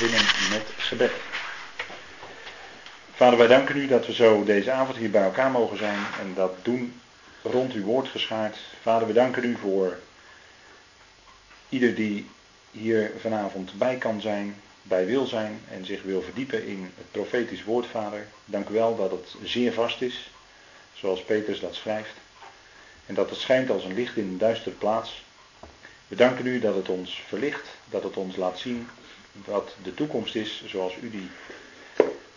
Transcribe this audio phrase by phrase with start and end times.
[0.00, 1.12] beginnen met gebed.
[3.14, 6.34] Vader, wij danken u dat we zo deze avond hier bij elkaar mogen zijn en
[6.34, 7.00] dat doen
[7.42, 8.56] rond uw woord geschaard.
[8.82, 9.98] Vader, we danken u voor
[11.68, 12.30] ieder die
[12.70, 17.64] hier vanavond bij kan zijn, bij wil zijn en zich wil verdiepen in het profetisch
[17.64, 18.26] woord, Vader.
[18.44, 20.30] Dank u wel dat het zeer vast is,
[20.92, 22.14] zoals Petrus dat schrijft.
[23.06, 25.24] En dat het schijnt als een licht in een duistere plaats.
[26.08, 28.88] We danken u dat het ons verlicht, dat het ons laat zien
[29.44, 31.30] wat de toekomst is zoals u die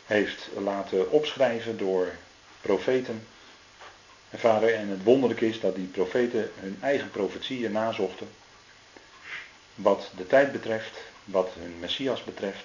[0.05, 2.11] heeft laten opschrijven door
[2.61, 3.27] profeten.
[4.29, 8.29] En vader, en het wonderlijk is dat die profeten hun eigen profetieën nazochten.
[9.75, 12.63] Wat de tijd betreft, wat hun Messias betreft,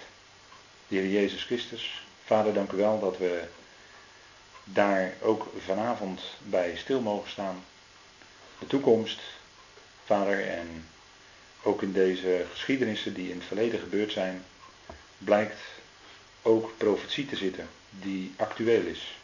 [0.88, 2.06] de Heer Jezus Christus.
[2.24, 3.42] Vader, dank u wel dat we
[4.64, 7.64] daar ook vanavond bij stil mogen staan.
[8.58, 9.20] De toekomst,
[10.04, 10.88] Vader, en
[11.62, 14.44] ook in deze geschiedenissen die in het verleden gebeurd zijn,
[15.18, 15.60] blijkt
[16.42, 19.16] ook profetie te zitten die actueel is.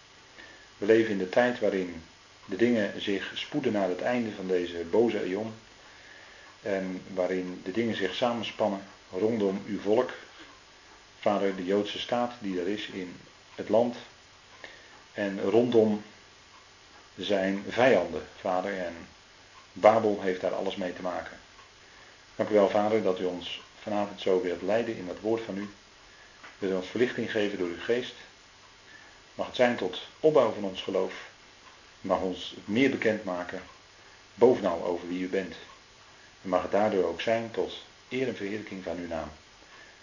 [0.78, 2.02] We leven in de tijd waarin
[2.44, 5.54] de dingen zich spoeden naar het einde van deze boze eon.
[6.62, 10.10] En waarin de dingen zich samenspannen rondom uw volk.
[11.20, 13.16] Vader, de Joodse staat die er is in
[13.54, 13.96] het land.
[15.12, 16.02] En rondom
[17.16, 18.78] zijn vijanden, vader.
[18.78, 18.94] En
[19.72, 21.38] Babel heeft daar alles mee te maken.
[22.36, 25.56] Dank u wel, Vader, dat u ons vanavond zo wilt leiden in dat woord van
[25.56, 25.68] u.
[26.58, 28.14] Wilt u ons verlichting geven door uw geest.
[29.34, 31.12] Mag het zijn tot opbouw van ons geloof.
[32.00, 33.62] Mag ons meer bekend maken,
[34.34, 35.54] bovenal over wie u bent.
[36.42, 39.28] En mag het daardoor ook zijn tot eer en verheerlijking van uw naam.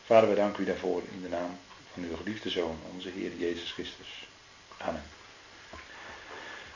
[0.06, 1.58] Vader, wij danken u daarvoor in de naam
[1.94, 4.28] van uw geliefde Zoon, onze Heer Jezus Christus.
[4.78, 5.04] Amen.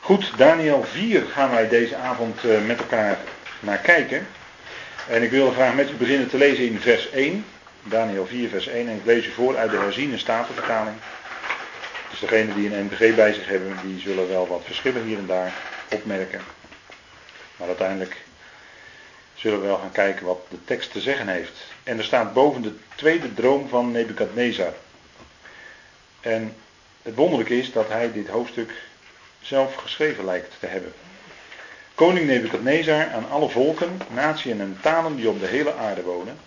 [0.00, 3.18] Goed, Daniel 4 gaan wij deze avond eh, met elkaar
[3.60, 4.26] naar kijken.
[5.08, 7.44] En ik wil graag met u beginnen te lezen in vers 1.
[7.82, 8.88] Daniel 4, vers 1.
[8.88, 10.96] En ik lees u voor uit de herziene statenvertaling.
[12.10, 15.26] Dus degenen die een NBG bij zich hebben, die zullen wel wat verschillen hier en
[15.26, 15.52] daar
[15.90, 16.40] opmerken.
[17.56, 18.16] Maar uiteindelijk
[19.34, 21.64] zullen we wel gaan kijken wat de tekst te zeggen heeft.
[21.82, 24.74] En er staat boven de tweede droom van Nebukadnezar.
[26.20, 26.56] En
[27.02, 28.72] het wonderlijke is dat hij dit hoofdstuk
[29.40, 30.92] zelf geschreven lijkt te hebben.
[31.96, 36.38] Koning Nebukadnezar aan alle volken, naties en talen die op de hele aarde wonen,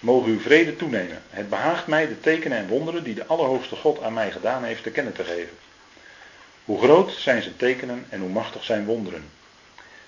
[0.00, 1.22] mogen uw vrede toenemen.
[1.30, 4.82] Het behaagt mij de tekenen en wonderen die de Allerhoogste God aan mij gedaan heeft
[4.82, 5.56] te kennen te geven.
[6.64, 9.24] Hoe groot zijn zijn tekenen en hoe machtig zijn wonderen.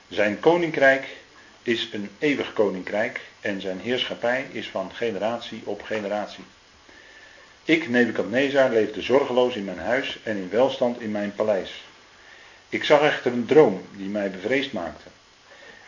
[0.09, 1.17] Zijn koninkrijk
[1.63, 6.45] is een eeuwig koninkrijk en zijn heerschappij is van generatie op generatie.
[7.65, 11.85] Ik, Nebukadnezar, leefde zorgeloos in mijn huis en in welstand in mijn paleis.
[12.69, 15.09] Ik zag echter een droom die mij bevreesd maakte.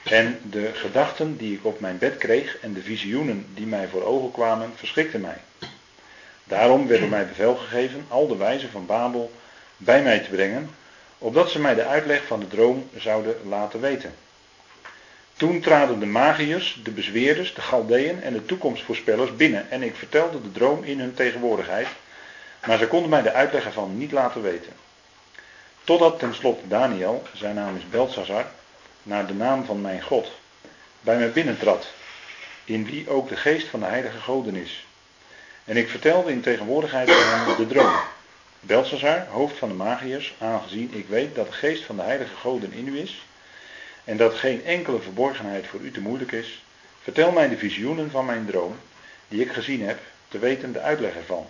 [0.03, 4.05] En de gedachten die ik op mijn bed kreeg en de visioenen die mij voor
[4.05, 5.37] ogen kwamen, verschrikten mij.
[6.45, 9.33] Daarom werd er mij bevel gegeven al de wijzen van Babel
[9.77, 10.71] bij mij te brengen,
[11.19, 14.15] opdat ze mij de uitleg van de droom zouden laten weten.
[15.37, 20.43] Toen traden de magiërs, de bezweerders, de galdeën en de toekomstvoorspellers binnen en ik vertelde
[20.43, 21.89] de droom in hun tegenwoordigheid,
[22.67, 24.73] maar ze konden mij de uitleg ervan niet laten weten.
[25.89, 28.47] Totdat tenslotte Daniel, zijn naam is Belshazzar,
[29.03, 30.31] naar de naam van mijn God,
[31.01, 31.87] bij mij binnentrad,
[32.65, 34.87] in wie ook de geest van de heilige goden is.
[35.65, 37.93] En ik vertelde in tegenwoordigheid van hem de droom.
[38.61, 42.73] Belshazzar, hoofd van de magiërs, aangezien ik weet dat de geest van de heilige goden
[42.73, 43.27] in u is,
[44.05, 46.65] en dat geen enkele verborgenheid voor u te moeilijk is,
[47.03, 48.77] vertel mij de visioenen van mijn droom,
[49.29, 49.99] die ik gezien heb,
[50.29, 51.49] te weten de uitleg ervan.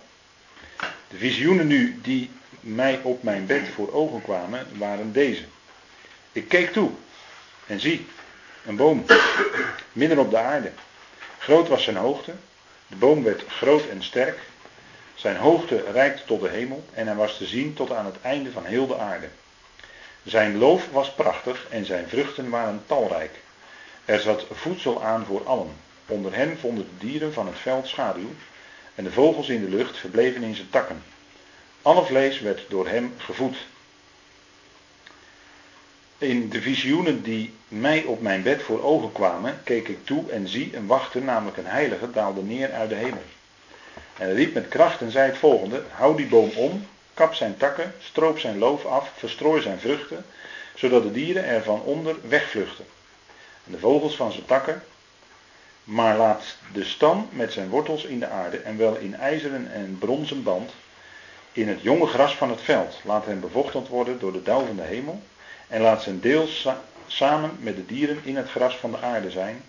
[1.07, 5.43] De visioenen nu die mij op mijn bed voor ogen kwamen, waren deze.
[6.31, 6.91] Ik keek toe
[7.65, 8.05] en zie,
[8.65, 9.05] een boom,
[9.91, 10.71] midden op de aarde.
[11.39, 12.33] Groot was zijn hoogte,
[12.87, 14.39] de boom werd groot en sterk,
[15.15, 18.51] zijn hoogte reikte tot de hemel en hij was te zien tot aan het einde
[18.51, 19.27] van heel de aarde.
[20.23, 23.31] Zijn loof was prachtig en zijn vruchten waren talrijk.
[24.05, 25.71] Er zat voedsel aan voor allen.
[26.05, 28.29] Onder hem vonden de dieren van het veld schaduw
[28.95, 31.03] en de vogels in de lucht verbleven in zijn takken.
[31.81, 33.57] Alle vlees werd door hem gevoed.
[36.17, 40.47] In de visioenen die mij op mijn bed voor ogen kwamen, keek ik toe en
[40.47, 43.23] zie een wachter, namelijk een heilige, daalde neer uit de hemel.
[44.17, 47.93] En riep met kracht en zei het volgende: Hou die boom om, kap zijn takken,
[47.99, 50.25] stroop zijn loof af, verstrooi zijn vruchten,
[50.75, 52.85] zodat de dieren er van onder wegvluchten.
[53.65, 54.83] En de vogels van zijn takken,
[55.83, 59.97] maar laat de stam met zijn wortels in de aarde en wel in ijzeren en
[59.99, 60.71] bronzen band,
[61.59, 62.99] in het jonge gras van het veld.
[63.03, 65.21] Laat hem bevochtigd worden door de dauw van de hemel.
[65.67, 66.47] En laat zijn deel
[67.07, 69.63] samen met de dieren in het gras van de aarde zijn.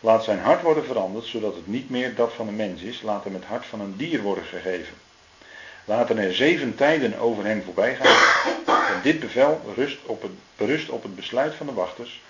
[0.00, 3.02] Laat zijn hart worden veranderd, zodat het niet meer dat van een mens is.
[3.02, 4.94] Laat hem het hart van een dier worden gegeven.
[5.84, 8.94] Laten er zeven tijden over hem voorbij gaan.
[8.94, 12.22] En dit bevel rust op het, berust op het besluit van de wachters.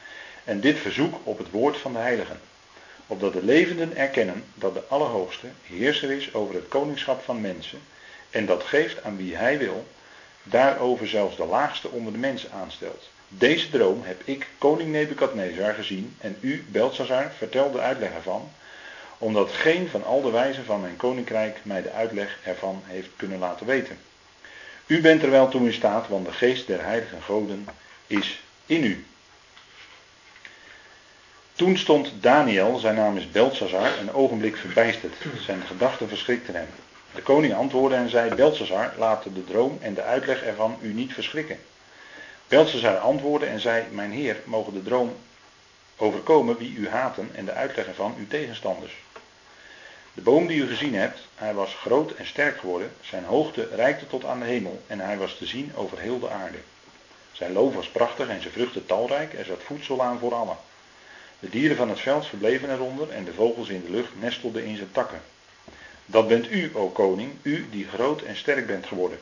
[0.44, 2.40] En dit verzoek op het woord van de heiligen.
[3.06, 7.80] Opdat de levenden erkennen dat de Allerhoogste heerser is over het koningschap van mensen.
[8.36, 9.86] En dat geeft aan wie hij wil.
[10.42, 13.08] Daarover zelfs de laagste onder de mensen aanstelt.
[13.28, 16.16] Deze droom heb ik, koning Nebukadnezar, gezien.
[16.18, 18.50] En u, Belshazzar, vertel de uitleg ervan
[19.18, 23.38] omdat geen van al de wijzen van mijn koninkrijk mij de uitleg ervan heeft kunnen
[23.38, 23.98] laten weten.
[24.86, 27.68] U bent er wel toe in staat, want de geest der heilige goden
[28.06, 29.06] is in u.
[31.52, 35.14] Toen stond Daniel, zijn naam is Belshazzar, een ogenblik verbijsterd.
[35.40, 36.68] Zijn gedachten verschrikten hem.
[37.16, 41.12] De koning antwoordde en zei: Belshazzar, laat de droom en de uitleg ervan u niet
[41.12, 41.58] verschrikken.
[42.48, 45.16] Belshazzar antwoordde en zei: Mijn heer, mogen de droom
[45.96, 48.96] overkomen wie u haten en de uitleg ervan uw tegenstanders.
[50.14, 54.06] De boom die u gezien hebt, hij was groot en sterk geworden, zijn hoogte reikte
[54.06, 56.58] tot aan de hemel en hij was te zien over heel de aarde.
[57.32, 60.56] Zijn loof was prachtig en zijn vruchten talrijk, er zat voedsel aan voor allen.
[61.38, 64.76] De dieren van het veld verbleven eronder en de vogels in de lucht nestelden in
[64.76, 65.20] zijn takken.
[66.06, 69.18] Dat bent u, o koning, u die groot en sterk bent geworden.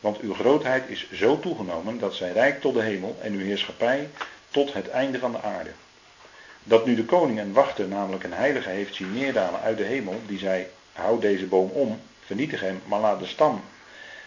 [0.00, 4.08] Want uw grootheid is zo toegenomen dat zij rijkt tot de hemel en uw heerschappij
[4.50, 5.70] tot het einde van de aarde.
[6.62, 10.20] Dat nu de koning een wachter, namelijk een heilige, heeft zien neerdalen uit de hemel,
[10.26, 13.62] die zei: Houd deze boom om, vernietig hem, maar laat de stam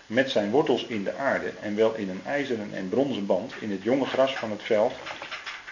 [0.08, 3.72] met zijn wortels in de aarde en wel in een ijzeren en bronzen band in
[3.72, 4.94] het jonge gras van het veld.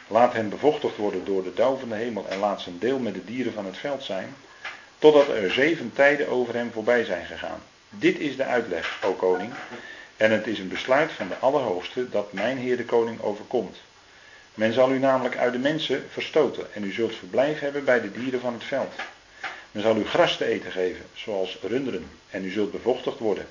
[0.07, 3.13] Laat hem bevochtigd worden door de dauw van de hemel en laat zijn deel met
[3.13, 4.35] de dieren van het veld zijn,
[5.05, 7.61] totdat er zeven tijden over hem voorbij zijn gegaan.
[7.89, 9.51] Dit is de uitleg, o koning,
[10.17, 13.77] en het is een besluit van de Allerhoogste dat mijn Heer de koning overkomt.
[14.53, 18.11] Men zal u namelijk uit de mensen verstoten en u zult verblijf hebben bij de
[18.11, 18.93] dieren van het veld.
[19.71, 23.47] Men zal u gras te eten geven, zoals runderen, en u zult bevochtigd worden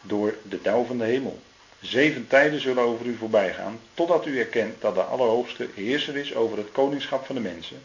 [0.00, 1.38] door de dauw van de hemel.
[1.80, 6.34] Zeven tijden zullen over u voorbij gaan, totdat u erkent dat de Allerhoogste heerser is
[6.34, 7.82] over het koningschap van de mensen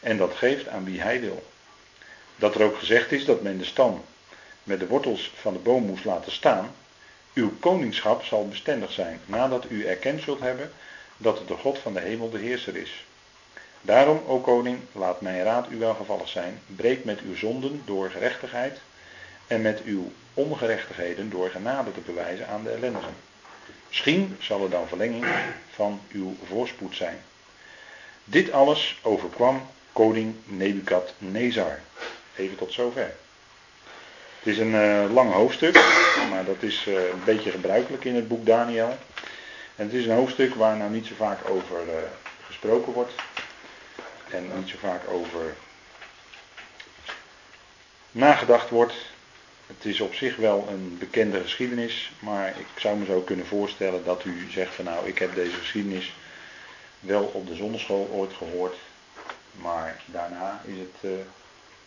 [0.00, 1.42] en dat geeft aan wie hij wil.
[2.40, 4.04] Dat er ook gezegd is dat men de stam
[4.62, 6.74] met de wortels van de boom moest laten staan.
[7.34, 10.72] Uw koningschap zal bestendig zijn nadat u erkend zult hebben
[11.16, 13.04] dat de God van de hemel de heerser is.
[13.80, 16.60] Daarom, o koning, laat mijn raad u welgevallig zijn.
[16.66, 18.80] Breek met uw zonden door gerechtigheid
[19.46, 23.14] en met uw ongerechtigheden door genade te bewijzen aan de ellendigen.
[23.88, 25.26] Misschien zal er dan verlenging
[25.70, 27.18] van uw voorspoed zijn.
[28.24, 29.62] Dit alles overkwam
[29.92, 31.78] koning Nebukadnezar.
[32.40, 33.14] Even tot zover.
[34.38, 35.74] Het is een uh, lang hoofdstuk,
[36.30, 38.98] maar dat is uh, een beetje gebruikelijk in het boek Daniel.
[39.76, 41.92] En het is een hoofdstuk waar nou niet zo vaak over uh,
[42.46, 43.12] gesproken wordt.
[44.30, 45.54] En niet zo vaak over
[48.10, 48.94] nagedacht wordt.
[49.66, 54.04] Het is op zich wel een bekende geschiedenis, maar ik zou me zo kunnen voorstellen
[54.04, 56.14] dat u zegt van nou, ik heb deze geschiedenis
[57.00, 58.76] wel op de zonneschool ooit gehoord,
[59.52, 61.12] maar daarna is het,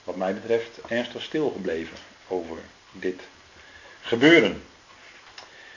[0.03, 1.97] wat mij betreft, ernstig stilgebleven
[2.27, 2.57] over
[2.91, 3.21] dit
[4.01, 4.63] gebeuren.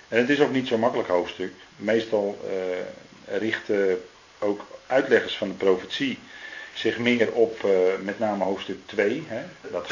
[0.09, 1.53] En het is ook niet zo'n makkelijk hoofdstuk.
[1.77, 4.05] Meestal uh, richten
[4.39, 6.19] ook uitleggers van de profetie
[6.75, 7.71] zich meer op uh,
[8.03, 9.25] met name hoofdstuk 2.
[9.27, 9.89] Hè, dat,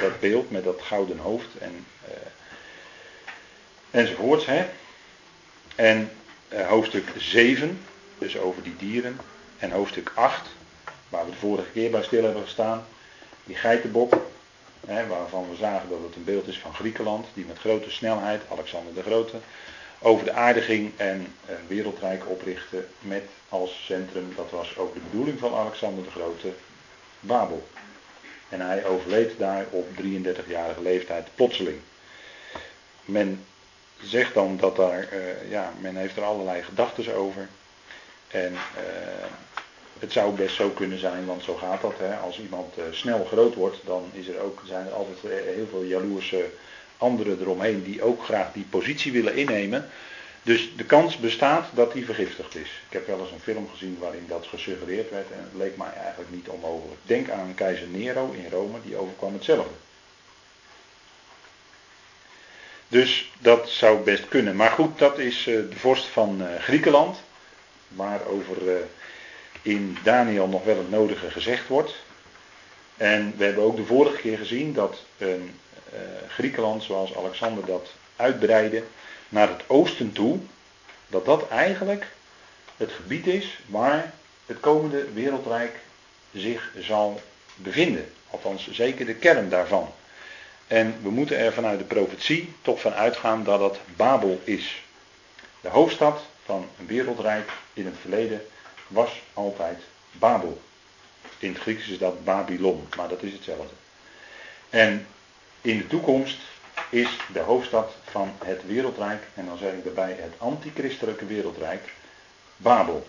[0.00, 2.14] dat, beeld met dat gouden hoofd en, uh,
[3.90, 4.46] enzovoorts.
[4.46, 4.66] Hè.
[5.74, 6.10] En
[6.66, 7.80] hoofdstuk 7,
[8.18, 9.20] dus over die dieren.
[9.58, 10.48] En hoofdstuk 8,
[11.08, 12.86] waar we de vorige keer bij stil hebben gestaan.
[13.48, 14.14] Die geitenbok,
[14.86, 18.42] hè, waarvan we zagen dat het een beeld is van Griekenland, die met grote snelheid,
[18.50, 19.36] Alexander de Grote,
[19.98, 25.00] over de aarde ging en een wereldrijk oprichtte met als centrum, dat was ook de
[25.10, 26.52] bedoeling van Alexander de Grote,
[27.20, 27.68] Babel.
[28.48, 31.80] En hij overleed daar op 33-jarige leeftijd plotseling.
[33.04, 33.44] Men
[34.02, 37.48] zegt dan dat daar, uh, ja, men heeft er allerlei gedachten over.
[38.28, 39.57] En uh,
[39.98, 41.94] het zou best zo kunnen zijn, want zo gaat dat.
[41.98, 42.16] Hè.
[42.16, 45.18] Als iemand uh, snel groot wordt, dan is er ook, zijn er altijd
[45.54, 46.50] heel veel jaloerse
[46.98, 49.88] anderen eromheen die ook graag die positie willen innemen.
[50.42, 52.70] Dus de kans bestaat dat die vergiftigd is.
[52.88, 55.92] Ik heb wel eens een film gezien waarin dat gesuggereerd werd en het leek mij
[55.92, 57.00] eigenlijk niet onmogelijk.
[57.02, 59.74] Denk aan keizer Nero in Rome, die overkwam hetzelfde.
[62.88, 64.56] Dus dat zou best kunnen.
[64.56, 67.20] Maar goed, dat is uh, de vorst van Griekenland,
[67.88, 68.74] waarover uh,
[69.62, 71.94] in Daniel nog wel het nodige gezegd wordt.
[72.96, 75.58] En we hebben ook de vorige keer gezien dat een
[75.92, 78.82] uh, Griekenland, zoals Alexander dat uitbreidde,
[79.28, 80.38] naar het oosten toe,
[81.06, 82.06] dat dat eigenlijk
[82.76, 84.12] het gebied is waar
[84.46, 85.76] het komende wereldrijk
[86.32, 87.20] zich zal
[87.54, 88.12] bevinden.
[88.30, 89.92] Althans, zeker de kern daarvan.
[90.66, 94.82] En we moeten er vanuit de profetie toch van uitgaan dat dat Babel is.
[95.60, 98.46] De hoofdstad van een wereldrijk in het verleden
[98.88, 99.78] was altijd
[100.12, 100.60] Babel.
[101.38, 103.74] In het Grieks is dat Babylon, maar dat is hetzelfde.
[104.70, 105.06] En
[105.60, 106.38] in de toekomst
[106.88, 111.92] is de hoofdstad van het wereldrijk, en dan zeg ik erbij het antichristelijke wereldrijk,
[112.56, 113.06] Babel.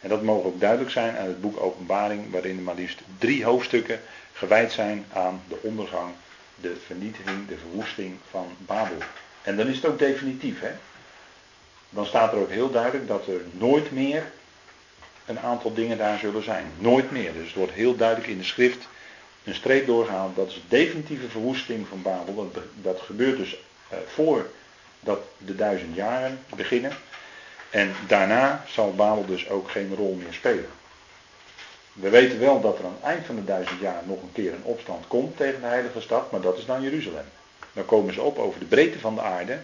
[0.00, 4.00] En dat mogen ook duidelijk zijn uit het boek Openbaring, waarin maar liefst drie hoofdstukken
[4.32, 6.12] gewijd zijn aan de ondergang,
[6.54, 8.98] de vernietiging, de verwoesting van Babel.
[9.42, 10.70] En dan is het ook definitief, hè?
[11.90, 14.32] Dan staat er ook heel duidelijk dat er nooit meer
[15.26, 16.66] een aantal dingen daar zullen zijn.
[16.78, 17.32] Nooit meer.
[17.32, 18.88] Dus het wordt heel duidelijk in de schrift
[19.44, 20.36] een streep doorgehaald.
[20.36, 22.52] Dat is de definitieve verwoesting van Babel.
[22.82, 23.56] Dat, gebeurt dus
[23.88, 26.92] eh, voordat de duizend jaren beginnen.
[27.70, 30.70] En daarna zal Babel dus ook geen rol meer spelen.
[31.92, 34.52] We weten wel dat er aan het eind van de duizend jaar nog een keer
[34.52, 37.24] een opstand komt tegen de heilige stad, maar dat is dan Jeruzalem.
[37.72, 39.58] Dan komen ze op over de breedte van de aarde.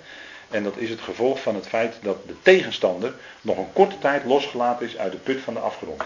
[0.52, 4.24] En dat is het gevolg van het feit dat de tegenstander nog een korte tijd
[4.24, 6.00] losgelaten is uit de put van de afgrond.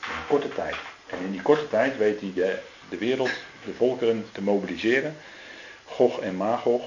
[0.00, 0.76] Een korte tijd.
[1.06, 3.30] En in die korte tijd weet hij de, de wereld,
[3.64, 5.16] de volkeren te mobiliseren.
[5.84, 6.82] Gog en Magog.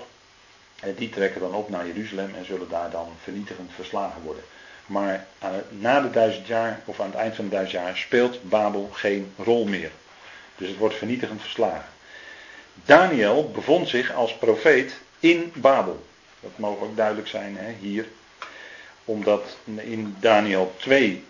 [0.80, 4.44] En die trekken dan op naar Jeruzalem en zullen daar dan vernietigend verslagen worden.
[4.86, 5.25] Maar
[5.70, 9.34] na de duizend jaar, of aan het eind van de duizend jaar, speelt Babel geen
[9.38, 9.92] rol meer.
[10.56, 11.89] Dus het wordt vernietigend verslagen.
[12.86, 16.06] Daniel bevond zich als profeet in Babel.
[16.40, 18.08] Dat mogen ook duidelijk zijn hè, hier.
[19.06, 21.24] Omdat in Daniel 2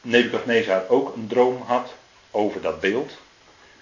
[0.00, 1.94] Nebukadnezar ook een droom had
[2.30, 3.12] over dat beeld.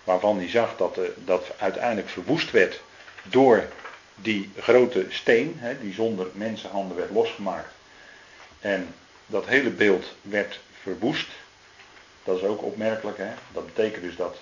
[0.04, 2.80] Waarvan hij zag dat de, dat uiteindelijk verwoest werd
[3.22, 3.68] door
[4.14, 7.72] die grote steen, hè, die zonder mensenhanden werd losgemaakt.
[8.60, 8.94] En
[9.26, 11.28] dat hele beeld werd verwoest.
[12.24, 13.18] Dat is ook opmerkelijk.
[13.18, 13.30] Hè?
[13.52, 14.36] Dat betekent dus dat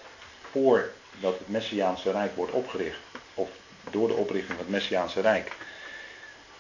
[0.51, 2.99] voordat het Messiaanse Rijk wordt opgericht,
[3.91, 5.53] door de oprichting van het Messiaanse Rijk,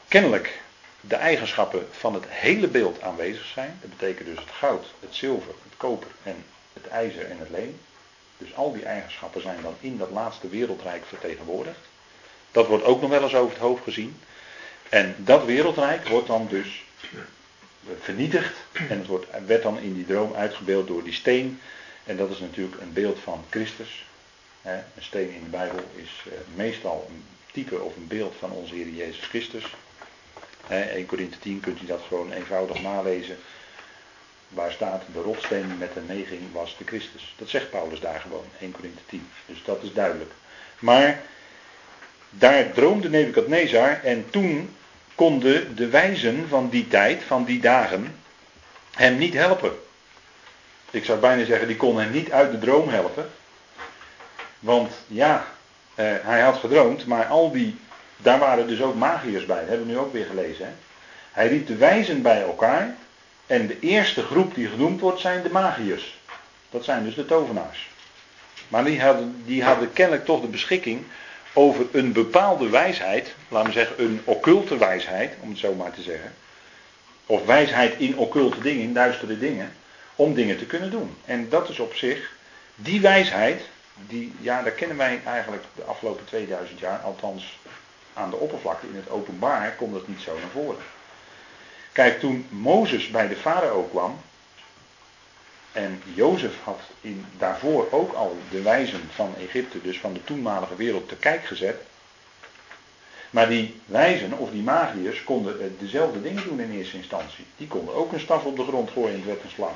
[0.09, 0.61] kennelijk
[1.00, 3.79] de eigenschappen van het hele beeld aanwezig zijn.
[3.81, 7.81] Dat betekent dus het goud, het zilver, het koper en het ijzer en het leem.
[8.39, 11.79] Dus al die eigenschappen zijn dan in dat laatste wereldrijk vertegenwoordigd.
[12.50, 14.21] Dat wordt ook nog wel eens over het hoofd gezien.
[14.89, 16.85] En dat wereldrijk wordt dan dus
[18.00, 18.57] vernietigd.
[18.73, 21.61] En het wordt, werd dan in die droom uitgebeeld door die steen.
[22.05, 24.05] En dat is natuurlijk een beeld van Christus.
[24.62, 28.75] Een steen in de Bijbel is eh, meestal een type of een beeld van onze
[28.75, 29.64] Heer Jezus Christus.
[30.69, 33.38] 1 Korinthe 10 kunt u dat gewoon eenvoudig nalezen.
[34.49, 37.35] Waar staat de rotsteen met de neging was de Christus.
[37.38, 39.29] Dat zegt Paulus daar gewoon, 1 Korinthe 10.
[39.47, 40.33] Dus dat is duidelijk.
[40.79, 41.23] Maar
[42.31, 44.76] daar droomde Nebukadnezar en toen
[45.14, 48.14] konden de wijzen van die tijd, van die dagen,
[48.95, 49.73] hem niet helpen.
[50.90, 53.31] Ik zou bijna zeggen, die konden hem niet uit de droom helpen.
[54.61, 55.47] Want ja,
[55.95, 57.76] eh, hij had gedroomd, maar al die,
[58.17, 60.67] daar waren dus ook magiërs bij, dat hebben we nu ook weer gelezen.
[60.67, 60.73] Hè?
[61.33, 62.95] Hij riep de wijzen bij elkaar
[63.47, 66.19] en de eerste groep die genoemd wordt zijn de magiërs.
[66.71, 67.90] Dat zijn dus de tovenaars.
[68.69, 71.05] Maar die hadden, die hadden kennelijk toch de beschikking
[71.52, 76.02] over een bepaalde wijsheid, laten we zeggen een occulte wijsheid, om het zo maar te
[76.02, 76.33] zeggen.
[77.26, 79.73] Of wijsheid in occulte dingen, in duistere dingen,
[80.14, 81.17] om dingen te kunnen doen.
[81.25, 82.33] En dat is op zich,
[82.75, 83.62] die wijsheid,
[84.07, 87.59] die, ja, daar kennen wij eigenlijk de afgelopen 2000 jaar, althans
[88.14, 90.83] aan de oppervlakte, in het openbaar, komt dat niet zo naar voren.
[91.92, 94.21] Kijk, toen Mozes bij de farao kwam,
[95.73, 100.76] en Jozef had in, daarvoor ook al de wijzen van Egypte, dus van de toenmalige
[100.76, 101.76] wereld, te kijk gezet.
[103.30, 107.45] Maar die wijzen of die magiërs konden dezelfde dingen doen in eerste instantie.
[107.57, 109.75] Die konden ook een staf op de grond gooien en het werd een slang.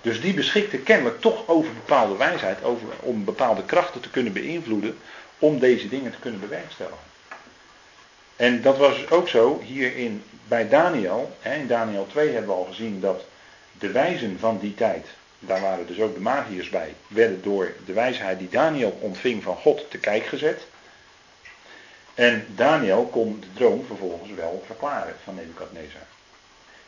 [0.00, 2.58] Dus die beschikten kennelijk toch over bepaalde wijsheid,
[3.00, 4.98] om bepaalde krachten te kunnen beïnvloeden,
[5.38, 7.06] om deze dingen te kunnen bewerkstelligen.
[8.36, 11.36] En dat was ook zo hier in, bij Daniel.
[11.42, 13.24] In Daniel 2 hebben we al gezien dat
[13.78, 15.06] de wijzen van die tijd,
[15.38, 19.56] daar waren dus ook de magiërs bij, werden door de wijsheid die Daniel ontving van
[19.56, 20.66] God te kijk gezet.
[22.14, 26.06] En Daniel kon de droom vervolgens wel verklaren van Nebukadnezar.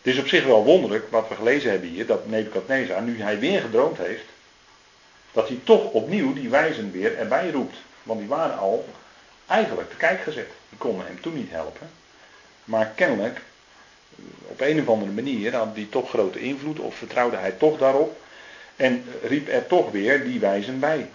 [0.02, 3.38] Het is op zich wel wonderlijk wat we gelezen hebben hier, dat Nebukadnezar, nu hij
[3.38, 4.24] weer gedroomd heeft,
[5.32, 7.76] dat hij toch opnieuw die wijzen weer erbij roept.
[8.02, 8.88] Want die waren al
[9.46, 10.48] eigenlijk te kijk gezet.
[10.68, 11.90] Die konden hem toen niet helpen.
[12.64, 13.40] Maar kennelijk
[14.46, 18.20] op een of andere manier had die toch grote invloed of vertrouwde hij toch daarop
[18.76, 21.10] en riep er toch weer die wijzen bij.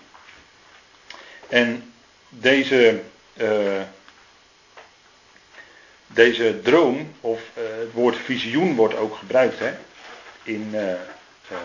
[1.50, 1.94] En
[2.30, 3.02] deze,
[3.34, 3.82] uh,
[6.16, 9.74] deze droom, of uh, het woord visioen wordt ook gebruikt, hè?
[10.44, 11.58] in uh, uh,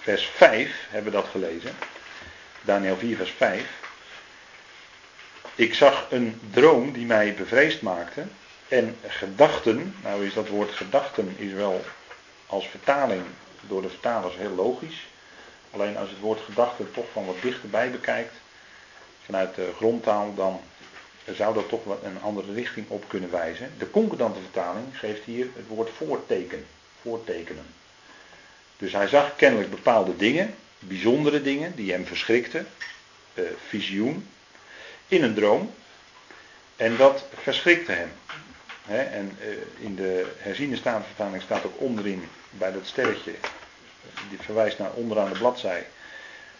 [0.00, 1.72] vers 5 hebben we dat gelezen.
[2.62, 3.64] Daniel 4, vers 5.
[5.54, 8.24] Ik zag een droom die mij bevreesd maakte.
[8.68, 11.84] En gedachten, nou is dat woord gedachten is wel
[12.46, 13.22] als vertaling
[13.60, 15.06] door de vertalers heel logisch.
[15.70, 18.34] Alleen als het woord gedachten toch van wat dichterbij bekijkt,
[19.24, 20.60] vanuit de grondtaal, dan
[21.34, 23.70] zou dat toch wat een andere richting op kunnen wijzen.
[23.78, 26.66] De concordante vertaling geeft hier het woord voorteken,
[27.02, 27.66] voortekenen.
[28.76, 32.66] Dus hij zag kennelijk bepaalde dingen, bijzondere dingen, die hem verschrikten,
[33.34, 34.28] eh, visioen,
[35.08, 35.74] in een droom.
[36.76, 38.10] En dat verschrikte hem.
[38.86, 39.48] en eh,
[39.84, 43.34] in de herziene staatvertaling staat ook onderin bij dat sterretje,
[44.28, 45.86] die verwijst naar onderaan de bladzij,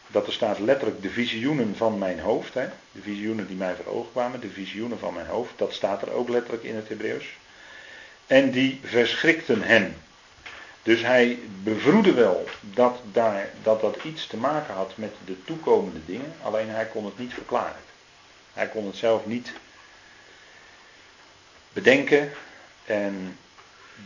[0.08, 2.54] dat er staat letterlijk de visioenen van mijn hoofd.
[2.54, 6.02] Hè, de visioenen die mij voor ogen kwamen, de visioenen van mijn hoofd, dat staat
[6.02, 7.26] er ook letterlijk in het Hebreeuws.
[8.26, 9.96] En die verschrikten hem.
[10.82, 16.00] Dus hij bevroedde wel dat, daar, dat dat iets te maken had met de toekomende
[16.06, 17.82] dingen, alleen hij kon het niet verklaren.
[18.52, 19.52] Hij kon het zelf niet
[21.72, 22.32] bedenken
[22.84, 23.38] en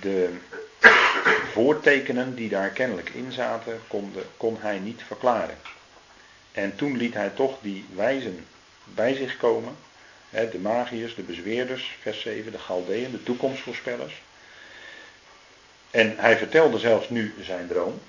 [0.00, 0.30] de
[1.52, 5.56] voortekenen die daar kennelijk in zaten, kon, de, kon hij niet verklaren.
[6.52, 8.46] En toen liet hij toch die wijzen
[8.84, 9.76] bij zich komen,
[10.30, 14.22] de magiërs, de bezweerders, vers 7, de Galdeën, de toekomstvoorspellers.
[15.90, 18.00] En hij vertelde zelfs nu zijn droom,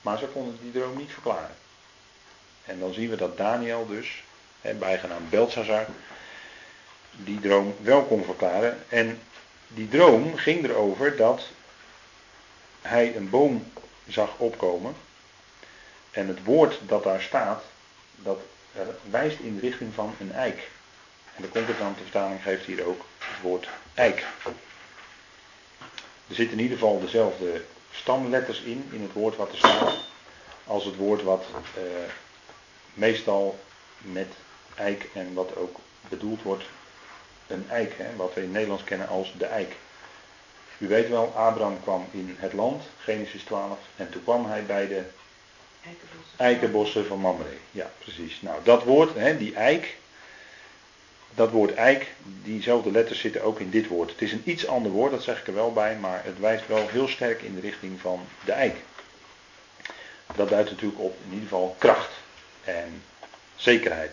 [0.00, 1.56] maar ze konden die droom niet verklaren.
[2.64, 4.22] En dan zien we dat Daniel dus,
[4.78, 5.86] bijgenaamd Belshazzar,
[7.10, 8.84] die droom wel kon verklaren.
[8.88, 9.20] En
[9.68, 11.48] die droom ging erover dat
[12.82, 13.72] hij een boom
[14.08, 14.94] zag opkomen.
[16.16, 17.62] En het woord dat daar staat,
[18.14, 18.38] dat
[19.10, 20.70] wijst in de richting van een eik.
[21.34, 24.24] En de concordante vertaling geeft hier ook het woord eik.
[26.28, 29.94] Er zitten in ieder geval dezelfde stamletters in, in het woord wat er staat,
[30.66, 31.44] als het woord wat
[31.74, 31.82] eh,
[32.94, 33.58] meestal
[33.98, 34.32] met
[34.76, 35.76] eik en wat ook
[36.08, 36.64] bedoeld wordt,
[37.46, 39.76] een eik, hè, wat we in Nederlands kennen als de eik.
[40.78, 44.88] U weet wel, Abraham kwam in het land, Genesis 12, en toen kwam hij bij
[44.88, 45.04] de
[46.36, 47.56] eikenbossen van Mamre.
[47.70, 48.40] Ja, precies.
[48.40, 49.96] Nou, dat woord, hè, die eik,
[51.34, 54.10] dat woord eik, diezelfde letters zitten ook in dit woord.
[54.10, 56.66] Het is een iets ander woord, dat zeg ik er wel bij, maar het wijst
[56.66, 58.76] wel heel sterk in de richting van de eik.
[60.36, 62.10] Dat duidt natuurlijk op in ieder geval kracht
[62.64, 63.02] en
[63.56, 64.12] zekerheid.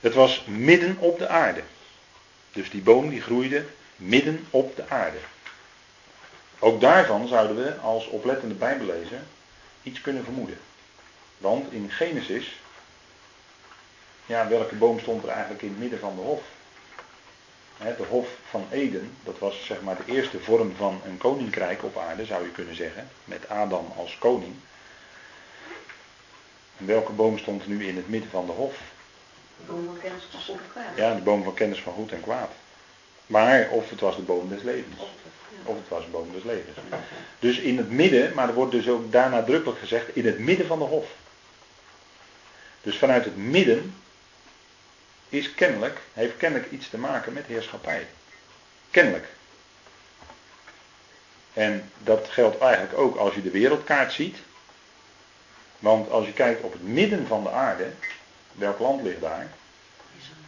[0.00, 1.60] Het was midden op de aarde.
[2.52, 3.64] Dus die boom die groeide
[3.96, 5.18] midden op de aarde.
[6.58, 9.20] Ook daarvan zouden we als oplettende bijbellezer
[9.86, 10.58] iets kunnen vermoeden.
[11.38, 12.60] Want in Genesis,
[14.26, 16.42] ja, welke boom stond er eigenlijk in het midden van de hof?
[17.78, 21.98] De hof van Eden, dat was zeg maar de eerste vorm van een koninkrijk op
[21.98, 24.54] aarde, zou je kunnen zeggen, met Adam als koning.
[26.76, 28.76] En welke boom stond nu in het midden van de hof?
[29.56, 30.96] De boom van kennis van goed en kwaad.
[30.96, 32.50] Ja, de boom van kennis van goed en kwaad.
[33.26, 35.00] Maar of het was de boom des levens.
[35.64, 36.76] Of het was een boom des levens.
[37.38, 40.66] Dus in het midden, maar er wordt dus ook daarna nadrukkelijk gezegd, in het midden
[40.66, 41.06] van de hof.
[42.82, 43.94] Dus vanuit het midden
[45.28, 48.06] is kennelijk, heeft kennelijk iets te maken met heerschappij.
[48.90, 49.26] Kennelijk.
[51.52, 54.36] En dat geldt eigenlijk ook als je de wereldkaart ziet.
[55.78, 57.90] Want als je kijkt op het midden van de aarde,
[58.52, 59.48] welk land ligt daar?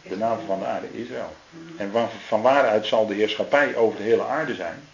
[0.01, 1.35] De naam van de aarde, Israël.
[1.77, 1.91] En
[2.27, 4.87] van, waaruit zal de heerschappij over de hele aarde zijn?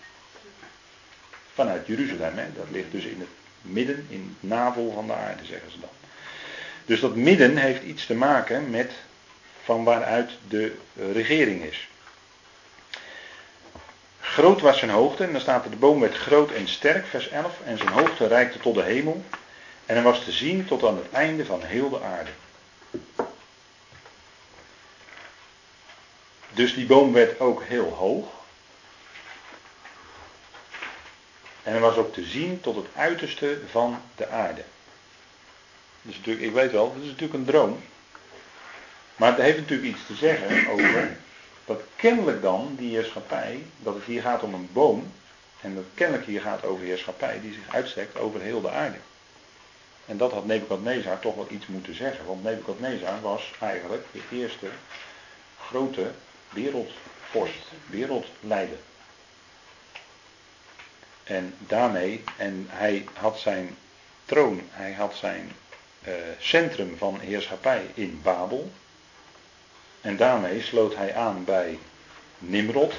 [1.53, 2.45] Vanuit Jeruzalem, hè?
[2.55, 3.29] dat ligt dus in het
[3.61, 5.89] midden, in het navel van de aarde, zeggen ze dan.
[6.85, 8.91] Dus dat midden heeft iets te maken met
[9.63, 10.75] van waaruit de
[11.13, 11.87] regering is.
[14.19, 17.29] Groot was zijn hoogte, en dan staat er de boom werd groot en sterk, vers
[17.29, 19.23] 11, en zijn hoogte reikte tot de hemel,
[19.85, 22.29] en hij was te zien tot aan het einde van heel de aarde.
[26.55, 28.25] Dus die boom werd ook heel hoog.
[31.63, 34.63] En hij was ook te zien tot het uiterste van de aarde.
[36.01, 37.83] Dus natuurlijk, ik weet wel, dat is natuurlijk een droom.
[39.15, 41.17] Maar het heeft natuurlijk iets te zeggen over
[41.65, 45.11] dat kennelijk dan die heerschappij, dat het hier gaat om een boom,
[45.61, 48.97] en dat kennelijk hier gaat over heerschappij die zich uitstrekt over heel de aarde.
[50.05, 54.67] En dat had Nebukadnezar toch wel iets moeten zeggen, want Nebukadnezar was eigenlijk de eerste
[55.59, 56.11] grote
[56.49, 58.77] wereldvorst, wereldleider.
[61.23, 63.77] En daarmee, en hij had zijn
[64.25, 65.51] troon, hij had zijn
[66.08, 68.71] uh, centrum van heerschappij in Babel.
[70.01, 71.79] En daarmee sloot hij aan bij
[72.38, 72.93] Nimrod.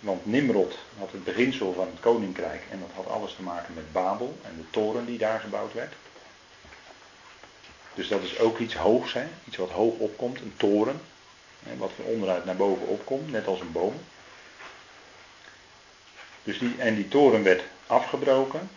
[0.00, 3.92] Want Nimrod had het beginsel van het koninkrijk en dat had alles te maken met
[3.92, 5.92] Babel en de toren die daar gebouwd werd.
[7.94, 9.26] Dus dat is ook iets hoogs, hè?
[9.44, 11.00] iets wat hoog opkomt, een toren.
[11.76, 13.94] Wat van onderuit naar boven opkomt, net als een boom.
[16.42, 18.70] Dus die, en die toren werd afgebroken.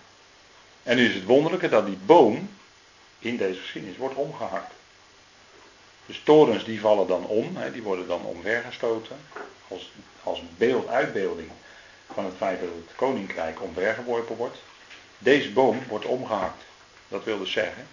[0.84, 2.50] En nu is het wonderlijke dat die boom
[3.20, 4.74] in deze geschiedenis wordt omgehakt.
[6.06, 9.18] Dus torens die vallen dan om, die worden dan omvergestoten.
[9.68, 9.92] Als,
[10.24, 11.50] als beeld, uitbeelding
[12.14, 14.58] van het feit dat het koninkrijk omvergeworpen wordt.
[15.18, 16.64] Deze boom wordt omgehakt.
[17.08, 17.88] Dat wil dus zeggen,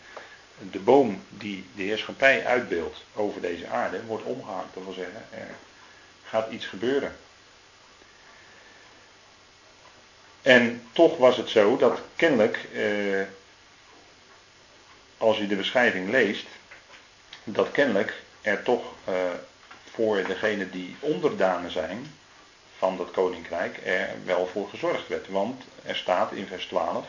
[0.59, 4.75] de boom die de heerschappij uitbeeldt over deze aarde, wordt omgehakt.
[4.75, 5.55] Dat wil zeggen, er
[6.25, 7.16] gaat iets gebeuren.
[10.42, 13.23] En toch was het zo dat kennelijk, eh,
[15.19, 16.47] als je de beschrijving leest,
[17.45, 19.14] dat kennelijk er toch eh,
[19.90, 22.14] voor degenen die onderdanen zijn
[22.79, 25.29] van dat koninkrijk er wel voor gezorgd werd.
[25.29, 27.07] Want er staat in vers 12,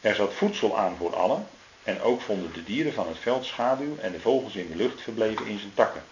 [0.00, 1.46] er zat voedsel aan voor allen
[1.84, 5.00] en ook vonden de dieren van het veld schaduw en de vogels in de lucht
[5.00, 6.02] verbleven in zijn takken.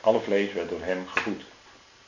[0.00, 1.42] Alle vlees werd door hem gevoed.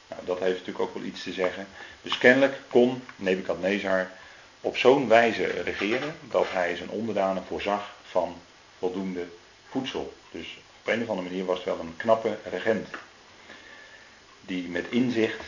[0.09, 1.66] Nou, dat heeft natuurlijk ook wel iets te zeggen.
[2.03, 4.11] Dus kennelijk kon Nebukadnezar
[4.61, 8.37] op zo'n wijze regeren dat hij zijn onderdanen voorzag van
[8.79, 9.27] voldoende
[9.68, 10.12] voedsel.
[10.31, 12.88] Dus op een of andere manier was het wel een knappe regent.
[14.40, 15.40] Die met inzicht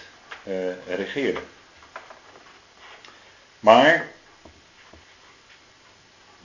[0.47, 0.55] uh,
[0.89, 1.41] regeerde.
[3.61, 4.09] Maar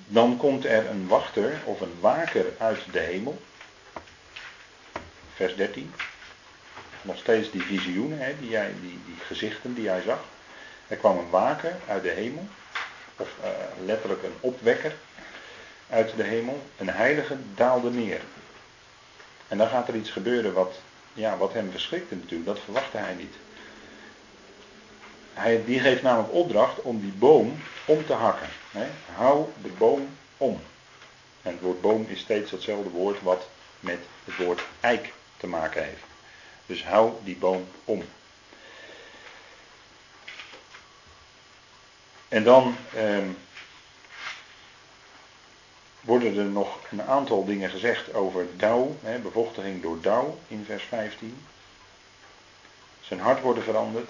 [0.07, 3.41] dan komt er een wachter of een waker uit de hemel.
[5.33, 5.93] Vers 13.
[7.01, 10.19] Nog steeds die visioenen, hè, die, jij, die, gezichten die hij zag.
[10.87, 12.47] Er kwam een waker uit de hemel.
[13.17, 13.49] Of uh,
[13.85, 14.95] letterlijk een opwekker
[15.89, 16.61] uit de hemel.
[16.77, 18.21] Een heilige daalde neer.
[19.47, 20.79] En dan gaat er iets gebeuren wat,
[21.13, 22.45] ja, wat hem verschrikte natuurlijk.
[22.45, 23.35] Dat verwachtte hij niet.
[25.35, 28.47] Hij, die geeft namelijk opdracht om die boom om te hakken.
[28.71, 28.85] Hè?
[29.15, 30.61] Hou de boom om.
[31.41, 33.47] En het woord boom is steeds hetzelfde woord wat
[33.79, 36.03] met het woord eik te maken heeft.
[36.65, 38.03] Dus hou die boom om.
[42.27, 43.29] En dan ehm,
[46.01, 50.83] worden er nog een aantal dingen gezegd over dauw, hè, bevochtiging door dauw in vers
[50.83, 51.45] 15.
[53.01, 54.09] Zijn hart wordt veranderd.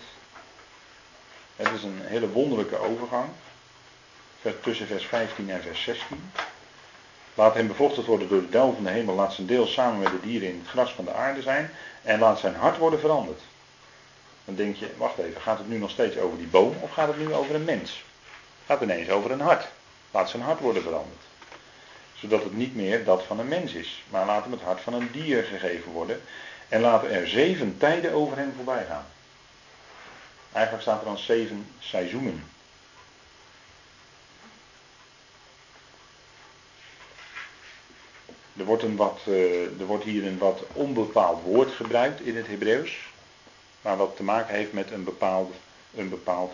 [1.56, 3.30] Het is een hele wonderlijke overgang
[4.62, 6.32] tussen vers 15 en vers 16.
[7.34, 10.12] Laat hem bevochtigd worden door de dauw van de hemel, laat zijn deel samen met
[10.12, 13.42] de dieren in het gras van de aarde zijn en laat zijn hart worden veranderd.
[14.46, 17.08] Dan denk je, wacht even, gaat het nu nog steeds over die boom of gaat
[17.08, 18.04] het nu over een mens?
[18.66, 19.68] Gaat het ineens over een hart.
[20.12, 21.22] Laat zijn hart worden veranderd.
[22.14, 24.94] Zodat het niet meer dat van een mens is, maar laat hem het hart van
[24.94, 26.22] een dier gegeven worden.
[26.70, 29.06] En laten er zeven tijden over hem voorbij gaan.
[30.56, 32.44] Eigenlijk staat er dan zeven seizoenen.
[38.58, 42.48] Er wordt, een wat, uh, er wordt hier een wat onbepaald woord gebruikt in het
[42.48, 42.98] Hebreeuws.
[43.82, 45.56] Maar wat te maken heeft met een bepaald,
[45.96, 46.54] een bepaald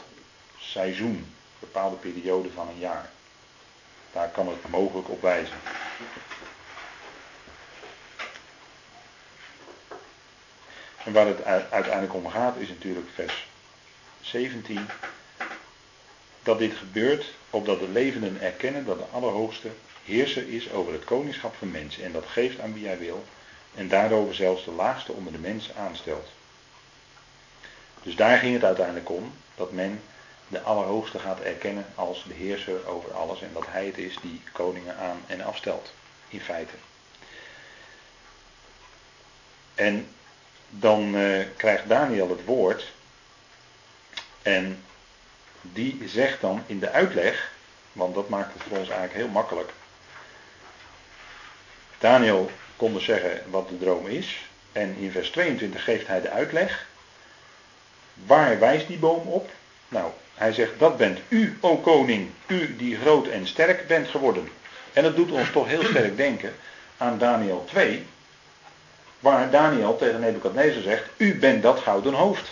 [0.58, 1.16] seizoen.
[1.16, 3.10] Een bepaalde periode van een jaar.
[4.12, 5.58] Daar kan het mogelijk op wijzen.
[11.06, 13.50] En waar het uiteindelijk om gaat is natuurlijk vers
[14.22, 14.88] 17.
[16.44, 19.70] Dat dit gebeurt opdat de levenden erkennen dat de Allerhoogste
[20.06, 22.04] heerser is over het koningschap van mensen.
[22.04, 23.24] En dat geeft aan wie hij wil.
[23.76, 26.28] En daarover zelfs de laagste onder de mensen aanstelt.
[28.04, 29.34] Dus daar ging het uiteindelijk om.
[29.56, 30.02] Dat men
[30.48, 33.42] de Allerhoogste gaat erkennen als de heerser over alles.
[33.42, 35.94] En dat hij het is die koningen aan en afstelt.
[36.30, 36.74] In feite.
[39.76, 40.08] En
[40.70, 42.92] dan uh, krijgt Daniel het woord.
[44.42, 44.84] En
[45.62, 47.52] die zegt dan in de uitleg.
[47.92, 49.70] Want dat maakt het voor ons eigenlijk heel makkelijk.
[51.98, 54.46] Daniel kon dus zeggen wat de droom is.
[54.72, 56.88] En in vers 22 geeft hij de uitleg.
[58.14, 59.50] Waar wijst die boom op?
[59.88, 64.50] Nou, hij zegt, dat bent u, o koning, u die groot en sterk bent geworden.
[64.94, 66.54] En dat doet ons toch heel sterk denken
[66.98, 68.06] aan Daniel 2,
[69.20, 72.50] waar Daniel tegen Nebukadnezar zegt, u bent dat gouden hoofd.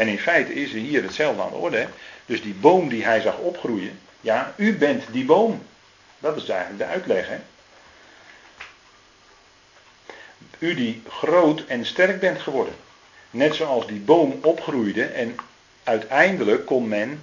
[0.00, 1.88] En in feite is er hier hetzelfde aan de orde.
[2.26, 5.62] Dus die boom die hij zag opgroeien, ja, u bent die boom.
[6.18, 7.28] Dat is eigenlijk de uitleg.
[7.28, 7.38] Hè?
[10.58, 12.74] U die groot en sterk bent geworden.
[13.30, 15.36] Net zoals die boom opgroeide en
[15.84, 17.22] uiteindelijk kon men,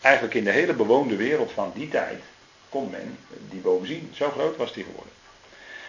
[0.00, 2.22] eigenlijk in de hele bewoonde wereld van die tijd,
[2.68, 3.18] kon men
[3.50, 4.10] die boom zien.
[4.14, 5.12] Zo groot was die geworden.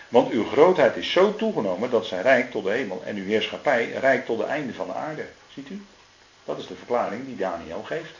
[0.07, 3.91] Want uw grootheid is zo toegenomen dat zij rijkt tot de hemel en uw heerschappij
[3.91, 5.25] rijkt tot de einde van de aarde.
[5.57, 5.81] Ziet u?
[6.45, 8.13] Dat is de verklaring die Daniel geeft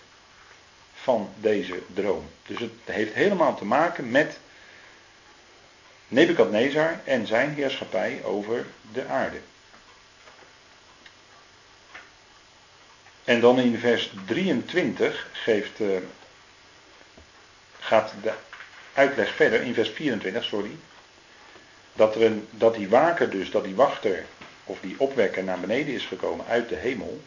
[0.93, 2.29] van deze droom.
[2.47, 4.39] Dus het heeft helemaal te maken met
[6.07, 9.39] Nebukadnezar en zijn heerschappij over de aarde.
[13.23, 15.97] En dan in vers 23 geeft, uh,
[17.79, 18.33] gaat de
[18.93, 20.77] uitleg verder, in vers 24, sorry.
[21.93, 24.25] Dat, er een, dat die waker dus, dat die wachter
[24.67, 27.21] of die opwekker naar beneden is gekomen uit de hemel.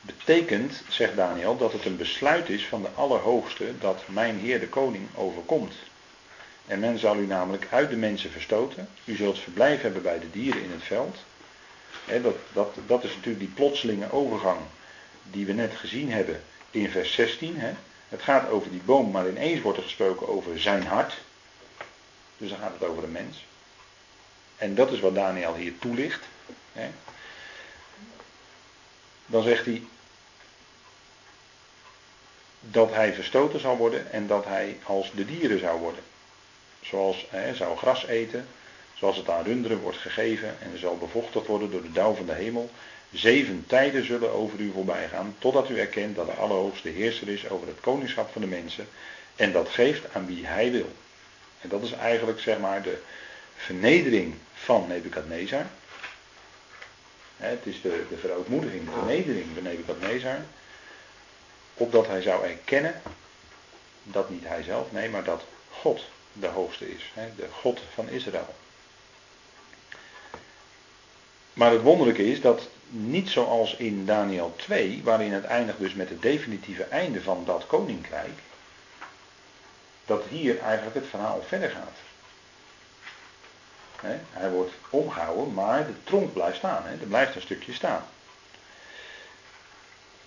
[0.00, 4.68] Betekent, zegt Daniel, dat het een besluit is van de Allerhoogste dat mijn Heer de
[4.68, 5.74] Koning overkomt.
[6.66, 8.88] En men zal u namelijk uit de mensen verstoten.
[9.04, 11.16] U zult verblijf hebben bij de dieren in het veld.
[12.22, 14.60] dat, dat, dat is natuurlijk die plotselinge overgang
[15.30, 17.56] die we net gezien hebben in vers 16.
[18.08, 21.18] Het gaat over die boom, maar ineens wordt er gesproken over zijn hart.
[22.36, 23.44] Dus dan gaat het over een mens.
[24.56, 26.24] En dat is wat Daniel hier toelicht.
[29.26, 29.82] Dan zegt hij
[32.60, 36.02] dat hij verstoten zal worden en dat hij als de dieren zou worden.
[36.80, 38.48] Zoals hij zou gras eten,
[38.94, 42.32] zoals het aan runderen wordt gegeven en zal bevochtigd worden door de dauw van de
[42.32, 42.70] hemel.
[43.12, 47.48] Zeven tijden zullen over u voorbij gaan, totdat u erkent dat de Allerhoogste heerser is
[47.48, 48.88] over het koningschap van de mensen
[49.36, 50.92] en dat geeft aan wie hij wil.
[51.60, 52.98] En dat is eigenlijk zeg maar de
[53.56, 54.34] vernedering
[54.66, 55.66] van Nebukadnezar.
[57.36, 60.38] Het is de, de verootmoediging, de vernedering van Nebukadnezar.
[61.74, 63.02] Opdat hij zou erkennen
[64.02, 67.12] dat niet hij zelf, nee, maar dat God de hoogste is.
[67.36, 68.54] De God van Israël.
[71.52, 76.08] Maar het wonderlijke is dat niet zoals in Daniel 2, waarin het eindigt dus met
[76.08, 78.38] het definitieve einde van dat koninkrijk,
[80.04, 82.05] dat hier eigenlijk het verhaal verder gaat.
[84.30, 86.84] Hij wordt omgehouden, maar de tronk blijft staan.
[86.86, 88.04] er blijft een stukje staan.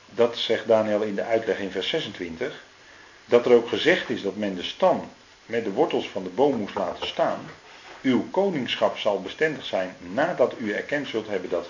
[0.05, 2.63] Dat zegt Daniel in de uitleg in vers 26.
[3.25, 5.09] Dat er ook gezegd is dat men de stam
[5.45, 7.39] met de wortels van de boom moest laten staan.
[8.01, 11.67] Uw koningschap zal bestendig zijn nadat u erkend zult hebben dat,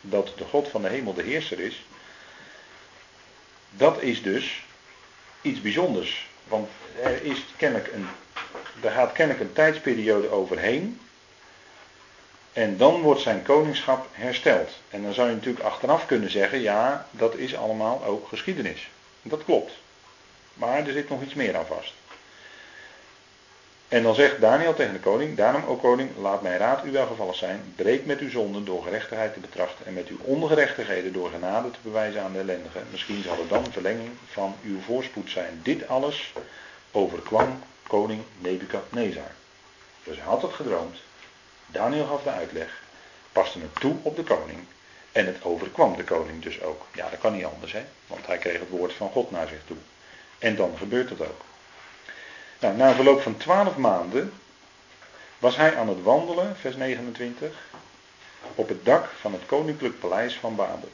[0.00, 1.86] dat de God van de hemel de heerser is.
[3.70, 4.64] Dat is dus
[5.42, 6.28] iets bijzonders.
[6.44, 6.68] Want
[7.02, 8.06] er, is kennelijk een,
[8.82, 11.00] er gaat kennelijk een tijdsperiode overheen.
[12.58, 14.70] En dan wordt zijn koningschap hersteld.
[14.90, 18.90] En dan zou je natuurlijk achteraf kunnen zeggen, ja, dat is allemaal ook geschiedenis.
[19.22, 19.72] Dat klopt.
[20.54, 21.92] Maar er zit nog iets meer aan vast.
[23.88, 27.36] En dan zegt Daniel tegen de koning, daarom, o koning, laat mijn raad u welgevallig
[27.36, 31.70] zijn, breek met uw zonden door gerechtigheid te betrachten en met uw ongerechtigheden door genade
[31.70, 32.86] te bewijzen aan de ellendigen.
[32.90, 35.60] Misschien zal er dan verlenging van uw voorspoed zijn.
[35.62, 36.32] Dit alles
[36.92, 39.30] overkwam koning Nebukadnezar.
[40.04, 40.96] Dus hij had het gedroomd,
[41.70, 42.82] Daniel gaf de uitleg,
[43.32, 44.58] paste het toe op de koning
[45.12, 46.86] en het overkwam de koning dus ook.
[46.94, 49.60] Ja, dat kan niet anders, hè, want hij kreeg het woord van God naar zich
[49.66, 49.76] toe.
[50.38, 51.40] En dan gebeurt het ook.
[52.60, 54.32] Nou, na verloop van twaalf maanden
[55.38, 57.52] was hij aan het wandelen, vers 29,
[58.54, 60.90] op het dak van het koninklijk paleis van Babel.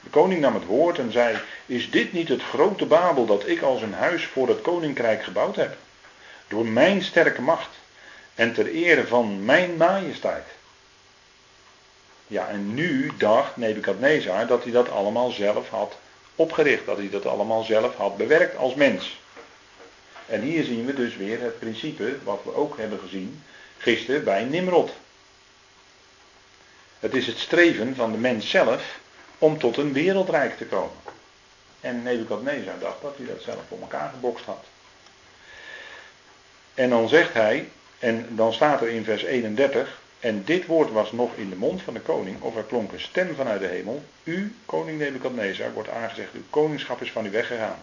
[0.00, 3.62] De koning nam het woord en zei: Is dit niet het grote Babel dat ik
[3.62, 5.76] als een huis voor het koninkrijk gebouwd heb?
[6.48, 7.68] Door mijn sterke macht
[8.38, 10.46] en ter ere van mijn majesteit.
[12.26, 15.96] Ja, en nu dacht Nebukadnezar dat hij dat allemaal zelf had
[16.34, 19.20] opgericht, dat hij dat allemaal zelf had bewerkt als mens.
[20.26, 23.42] En hier zien we dus weer het principe wat we ook hebben gezien
[23.78, 24.90] gisteren bij Nimrod.
[26.98, 28.98] Het is het streven van de mens zelf
[29.38, 30.96] om tot een wereldrijk te komen.
[31.80, 34.64] En Nebukadnezar dacht dat hij dat zelf voor elkaar gebokst had.
[36.74, 41.12] En dan zegt hij, en dan staat er in vers 31, en dit woord was
[41.12, 44.02] nog in de mond van de koning, of er klonk een stem vanuit de hemel,
[44.24, 47.82] u, koning Nebukadnezar, wordt aangezegd, uw koningschap is van u weggegaan.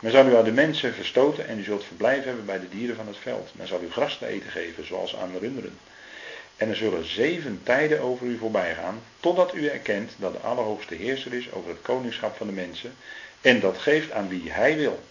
[0.00, 2.96] Men zal u aan de mensen verstoten en u zult verblijf hebben bij de dieren
[2.96, 3.50] van het veld.
[3.54, 5.78] Men zal u gras te eten geven, zoals aan de runderen.
[6.56, 10.94] En er zullen zeven tijden over u voorbij gaan, totdat u erkent dat de Allerhoogste
[10.94, 12.94] Heerser is over het koningschap van de mensen,
[13.40, 15.02] en dat geeft aan wie hij wil.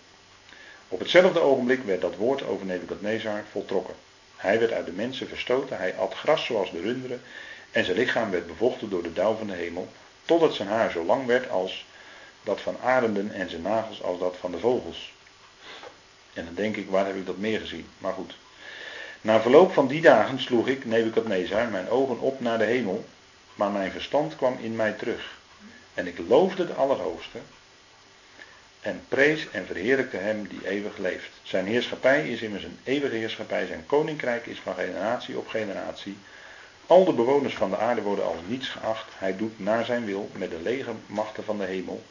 [0.87, 3.95] Op hetzelfde ogenblik werd dat woord over Nebukadnezar voltrokken.
[4.43, 7.21] Hij werd uit de mensen verstoten, hij at gras zoals de runderen,
[7.71, 9.87] en zijn lichaam werd bevochten door de dauw van de hemel,
[10.25, 11.85] totdat zijn haar zo lang werd als
[12.43, 15.13] dat van arenden en zijn nagels als dat van de vogels.
[16.33, 17.87] En dan denk ik, waar heb ik dat meer gezien?
[17.97, 18.35] Maar goed.
[19.21, 23.05] Na verloop van die dagen sloeg ik, Nebukadnezar, mijn ogen op naar de hemel,
[23.55, 25.37] maar mijn verstand kwam in mij terug.
[25.93, 27.39] En ik loofde de Allerhoogste
[28.83, 31.29] en prees en verheerlijkte hem die eeuwig leeft.
[31.43, 36.17] Zijn heerschappij is immers een eeuwige heerschappij, zijn koninkrijk is van generatie op generatie.
[36.87, 39.05] Al de bewoners van de aarde worden als niets geacht.
[39.17, 42.03] Hij doet naar zijn wil met de legermachten van de hemel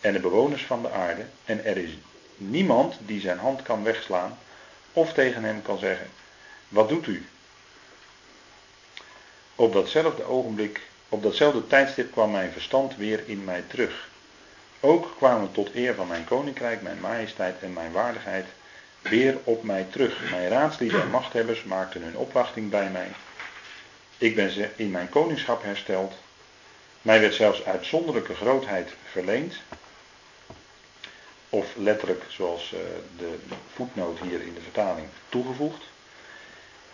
[0.00, 1.24] en de bewoners van de aarde.
[1.44, 1.98] En er is
[2.36, 4.38] niemand die zijn hand kan wegslaan
[4.92, 6.06] of tegen hem kan zeggen:
[6.68, 7.26] Wat doet u?
[9.54, 14.10] Op datzelfde ogenblik, op datzelfde tijdstip kwam mijn verstand weer in mij terug.
[14.84, 18.46] Ook kwamen tot eer van mijn koninkrijk, mijn majesteit en mijn waardigheid
[19.00, 20.30] weer op mij terug.
[20.30, 23.08] Mijn raadslieden en machthebbers maakten hun opwachting bij mij.
[24.18, 26.14] Ik ben in mijn koningschap hersteld.
[27.02, 29.54] Mij werd zelfs uitzonderlijke grootheid verleend.
[31.48, 32.80] Of letterlijk, zoals eh,
[33.18, 33.38] de
[33.74, 35.82] voetnoot hier in de vertaling toegevoegd.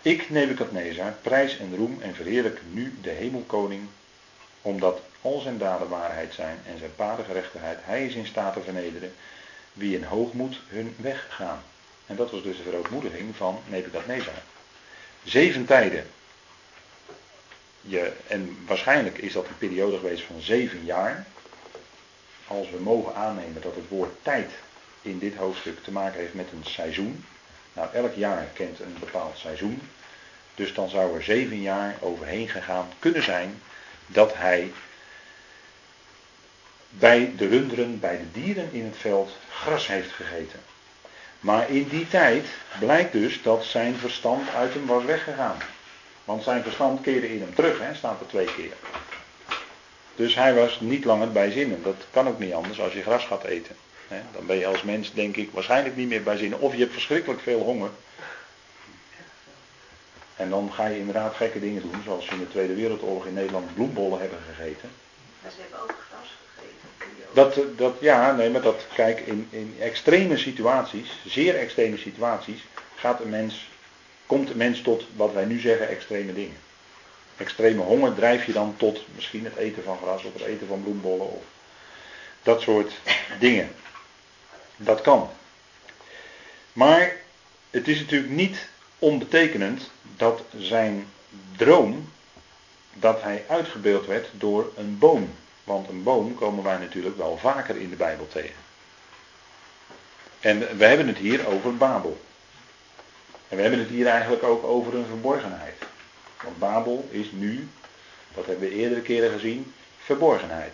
[0.03, 3.89] Ik, Nebukadnezar, prijs en roem en verheerlijk nu de hemelkoning,
[4.69, 7.79] omdat al zijn daden waarheid zijn en zijn padengerechtigheid.
[7.83, 9.15] Hij is in staat te vernederen
[9.73, 11.63] wie in hoogmoed hun weg gaan.
[12.07, 14.43] En dat was dus de verootmoediging van Nebukadnezar.
[15.25, 16.07] Zeven tijden.
[17.81, 21.27] Je, en waarschijnlijk is dat een periode geweest van zeven jaar.
[22.47, 24.51] Als we mogen aannemen dat het woord tijd
[25.03, 27.25] in dit hoofdstuk te maken heeft met een seizoen.
[27.73, 29.83] Nou, elk jaar kent een bepaald seizoen.
[30.55, 33.61] Dus dan zou er zeven jaar overheen gegaan kunnen zijn
[34.09, 34.73] dat hij
[36.89, 40.61] bij de runderen, bij de dieren in het veld, gras heeft gegeten.
[41.41, 42.47] Maar in die tijd
[42.79, 45.57] blijkt dus dat zijn verstand uit hem was weggegaan.
[46.25, 48.73] Want zijn verstand keerde in hem terug, hè, staat er twee keer.
[50.15, 51.83] Dus hij was niet langer bij zinnen.
[51.83, 53.77] Dat kan ook niet anders als je gras gaat eten.
[54.09, 54.21] Hè.
[54.33, 56.61] Dan ben je als mens, denk ik, waarschijnlijk niet meer bij zinnen.
[56.61, 57.91] Of je hebt verschrikkelijk veel honger.
[60.39, 63.35] En dan ga je inderdaad gekke dingen doen, zoals ze in de Tweede Wereldoorlog in
[63.35, 64.91] Nederland bloembollen hebben gegeten.
[65.43, 66.29] Maar ze hebben ook gras
[67.33, 72.65] dat, dat, ja, nee, maar dat, kijk, in, in extreme situaties, zeer extreme situaties,
[72.97, 73.69] gaat een mens,
[74.27, 76.57] komt een mens tot wat wij nu zeggen extreme dingen.
[77.37, 80.83] Extreme honger drijf je dan tot misschien het eten van gras of het eten van
[80.83, 81.43] bloembollen of
[82.43, 82.93] dat soort
[83.41, 83.71] dingen.
[84.77, 85.31] Dat kan.
[86.73, 87.13] Maar
[87.71, 91.07] het is natuurlijk niet onbetekenend dat zijn
[91.57, 92.09] droom,
[92.93, 95.35] dat hij uitgebeeld werd door een boom.
[95.65, 98.67] Want een boom komen wij natuurlijk wel vaker in de Bijbel tegen.
[100.41, 102.21] En we hebben het hier over Babel.
[103.49, 105.83] En we hebben het hier eigenlijk ook over een verborgenheid.
[106.43, 107.69] Want Babel is nu,
[108.35, 110.73] dat hebben we eerdere keren gezien, verborgenheid.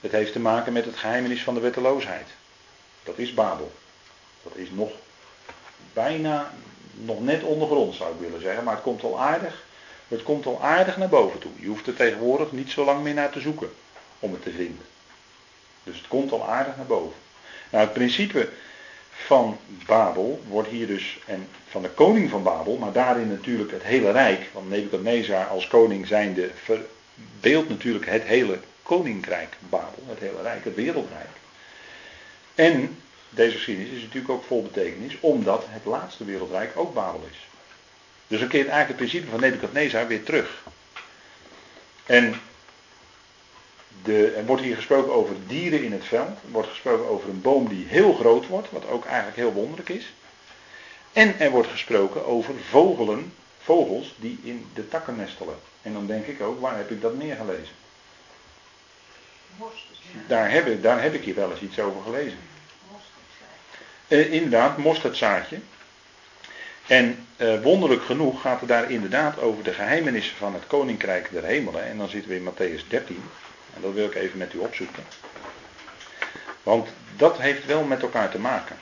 [0.00, 2.28] Het heeft te maken met het geheimenis van de wetteloosheid.
[3.02, 3.72] Dat is Babel.
[4.42, 4.90] Dat is nog
[5.92, 6.52] bijna,
[7.04, 9.66] nog net ondergrond zou ik willen zeggen, maar het komt al aardig
[10.08, 11.50] het komt al aardig naar boven toe.
[11.56, 13.70] Je hoeft er tegenwoordig niet zo lang meer naar te zoeken
[14.18, 14.84] om het te vinden.
[15.84, 17.16] Dus het komt al aardig naar boven.
[17.70, 18.48] Nou, het principe
[19.10, 23.82] van Babel wordt hier dus, en van de koning van Babel, maar daarin natuurlijk het
[23.82, 30.42] hele rijk, want Nebuchadnezzar als koning zijnde verbeeldt natuurlijk het hele koninkrijk Babel, het hele
[30.42, 31.28] rijk, het wereldrijk.
[32.54, 32.98] En
[33.30, 37.46] deze geschiedenis is natuurlijk ook vol betekenis, omdat het laatste wereldrijk ook Babel is.
[38.26, 40.62] Dus dan keert eigenlijk het principe van Nebuchadnezzar weer terug.
[42.06, 42.40] En
[44.02, 46.28] de, er wordt hier gesproken over dieren in het veld.
[46.28, 49.88] Er wordt gesproken over een boom die heel groot wordt, wat ook eigenlijk heel wonderlijk
[49.88, 50.12] is.
[51.12, 55.58] En er wordt gesproken over vogelen, vogels die in de takken nestelen.
[55.82, 57.74] En dan denk ik ook, waar heb ik dat neergelezen?
[60.26, 62.38] Daar heb, ik, daar heb ik hier wel eens iets over gelezen.
[64.08, 65.58] Uh, inderdaad, mosterdzaadje.
[66.86, 71.44] En uh, wonderlijk genoeg gaat het daar inderdaad over de geheimenissen van het koninkrijk der
[71.44, 71.84] hemelen.
[71.84, 73.22] En dan zitten we in Matthäus 13.
[73.74, 75.04] En dat wil ik even met u opzoeken.
[76.62, 78.76] Want dat heeft wel met elkaar te maken.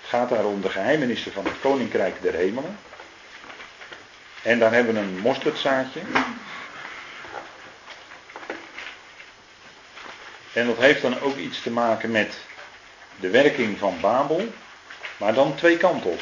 [0.00, 2.78] Het gaat daar om de geheimenissen van het koninkrijk der hemelen.
[4.42, 6.00] En dan hebben we een mosterdzaadje.
[10.52, 12.38] En dat heeft dan ook iets te maken met
[13.20, 14.52] de werking van Babel.
[15.16, 16.20] Maar dan twee kanten op.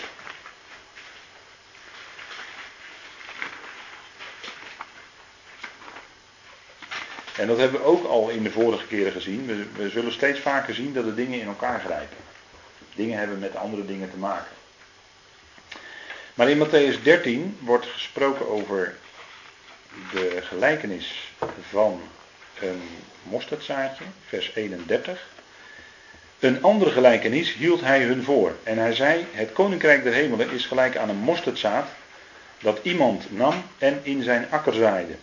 [7.37, 9.47] En dat hebben we ook al in de vorige keren gezien.
[9.47, 12.17] We, we, zullen steeds vaker zien dat de dingen in elkaar grijpen.
[12.95, 14.51] Dingen hebben met andere dingen te maken.
[16.35, 18.97] Maar in Matthäus 13 wordt gesproken over
[20.13, 21.33] de gelijkenis
[21.71, 22.01] van
[22.61, 22.83] een
[23.23, 25.27] mosterdzaadje, vers 31.
[26.39, 28.57] Een andere gelijkenis hield hij hun voor.
[28.63, 31.89] En hij zei: Het koninkrijk der hemelen is gelijk aan een mosterdzaad
[32.61, 35.15] dat iemand nam en in zijn akker zaaide.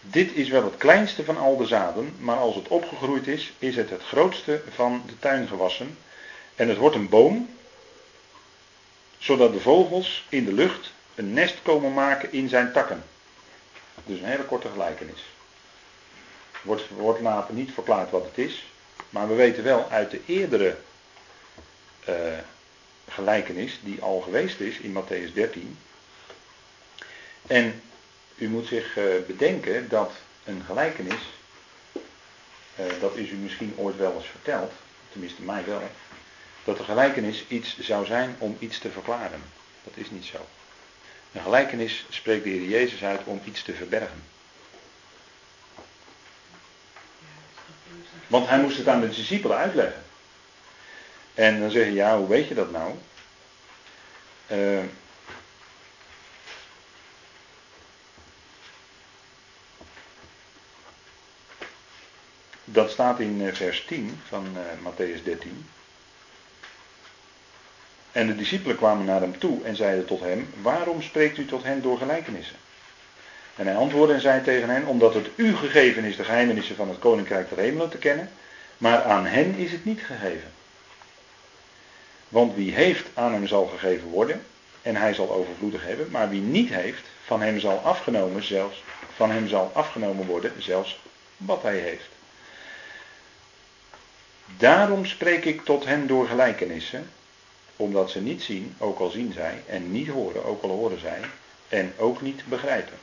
[0.00, 3.76] Dit is wel het kleinste van al de zaden, maar als het opgegroeid is, is
[3.76, 5.98] het het grootste van de tuingewassen.
[6.54, 7.48] En het wordt een boom,
[9.18, 13.04] zodat de vogels in de lucht een nest komen maken in zijn takken.
[14.04, 15.24] Dus een hele korte gelijkenis.
[16.62, 18.71] Wordt, wordt later niet verklaard wat het is.
[19.12, 20.76] Maar we weten wel uit de eerdere
[22.08, 22.14] uh,
[23.08, 25.78] gelijkenis die al geweest is in Matthäus 13.
[27.46, 27.82] En
[28.36, 30.12] u moet zich uh, bedenken dat
[30.44, 31.20] een gelijkenis,
[31.92, 34.72] uh, dat is u misschien ooit wel eens verteld,
[35.10, 35.82] tenminste mij wel,
[36.64, 39.42] dat een gelijkenis iets zou zijn om iets te verklaren.
[39.84, 40.46] Dat is niet zo.
[41.32, 44.22] Een gelijkenis spreekt de Heer Jezus uit om iets te verbergen.
[48.32, 50.02] Want hij moest het aan de discipelen uitleggen.
[51.34, 52.94] En dan zeg je, ja, hoe weet je dat nou?
[54.52, 54.82] Uh,
[62.64, 65.68] dat staat in eh, vers 10 van uh, Matthäus 13.
[68.12, 71.62] En de discipelen kwamen naar hem toe en zeiden tot hem: Waarom spreekt u tot
[71.62, 72.56] hen door gelijkenissen?
[73.56, 76.88] En hij antwoordde en zei tegen hen: Omdat het u gegeven is de geheimenissen van
[76.88, 78.30] het koninkrijk der hemelen te kennen,
[78.78, 80.50] maar aan hen is het niet gegeven.
[82.28, 84.42] Want wie heeft, aan hem zal gegeven worden,
[84.82, 88.82] en hij zal overvloedig hebben, maar wie niet heeft, van hem zal afgenomen, zelfs,
[89.14, 91.00] van hem zal afgenomen worden, zelfs
[91.36, 92.08] wat hij heeft.
[94.56, 97.10] Daarom spreek ik tot hen door gelijkenissen,
[97.76, 101.20] omdat ze niet zien, ook al zien zij, en niet horen, ook al horen zij,
[101.68, 102.98] en ook niet begrijpen.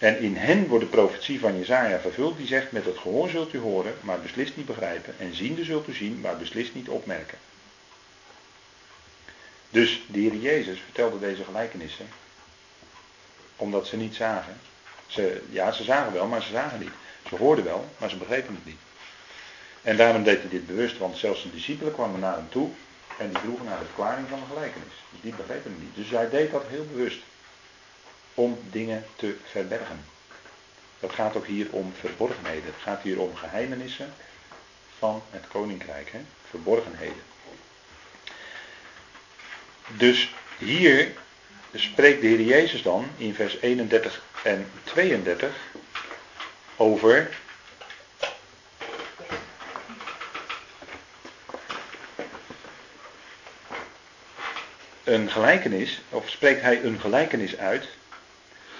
[0.00, 3.52] En in hen wordt de profetie van Jezaja vervuld, die zegt, met het gehoor zult
[3.52, 7.38] u horen, maar beslist niet begrijpen, en ziende zult u zien, maar beslist niet opmerken.
[9.70, 12.08] Dus de Heer Jezus vertelde deze gelijkenissen,
[13.56, 14.60] omdat ze niet zagen.
[15.06, 16.92] Ze, ja, ze zagen wel, maar ze zagen niet.
[17.28, 18.80] Ze hoorden wel, maar ze begrepen het niet.
[19.82, 22.70] En daarom deed hij dit bewust, want zelfs de discipelen kwamen naar hem toe
[23.18, 24.94] en die vroegen naar de verklaring van de gelijkenis.
[25.10, 25.94] Dus die begrepen het niet.
[25.94, 27.18] Dus hij deed dat heel bewust.
[28.34, 30.04] Om dingen te verbergen.
[31.00, 32.64] Dat gaat ook hier om verborgenheden.
[32.64, 34.12] Het gaat hier om geheimenissen
[34.98, 36.12] van het koninkrijk.
[36.12, 36.20] Hè?
[36.50, 37.22] Verborgenheden.
[39.96, 41.12] Dus hier
[41.74, 45.56] spreekt de Heer Jezus dan in vers 31 en 32
[46.76, 47.30] over
[55.04, 57.88] een gelijkenis, of spreekt hij een gelijkenis uit,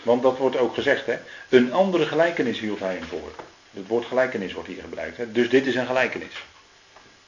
[0.03, 1.19] want dat wordt ook gezegd, hè?
[1.49, 3.33] een andere gelijkenis hield hij hem voor.
[3.71, 5.33] Het woord gelijkenis wordt hier gebruikt, hè?
[5.33, 6.45] dus dit is een gelijkenis.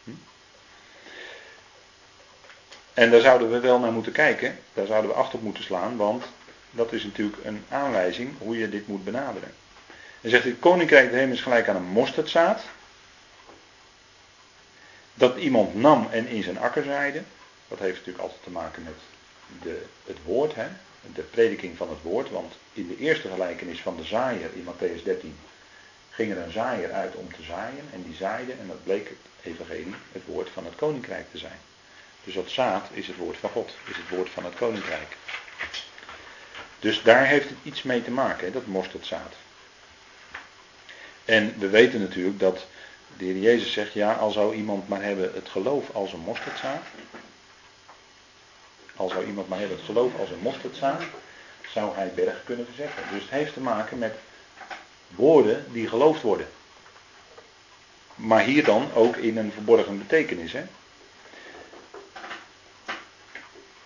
[0.04, 0.10] Hm?
[2.94, 5.96] En daar zouden we wel naar moeten kijken, daar zouden we achter op moeten slaan,
[5.96, 6.24] want
[6.70, 9.54] dat is natuurlijk een aanwijzing hoe je dit moet benaderen.
[10.20, 12.62] En zegt het koninkrijk de hemel is gelijk aan een mosterdzaad,
[15.14, 17.22] dat iemand nam en in zijn akker zaaide.
[17.68, 18.94] Dat heeft natuurlijk altijd te maken met
[19.62, 20.66] de, het woord, hè?
[21.14, 22.30] De prediking van het woord.
[22.30, 25.38] Want in de eerste gelijkenis van de zaaier in Matthäus 13
[26.10, 27.84] ging er een zaaier uit om te zaaien.
[27.92, 31.58] En die zaaide, en dat bleek het evangelie, het woord van het koninkrijk te zijn.
[32.24, 35.16] Dus dat zaad is het woord van God, is het woord van het koninkrijk.
[36.78, 39.34] Dus daar heeft het iets mee te maken, dat mosterdzaad.
[41.24, 42.66] En we weten natuurlijk dat
[43.16, 46.82] de Heer Jezus zegt, ja, al zou iemand maar hebben het geloof als een mosterdzaad,
[49.02, 51.02] al zou iemand maar hebben het geloof als een mosterdzaad,
[51.68, 53.02] zou hij berg kunnen verzeggen.
[53.12, 54.14] Dus het heeft te maken met
[55.08, 56.46] woorden die geloofd worden.
[58.14, 60.52] Maar hier dan ook in een verborgen betekenis.
[60.52, 60.64] Hè?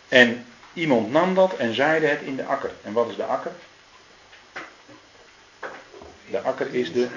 [0.09, 2.71] En iemand nam dat en zaaide het in de akker.
[2.83, 3.53] En wat is de akker?
[6.31, 7.09] De akker is de,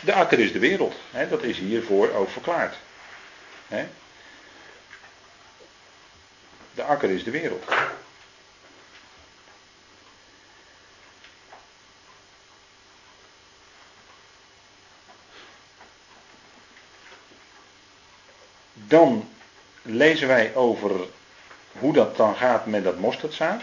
[0.00, 0.94] de, akker is de wereld.
[1.10, 1.28] Hè?
[1.28, 2.76] Dat is hiervoor ook verklaard.
[3.68, 3.86] Hè?
[6.78, 7.64] De akker is de wereld.
[18.72, 19.28] Dan
[19.82, 20.90] lezen wij over
[21.72, 23.62] hoe dat dan gaat met dat mosterdzaad.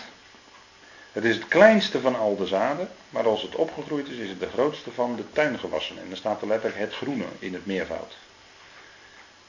[1.11, 4.39] Het is het kleinste van al de zaden, maar als het opgegroeid is, is het
[4.39, 5.99] de grootste van de tuingewassen.
[5.99, 8.17] En dan staat er letterlijk het groene in het meervoud.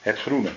[0.01, 0.53] Het groene.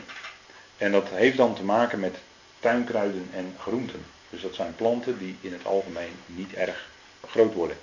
[0.78, 2.18] En dat heeft dan te maken met
[2.60, 4.06] tuinkruiden en groenten.
[4.30, 6.90] Dus dat zijn planten die in het algemeen niet erg
[7.28, 7.78] groot worden.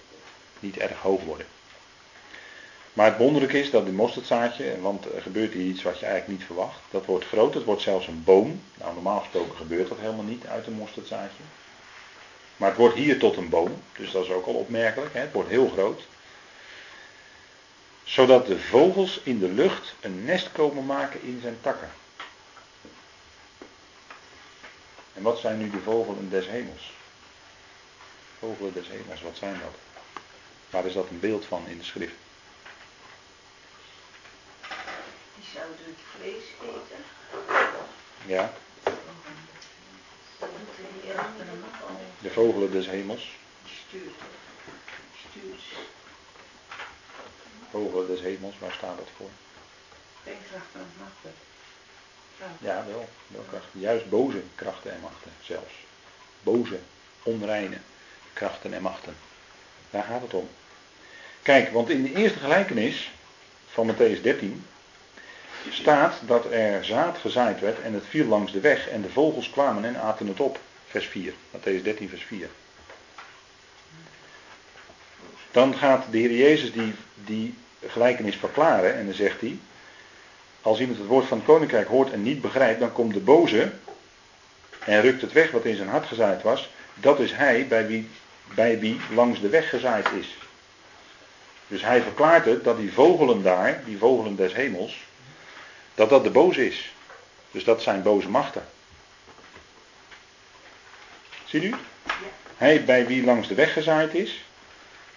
[0.60, 1.46] Niet erg hoog worden.
[2.92, 6.38] Maar het wonderlijke is dat die mosterdzaadje, want er gebeurt hier iets wat je eigenlijk
[6.38, 8.60] niet verwacht, dat wordt groot, het wordt zelfs een boom.
[8.74, 11.42] Nou, normaal gesproken gebeurt dat helemaal niet uit een mosterdzaadje.
[12.56, 15.20] Maar het wordt hier tot een boom, dus dat is ook al opmerkelijk, hè?
[15.20, 16.02] het wordt heel groot.
[18.04, 21.90] Zodat de vogels in de lucht een nest komen maken in zijn takken.
[25.16, 26.92] En wat zijn nu de vogelen des hemels?
[28.38, 29.74] Vogelen des hemels, wat zijn dat?
[30.70, 32.14] Waar is dat een beeld van in de schrift?
[35.34, 37.04] Die zouden het vlees eten.
[38.26, 38.52] Ja,
[42.20, 43.36] de vogelen des hemels.
[43.86, 44.14] Stuurt.
[45.28, 45.62] Stuurt.
[47.70, 49.30] Vogelen des hemels, waar staat dat voor?
[50.24, 51.34] Geen krachten en machten.
[52.38, 53.08] Ja, wel.
[53.28, 53.60] wel.
[53.72, 55.74] Juist boze krachten en machten zelfs.
[56.42, 56.78] Boze,
[57.22, 57.76] onreine
[58.32, 59.16] krachten en machten.
[59.90, 60.48] Daar gaat het om.
[61.42, 63.10] Kijk, want in de eerste gelijkenis
[63.66, 64.66] van Matthäus 13
[65.70, 69.50] staat dat er zaad gezaaid werd en het viel langs de weg en de vogels
[69.50, 70.58] kwamen en aten het op.
[70.86, 71.32] Vers 4.
[71.56, 72.48] Matthäus 13, vers 4.
[75.50, 77.54] Dan gaat de Heer Jezus die, die
[77.86, 79.58] gelijkenis verklaren en dan zegt hij,
[80.66, 83.72] als iemand het woord van het koninkrijk hoort en niet begrijpt, dan komt de boze
[84.84, 86.70] en rukt het weg wat in zijn hart gezaaid was.
[86.94, 88.08] Dat is hij bij wie,
[88.54, 90.36] bij wie langs de weg gezaaid is.
[91.68, 95.00] Dus hij verklaart het dat die vogelen daar, die vogelen des hemels,
[95.94, 96.94] dat dat de boze is.
[97.50, 98.66] Dus dat zijn boze machten.
[101.44, 101.74] Ziet u?
[102.56, 104.44] Hij bij wie langs de weg gezaaid is.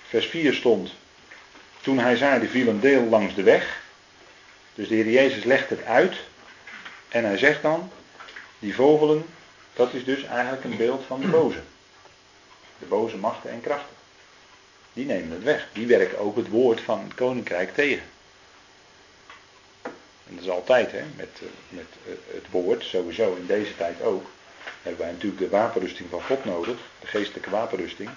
[0.08, 0.92] Vers 4 stond,
[1.82, 3.88] toen hij zaaide viel een deel langs de weg.
[4.80, 6.16] Dus de Heer Jezus legt het uit.
[7.10, 7.92] En hij zegt dan,
[8.60, 9.26] die vogelen,
[9.74, 11.60] dat is dus eigenlijk een beeld van de boze.
[12.80, 13.96] De boze machten en krachten.
[14.94, 15.68] Die nemen het weg.
[15.74, 18.04] Die werken ook het woord van het koninkrijk tegen.
[20.28, 24.02] En dat is altijd, hè, met, eh, met eh, het woord, sowieso in deze tijd
[24.02, 24.26] ook.
[24.82, 28.10] Hebben wij natuurlijk de wapenrusting van God nodig, de geestelijke wapenrusting.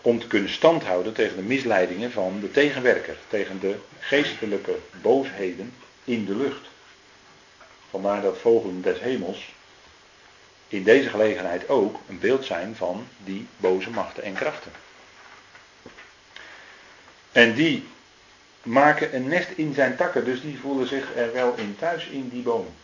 [0.00, 3.16] Om te kunnen standhouden tegen de misleidingen van de tegenwerker.
[3.28, 5.72] Tegen de geestelijke boosheden
[6.04, 6.70] in de lucht.
[7.90, 9.52] Vandaar dat vogelen des hemels
[10.68, 14.72] in deze gelegenheid ook een beeld zijn van die boze machten en krachten.
[17.32, 17.88] En die
[18.62, 22.28] maken een nest in zijn takken, dus die voelen zich er wel in thuis in
[22.28, 22.74] die boom.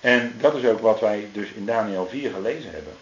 [0.00, 2.96] En dat is ook wat wij dus in Daniel 4 gelezen hebben.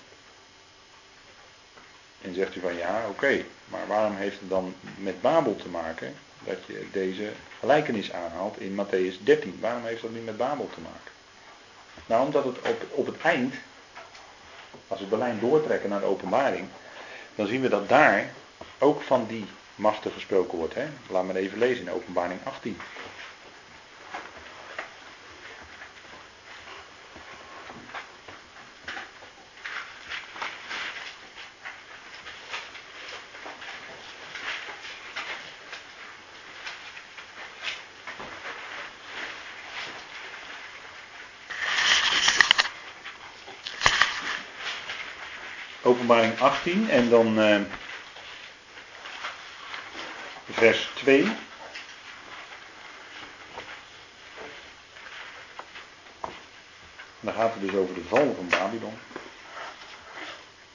[2.22, 6.14] En zegt u van ja, oké, maar waarom heeft het dan met Babel te maken
[6.44, 9.58] dat je deze gelijkenis aanhaalt in Matthäus 13?
[9.60, 11.12] Waarom heeft dat nu met Babel te maken?
[12.06, 13.54] Nou, omdat het op, op het eind,
[14.88, 16.68] als we de doortrekken naar de openbaring,
[17.34, 18.32] dan zien we dat daar
[18.78, 20.74] ook van die machten gesproken wordt.
[20.74, 20.86] Hè?
[21.10, 22.78] Laat maar even lezen in openbaring 18.
[46.06, 47.60] Openbaring 18 en dan uh,
[50.50, 51.26] vers 2.
[57.20, 58.92] Dan gaat het dus over de val van Babylon.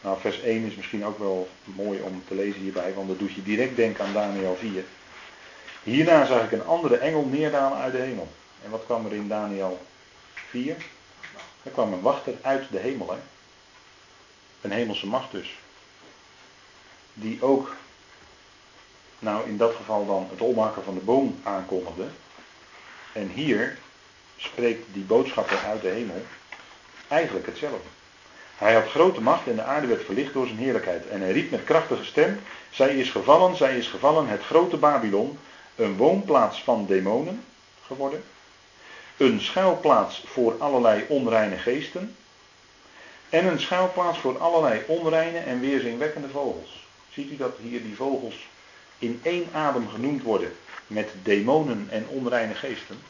[0.02, 3.34] Nou, vers 1 is misschien ook wel mooi om te lezen hierbij, want dat doet
[3.34, 4.84] je direct denken aan Daniel 4.
[5.84, 8.32] Hierna zag ik een andere engel neerdalen uit de hemel.
[8.64, 9.86] En wat kwam er in Daniel
[10.34, 10.76] 4?
[11.64, 13.12] Er kwam een wachter uit de hemel.
[13.12, 13.18] Hè?
[14.62, 15.58] Een hemelse macht dus.
[17.14, 17.76] Die ook,
[19.20, 22.06] nou in dat geval dan het opmaken van de boom aankondigde.
[23.14, 23.78] En hier
[24.38, 26.26] spreekt die boodschapper uit de hemel
[27.08, 27.88] eigenlijk hetzelfde.
[28.58, 31.08] Hij had grote macht en de aarde werd verlicht door zijn heerlijkheid.
[31.08, 35.40] En hij riep met krachtige stem, zij is gevallen, zij is gevallen, het grote Babylon,
[35.76, 37.44] een woonplaats van demonen
[37.86, 38.24] geworden.
[39.18, 42.16] Een schuilplaats voor allerlei onreine geesten
[43.32, 46.88] en een schuilplaats voor allerlei onreine en weerzinwekkende vogels.
[47.10, 48.48] Ziet u dat hier die vogels
[48.98, 50.56] in één adem genoemd worden
[50.88, 53.02] met demonen en onreine geesten?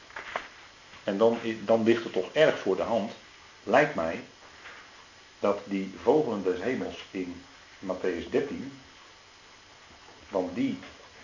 [1.03, 3.11] En dan, dan ligt het toch erg voor de hand,
[3.63, 4.23] lijkt mij,
[5.39, 7.41] dat die vogelen des hemels in
[7.79, 8.79] Matthäus 13,
[10.29, 10.79] want die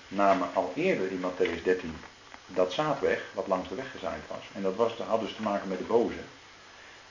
[0.08, 1.98] namen al eerder in Matthäus 13
[2.46, 4.44] dat zaad weg, wat langs de weg gezaaid was.
[4.54, 6.20] En dat was, had dus te maken met de boze.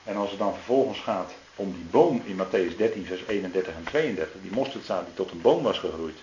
[0.07, 3.83] En als het dan vervolgens gaat om die boom in Matthäus 13, vers 31 en
[3.83, 6.17] 32, die mosterdzaad die tot een boom was gegroeid.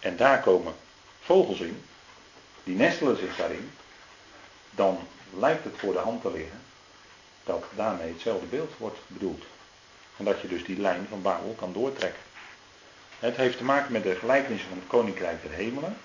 [0.00, 0.74] En daar komen
[1.20, 1.82] vogels in,
[2.64, 3.70] die nestelen zich daarin,
[4.70, 4.98] dan
[5.38, 6.60] lijkt het voor de hand te liggen
[7.44, 9.44] dat daarmee hetzelfde beeld wordt bedoeld.
[10.16, 12.22] En dat je dus die lijn van Babel kan doortrekken.
[13.18, 15.96] Het heeft te maken met de gelijkenissen van het Koninkrijk der Hemelen.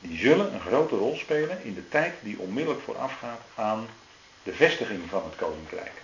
[0.00, 3.86] Die zullen een grote rol spelen in de tijd die onmiddellijk voorafgaat aan
[4.42, 6.02] de vestiging van het Koninkrijk.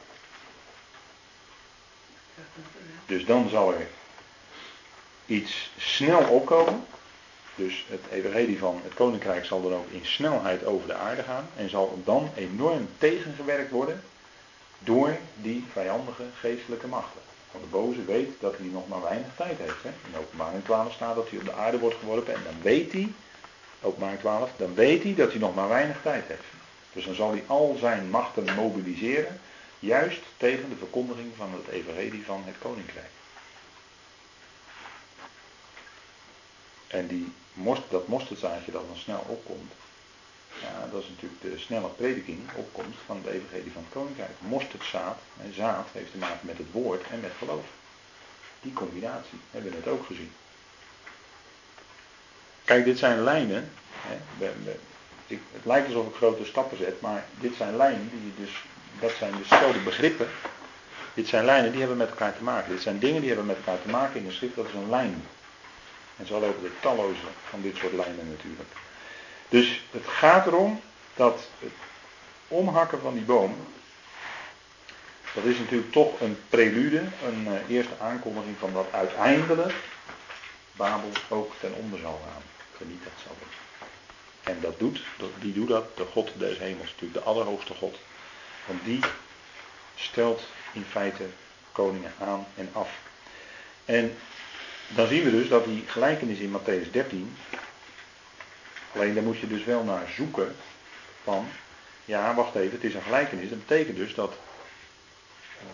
[3.07, 3.87] Dus dan zal er
[5.27, 6.85] iets snel opkomen.
[7.55, 11.49] Dus het evangelie van het koninkrijk zal dan ook in snelheid over de aarde gaan.
[11.57, 14.03] En zal dan enorm tegengewerkt worden
[14.79, 17.21] door die vijandige geestelijke machten.
[17.51, 19.83] Want de boze weet dat hij nog maar weinig tijd heeft.
[19.83, 19.89] Hè?
[19.89, 22.35] In openbaring 12 staat dat hij op de aarde wordt geworpen.
[22.35, 23.13] En dan weet hij,
[23.83, 26.43] openbaring 12, dan weet hij dat hij nog maar weinig tijd heeft.
[26.93, 29.41] Dus dan zal hij al zijn machten mobiliseren.
[29.81, 33.11] Juist tegen de verkondiging van het evangelie van het koninkrijk.
[36.87, 39.73] En die most, dat mosterdzaadje dat dan snel opkomt.
[40.63, 44.31] Ja, dat is natuurlijk de snelle prediking, opkomst van het evangelie van het koninkrijk.
[44.39, 47.65] Mosterdzaad, en zaad heeft te maken met het woord en met geloof.
[48.61, 50.33] Die combinatie hebben we net ook gezien.
[52.65, 53.73] Kijk, dit zijn lijnen.
[53.91, 54.47] Hè,
[55.29, 58.65] het lijkt alsof ik grote stappen zet, maar dit zijn lijnen die dus,
[59.01, 60.29] dat zijn dus begrippen.
[61.15, 62.73] Dit zijn lijnen die hebben met elkaar te maken.
[62.73, 64.91] Dit zijn dingen die hebben met elkaar te maken in de schrift, dat is een
[64.91, 65.27] lijn.
[66.17, 68.71] En zo lopen er talloze van dit soort lijnen natuurlijk.
[69.49, 70.81] Dus het gaat erom
[71.15, 71.73] dat het
[72.49, 73.57] omhakken van die boom,
[75.35, 79.75] dat is natuurlijk toch een prelude, een uh, eerste aankondiging van dat uiteindelijk
[80.73, 82.43] Babel ook ten onder zal gaan.
[82.77, 83.59] Vernietigd zal worden.
[84.43, 85.01] En dat doet,
[85.39, 85.97] wie doet dat?
[85.97, 87.99] De God des hemels, natuurlijk de allerhoogste God.
[88.67, 89.01] Want die
[89.95, 90.43] stelt
[90.73, 91.25] in feite
[91.73, 92.91] koningen aan en af.
[93.85, 94.17] En
[94.89, 97.37] dan zien we dus dat die gelijkenis in Matthäus 13,
[98.95, 100.57] alleen daar moet je dus wel naar zoeken
[101.23, 101.49] van,
[102.05, 103.49] ja wacht even, het is een gelijkenis.
[103.49, 104.33] Dat betekent dus dat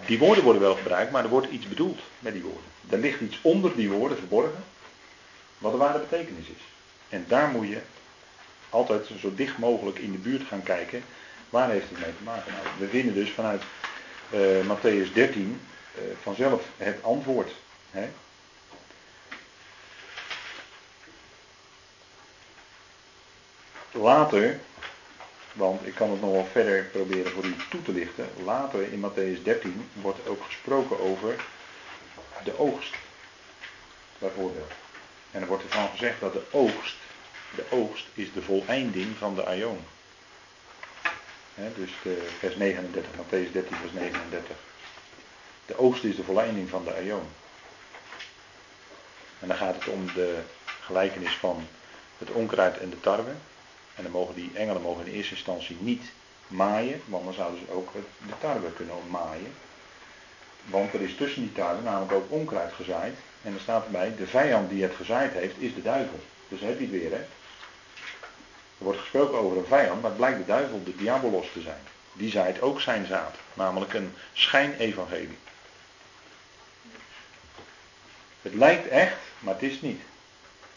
[0.07, 2.71] die woorden worden wel gebruikt, maar er wordt iets bedoeld met die woorden.
[2.91, 4.65] Er ligt iets onder die woorden verborgen,
[5.59, 6.63] wat de ware betekenis is.
[7.09, 7.81] En daar moet je
[8.71, 11.05] altijd zo dicht mogelijk in de buurt gaan kijken,
[11.57, 12.53] waar heeft het mee te maken.
[12.53, 13.63] Nou, we vinden dus vanuit
[14.31, 15.61] uh, Matthäus 13
[15.95, 17.51] uh, vanzelf het antwoord.
[17.91, 18.09] Hè?
[23.93, 24.61] Later,
[25.53, 28.29] want ik kan het nog wel verder proberen voor u toe te lichten.
[28.45, 31.45] Later in Matthäus 13 wordt ook gesproken over
[32.45, 32.95] de oogst.
[34.19, 34.73] Bijvoorbeeld.
[35.31, 36.97] En er wordt ervan gezegd dat de oogst,
[37.55, 39.85] de oogst is de voleinding van de aion.
[41.57, 41.91] Dus
[42.39, 44.57] vers 39, Matthäus 13, vers 39.
[45.67, 47.27] De oogst is de voleinding van de aion.
[49.41, 50.39] En dan gaat het om de
[50.81, 51.67] gelijkenis van
[52.19, 53.31] het onkruid en de tarwe.
[53.95, 56.03] En dan mogen die engelen mogen in eerste instantie niet
[56.47, 57.93] maaien, want dan zouden ze ook
[58.27, 59.53] de tarwe kunnen maaien.
[60.65, 63.17] Want er is tussen die tarwe namelijk ook onkruid gezaaid.
[63.43, 66.21] En er staat erbij, de vijand die het gezaaid heeft, is de duivel.
[66.49, 67.25] Dus heb je het weer, hè.
[68.79, 71.81] Er wordt gesproken over een vijand, maar het blijkt de duivel, de diabolos te zijn.
[72.13, 75.39] Die zaait ook zijn zaad, namelijk een schijnevangelie.
[78.43, 80.01] Het lijkt echt, maar het is niet.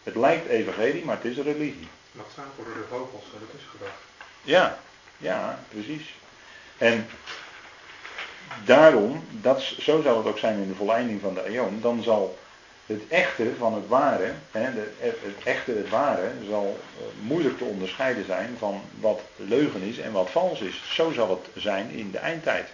[0.04, 1.88] Het lijkt evangelie, maar het is een religie.
[2.12, 4.02] Dat zijn voor de vogels, dat is gedacht.
[4.42, 4.80] Ja,
[5.18, 6.14] ja, precies.
[6.78, 7.10] En
[8.66, 12.38] daarom, dat, zo zal het ook zijn in de volleinding van de eon, dan zal
[12.90, 18.56] het echte van het ware, het echte, het ware, zal eh, moeilijk te onderscheiden zijn
[18.58, 20.82] van wat leugen is en wat vals is.
[20.94, 22.68] Zo zal het zijn in de eindtijd.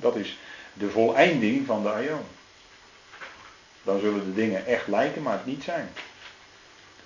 [0.00, 0.38] Dat is
[0.72, 2.24] de volleinding van de eon.
[3.82, 5.88] Dan zullen de dingen echt lijken, maar het niet zijn.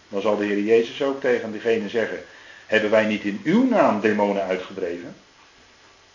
[0.09, 2.25] Dan zal de Heer Jezus ook tegen degene zeggen:
[2.67, 5.15] Hebben wij niet in uw naam demonen uitgedreven?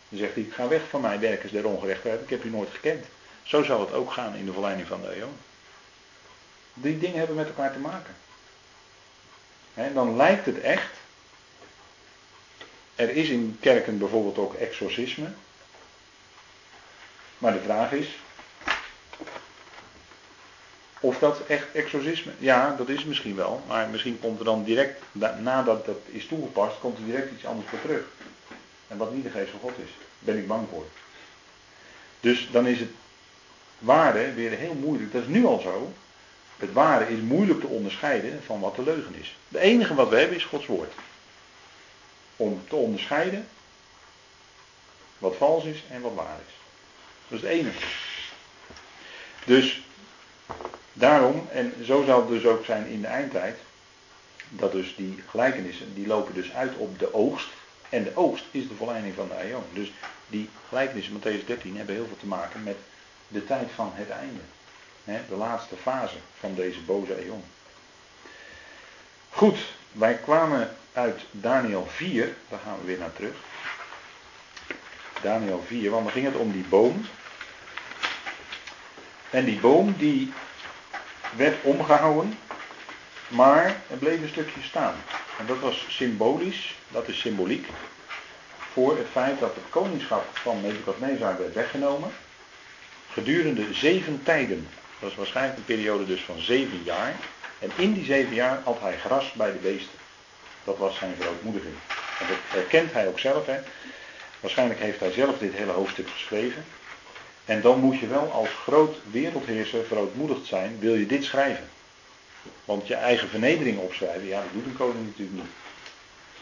[0.10, 3.06] Dan zegt hij: Ga weg van mij, werkers der ongerechtigheid, ik heb u nooit gekend.
[3.44, 5.30] Zo zal het ook gaan in de verleiding van de eeuw.
[6.78, 8.16] Die dingen hebben met elkaar te maken.
[9.74, 10.92] En dan lijkt het echt.
[12.96, 15.28] Er is in kerken bijvoorbeeld ook exorcisme.
[17.38, 18.18] Maar de vraag is,
[21.00, 25.02] of dat echt exorcisme, ja, dat is misschien wel, maar misschien komt er dan direct,
[25.40, 28.04] nadat dat is toegepast, komt er direct iets anders voor terug.
[28.88, 30.86] En wat niet de geest van God is, ben ik bang voor.
[32.20, 32.92] Dus dan is het
[33.80, 35.94] ware weer heel moeilijk, dat is nu al zo.
[36.58, 39.38] Het ware is moeilijk te onderscheiden van wat de leugen is.
[39.48, 40.94] Het enige wat we hebben is Gods woord.
[42.36, 43.48] Om te onderscheiden
[45.18, 46.54] wat vals is en wat waar is.
[47.28, 47.86] Dat is het enige.
[49.46, 49.84] Dus
[50.98, 53.58] Daarom, en zo zal het dus ook zijn in de eindtijd,
[54.50, 57.48] dat dus die gelijkenissen, die lopen dus uit op de oogst.
[57.90, 59.64] En de oogst is de volleinding van de aion.
[59.74, 59.92] Dus
[60.28, 62.76] die gelijkenissen, Matthäus 13, hebben heel veel te maken met
[63.28, 64.40] de tijd van het einde.
[65.06, 67.44] De laatste fase van deze boze aion.
[69.30, 69.58] Goed,
[69.92, 73.36] wij kwamen uit Daniel 4, daar gaan we weer naar terug.
[75.22, 77.06] Daniel 4, want dan ging het om die boom.
[79.30, 80.34] En die boom die
[81.36, 82.38] werd omgehouden,
[83.28, 84.96] maar er bleef een stukje staan.
[85.40, 87.68] En dat was symbolisch, dat is symboliek,
[88.72, 92.12] voor het feit dat het koningschap van Nebuchadnezzar werd weggenomen.
[93.12, 94.68] Gedurende zeven tijden.
[95.06, 97.16] Dat was waarschijnlijk een periode dus van zeven jaar.
[97.60, 99.98] En in die zeven jaar had hij gras bij de beesten.
[100.64, 101.74] Dat was zijn verootmoediging.
[102.20, 103.46] Dat herkent hij ook zelf.
[103.46, 103.60] Hè.
[104.40, 106.66] Waarschijnlijk heeft hij zelf dit hele hoofdstuk geschreven.
[107.46, 111.70] En dan moet je wel als groot wereldheerser verootmoedigd zijn, wil je dit schrijven.
[112.66, 115.38] Want je eigen vernedering opschrijven, ja, dat doet een koning natuurlijk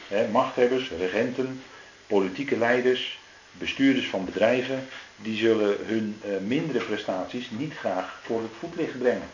[0.10, 0.32] niet.
[0.32, 1.64] machthebbers, regenten,
[2.08, 3.20] politieke leiders,
[3.58, 9.30] bestuurders van bedrijven, die zullen hun uh, mindere prestaties niet graag voor het voetlicht brengen.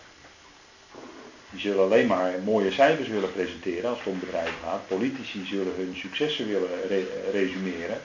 [1.50, 4.88] Die zullen alleen maar mooie cijfers willen presenteren als het om bedrijven gaat.
[4.88, 6.70] Politici zullen hun successen willen
[7.32, 8.02] resumeren.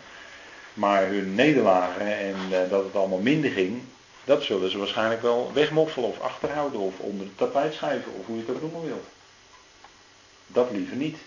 [0.74, 2.36] Maar hun nederlagen en
[2.70, 3.82] dat het allemaal minder ging,
[4.24, 8.36] dat zullen ze waarschijnlijk wel wegmoffelen of achterhouden of onder de tapijt schuiven of hoe
[8.36, 9.06] je het ook noemen wilt.
[10.46, 11.18] Dat liever niet.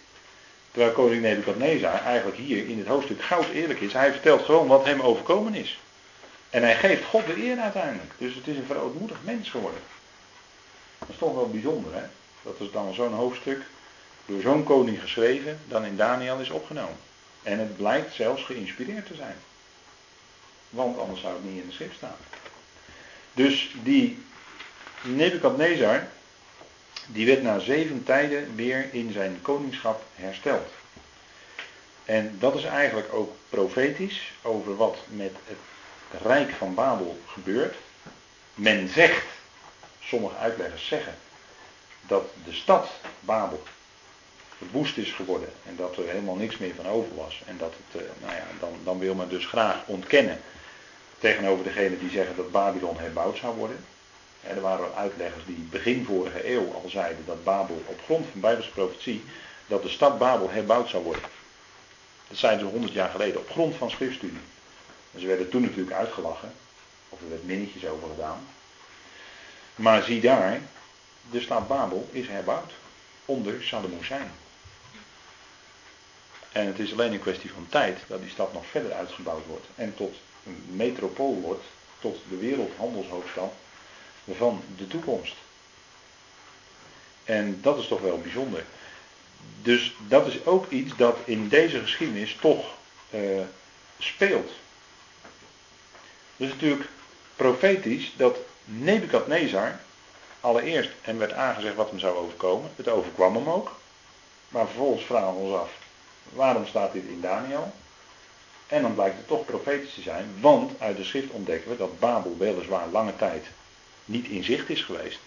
[0.78, 3.94] Terwijl koning Nebukadnezar eigenlijk hier in het hoofdstuk goud eerlijk is.
[3.94, 5.80] Hij vertelt gewoon wat hem overkomen is.
[6.50, 8.12] En hij geeft God de eer uiteindelijk.
[8.18, 9.80] Dus het is een verootmoedigd mens geworden.
[11.00, 12.04] Dat is toch wel bijzonder hè.
[12.42, 13.62] Dat is dan zo'n hoofdstuk
[14.26, 16.98] door zo'n koning geschreven dan in Daniel is opgenomen.
[17.44, 19.36] En het blijkt zelfs geïnspireerd te zijn.
[20.70, 22.18] Want anders zou het niet in de schrift staan.
[23.34, 24.24] Dus die
[25.02, 26.08] Nebukadnezar,
[27.08, 30.68] die werd na zeven tijden weer in zijn koningschap hersteld.
[32.06, 37.76] En dat is eigenlijk ook profetisch over wat met het rijk van Babel gebeurt.
[38.54, 39.26] Men zegt,
[40.00, 41.16] sommige uitleggers zeggen,
[42.02, 42.90] dat de stad
[43.20, 43.64] Babel
[44.58, 47.42] verwoest is geworden en dat er helemaal niks meer van over was.
[47.46, 50.42] En dat het, eh, nou ja, dan, dan wil men dus graag ontkennen
[51.20, 53.86] tegenover degene die zeggen dat Babylon herbouwd zou worden.
[54.42, 58.70] Er waren uitleggers die begin vorige eeuw al zeiden dat Babel op grond van Bijbelse
[58.70, 59.24] profetie,
[59.68, 61.30] dat de stad Babel herbouwd zou worden.
[62.28, 64.40] Dat zeiden ze honderd jaar geleden op grond van schriftstudie.
[65.14, 66.54] En ze werden toen natuurlijk uitgelachen,
[67.10, 68.48] of er werd minnetjes over gedaan.
[69.76, 70.62] Maar zie daar,
[71.32, 72.72] de stad Babel is herbouwd
[73.26, 74.32] onder Saddam Hussein.
[76.52, 79.66] En het is alleen een kwestie van tijd dat die stad nog verder uitgebouwd wordt
[79.76, 80.16] en tot
[80.46, 81.64] een metropool wordt,
[82.00, 83.54] tot de wereldhandelshoofdstad
[84.36, 85.36] van de toekomst.
[87.24, 88.64] En dat is toch wel bijzonder.
[89.62, 92.66] Dus dat is ook iets dat in deze geschiedenis toch
[93.10, 93.42] uh,
[93.98, 94.52] speelt.
[96.38, 96.90] Dus natuurlijk
[97.36, 99.80] profetisch dat Nebukadnezar
[100.40, 102.72] allereerst hem werd aangezegd wat hem zou overkomen.
[102.76, 103.72] Het overkwam hem ook.
[104.50, 105.72] Maar vervolgens vragen we ons af,
[106.34, 107.74] waarom staat dit in Daniel?
[108.68, 112.00] En dan blijkt het toch profetisch te zijn, want uit de schrift ontdekken we dat
[112.00, 113.46] Babel weliswaar lange tijd
[114.08, 115.20] niet in zicht is geweest.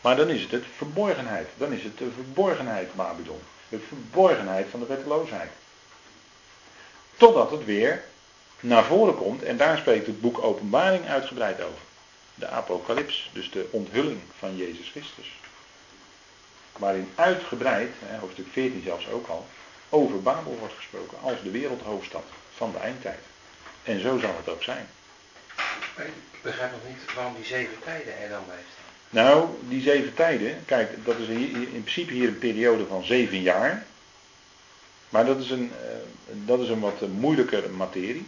[0.00, 1.48] Maar dan is het het verborgenheid.
[1.56, 3.40] Dan is het de verborgenheid Babylon.
[3.68, 5.50] De verborgenheid van de wetteloosheid.
[7.16, 8.04] Totdat het weer
[8.60, 11.78] naar voren komt, en daar spreekt het boek Openbaring uitgebreid over.
[12.34, 15.32] De apocalyps, dus de onthulling van Jezus Christus.
[16.72, 19.46] Waarin uitgebreid, hoofdstuk 14 zelfs ook al,
[19.88, 22.24] over Babel wordt gesproken als de wereldhoofdstad
[22.54, 23.20] van de eindtijd.
[23.82, 24.88] En zo zal het ook zijn.
[25.96, 28.84] Ik begrijp nog niet waarom die zeven tijden er dan bij staan.
[29.10, 33.86] Nou, die zeven tijden, kijk, dat is in principe hier een periode van zeven jaar.
[35.08, 38.26] Maar dat is een, uh, dat is een wat moeilijker materie.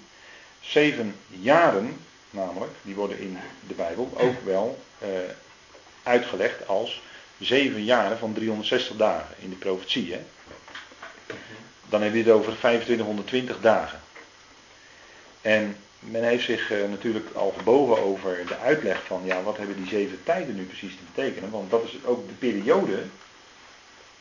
[0.60, 1.96] Zeven jaren,
[2.30, 5.08] namelijk, die worden in de Bijbel ook wel uh,
[6.02, 7.02] uitgelegd als
[7.38, 10.12] zeven jaren van 360 dagen in de profetie.
[10.12, 10.20] Hè?
[11.88, 14.00] Dan heb je het over 2520 dagen.
[15.40, 19.76] En men heeft zich uh, natuurlijk al gebogen over de uitleg van, ja, wat hebben
[19.76, 21.50] die zeven tijden nu precies te betekenen?
[21.50, 23.02] Want dat is ook de periode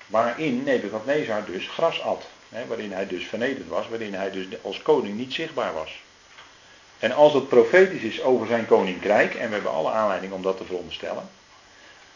[0.07, 2.25] waarin Nebukadnezar dus gras at.
[2.49, 6.01] Hè, waarin hij dus vernederd was, waarin hij dus als koning niet zichtbaar was.
[6.99, 10.57] En als het profetisch is over zijn koninkrijk, en we hebben alle aanleiding om dat
[10.57, 11.30] te veronderstellen,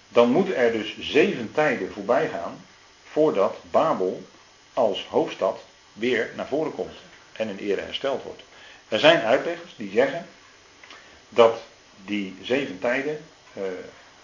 [0.10, 2.66] dan moet er dus zeven tijden voorbij gaan
[3.12, 4.24] voordat Babel
[4.74, 5.60] als hoofdstad
[5.94, 6.98] weer naar voren komt
[7.32, 8.42] en in ere hersteld wordt.
[8.92, 10.26] Er zijn uitleggers die zeggen
[11.30, 11.62] dat
[12.06, 13.24] die zeven tijden,
[13.58, 13.64] uh,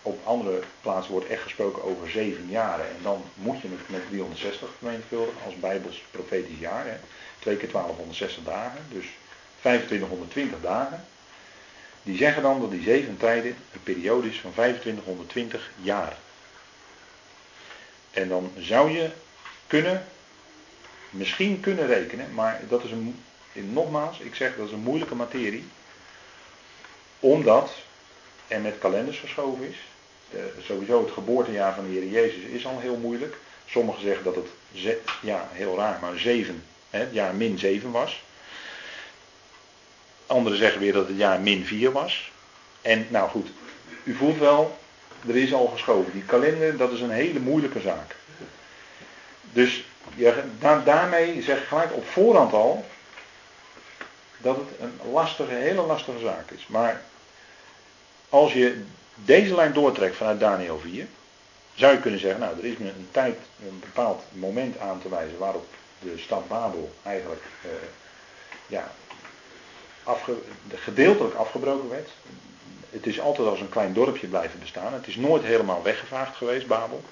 [0.02, 2.86] op andere plaatsen wordt echt gesproken over zeven jaren.
[2.86, 6.86] En dan moet je het met 360 vermenigvuldigen als bijbels profetisch jaar.
[6.86, 6.96] Hè.
[7.40, 9.06] Twee keer 1260 dagen, dus
[9.60, 11.06] 2520 dagen.
[12.04, 16.18] Die zeggen dan dat die zeven tijden een periode is van 2520 jaar.
[18.12, 19.10] En dan zou je
[19.68, 20.06] kunnen,
[21.10, 23.24] misschien kunnen rekenen, maar dat is een
[23.64, 25.66] nogmaals, ik zeg dat is een moeilijke materie.
[27.20, 27.72] Omdat
[28.48, 29.76] en met kalenders verschoven is.
[30.32, 33.36] Eh, sowieso het geboortejaar van de Heer Jezus is al heel moeilijk.
[33.70, 37.92] Sommigen zeggen dat het, ze- ja heel raar, maar 7, hè, het jaar min 7
[37.92, 38.24] was.
[40.28, 42.32] Anderen zeggen weer dat het jaar min 4 was.
[42.82, 43.48] En nou goed,
[44.04, 44.78] u voelt wel,
[45.28, 46.12] er is al geschoven.
[46.14, 48.16] Die kalender, dat is een hele moeilijke zaak.
[49.42, 49.84] Dus
[50.16, 52.86] je, da- daarmee zeg ik gelijk op voorhand al
[54.38, 56.68] dat het een lastige, hele lastige zaak is.
[56.68, 57.02] Maar
[58.30, 58.84] als je
[59.16, 61.08] deze lijn doortrekt vanuit Daniel 4,
[61.74, 65.38] zou je kunnen zeggen, nou er is een tijd, een bepaald moment aan te wijzen
[65.38, 65.66] waarop
[66.00, 67.70] de stad Babel eigenlijk eh,
[68.68, 68.92] ja,
[70.74, 72.10] gedeeltelijk afgebroken werd.
[72.90, 74.94] Het is altijd als een klein dorpje blijven bestaan.
[74.94, 77.04] Het is nooit helemaal weggevaagd geweest, Babel.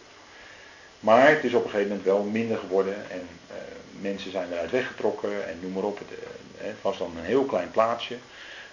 [1.00, 3.56] Maar het is op een gegeven moment wel minder geworden en eh,
[4.02, 6.00] mensen zijn eruit weggetrokken en noem maar op.
[6.00, 8.18] Het, eh, het was dan een heel klein plaatsje.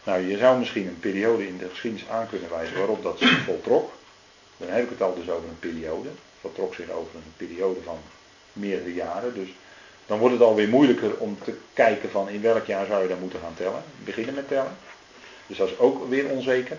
[0.04, 3.44] Nou, je zou misschien een periode in de geschiedenis aan kunnen wijzen waarop dat zich
[3.44, 3.92] voltrok.
[4.56, 6.08] Dan heb ik het al dus over een periode.
[6.40, 7.98] Voltrok zich over een periode van
[8.52, 9.34] meerdere jaren.
[9.34, 9.48] Dus
[10.06, 13.18] dan wordt het alweer moeilijker om te kijken van in welk jaar zou je dan
[13.18, 13.82] moeten gaan tellen.
[14.04, 14.76] Beginnen met tellen.
[15.46, 16.78] Dus dat is ook weer onzeker.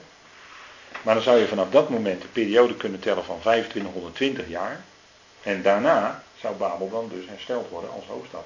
[1.02, 4.84] Maar dan zou je vanaf dat moment een periode kunnen tellen van 2520 jaar.
[5.44, 8.46] En daarna zou Babel dan dus hersteld worden als hoofdstad.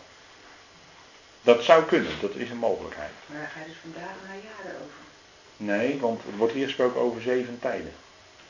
[1.41, 3.15] Dat zou kunnen, dat is een mogelijkheid.
[3.25, 5.01] Maar dan ga je dus van dagen naar jaren over.
[5.57, 7.93] Nee, want er wordt hier gesproken over zeven tijden.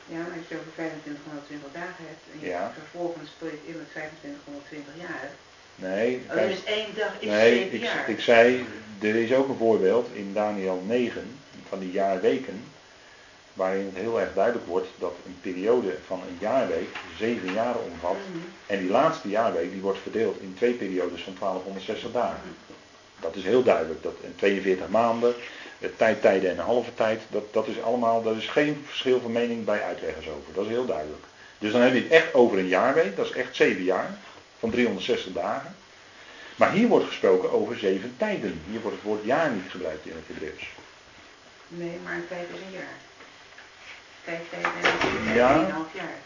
[0.06, 2.72] Ja, maar als je over 2520 dagen hebt en je Ja.
[2.80, 5.28] vervolgens speel je het in met 2520 jaar.
[5.74, 8.08] Nee, Dan kijk, is één dag is nee zeven ik, jaar.
[8.08, 8.66] ik zei,
[9.00, 11.38] er is ook een voorbeeld in Daniel 9
[11.68, 12.64] van die jaarweken.
[13.58, 16.88] Waarin het heel erg duidelijk wordt dat een periode van een jaarweek
[17.18, 18.16] zeven jaren omvat.
[18.30, 18.38] Mhm.
[18.66, 22.56] En die laatste jaarweek die wordt verdeeld in twee periodes van 1260 dagen.
[23.20, 24.02] Dat is heel duidelijk.
[24.02, 25.34] Dat in 42 maanden,
[25.78, 29.32] eh, tijdtijden en een halve tijd, dat, dat is allemaal, daar is geen verschil van
[29.32, 30.54] mening bij uitleggers over.
[30.54, 31.24] Dat is heel duidelijk.
[31.58, 34.18] Dus dan heb je het echt over een jaarweek, dat is echt zeven jaar,
[34.58, 35.74] van 360 dagen.
[36.56, 38.60] Maar hier wordt gesproken over zeven tijden.
[38.70, 40.68] Hier wordt het woord jaar niet gebruikt in het Hebreeuws.
[41.68, 43.07] Nee, maar een tijd is een jaar.
[45.34, 45.34] Ja.
[45.34, 45.78] jaar.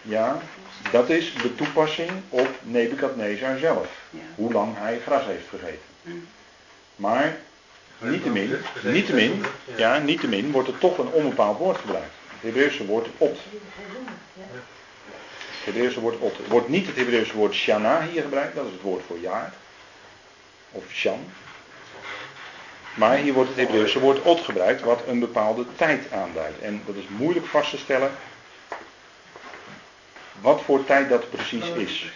[0.03, 0.39] Ja,
[0.91, 3.89] dat is de toepassing op Nebukadnezar zelf.
[4.11, 4.21] Ja.
[4.35, 5.79] Hoe lang hij gras heeft gegeten.
[6.03, 6.17] Mhm.
[6.97, 7.37] Maar
[8.11, 9.45] Niettemin, niettemin,
[9.77, 12.15] ja, niettemin wordt er toch een onbepaald woord gebruikt.
[12.27, 13.39] Het Hebreeuwse woord ot.
[14.37, 16.37] Het Hebreeuwse woord ot.
[16.49, 19.53] Wordt niet het Hebreeuwse woord shana hier gebruikt, dat is het woord voor jaar.
[20.71, 21.25] Of shan.
[22.95, 26.61] Maar hier wordt het Hebreeuwse woord ot gebruikt, wat een bepaalde tijd aanduidt.
[26.61, 28.11] En dat is moeilijk vast te stellen
[30.41, 32.13] wat voor tijd dat precies is.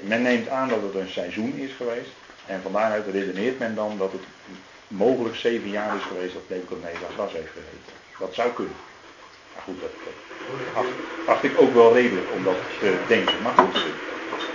[0.00, 2.10] Men neemt aan dat het een seizoen is geweest.
[2.46, 4.22] En van daaruit redeneert men dan dat het
[4.88, 7.92] mogelijk zeven jaar is geweest dat Nebuchadnezzar gras heeft gegeten.
[8.18, 8.76] Dat zou kunnen.
[9.54, 9.90] Maar goed, dat,
[10.74, 10.88] acht,
[11.26, 13.42] acht ik ook wel redelijk om dat te denken.
[13.42, 13.84] Maar goed,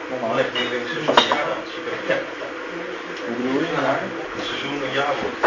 [0.09, 2.21] nogmaals, Leg
[3.25, 3.69] hoe bedoel je?
[3.87, 3.93] Ja?
[4.37, 5.41] Een seizoen een jaar wordt.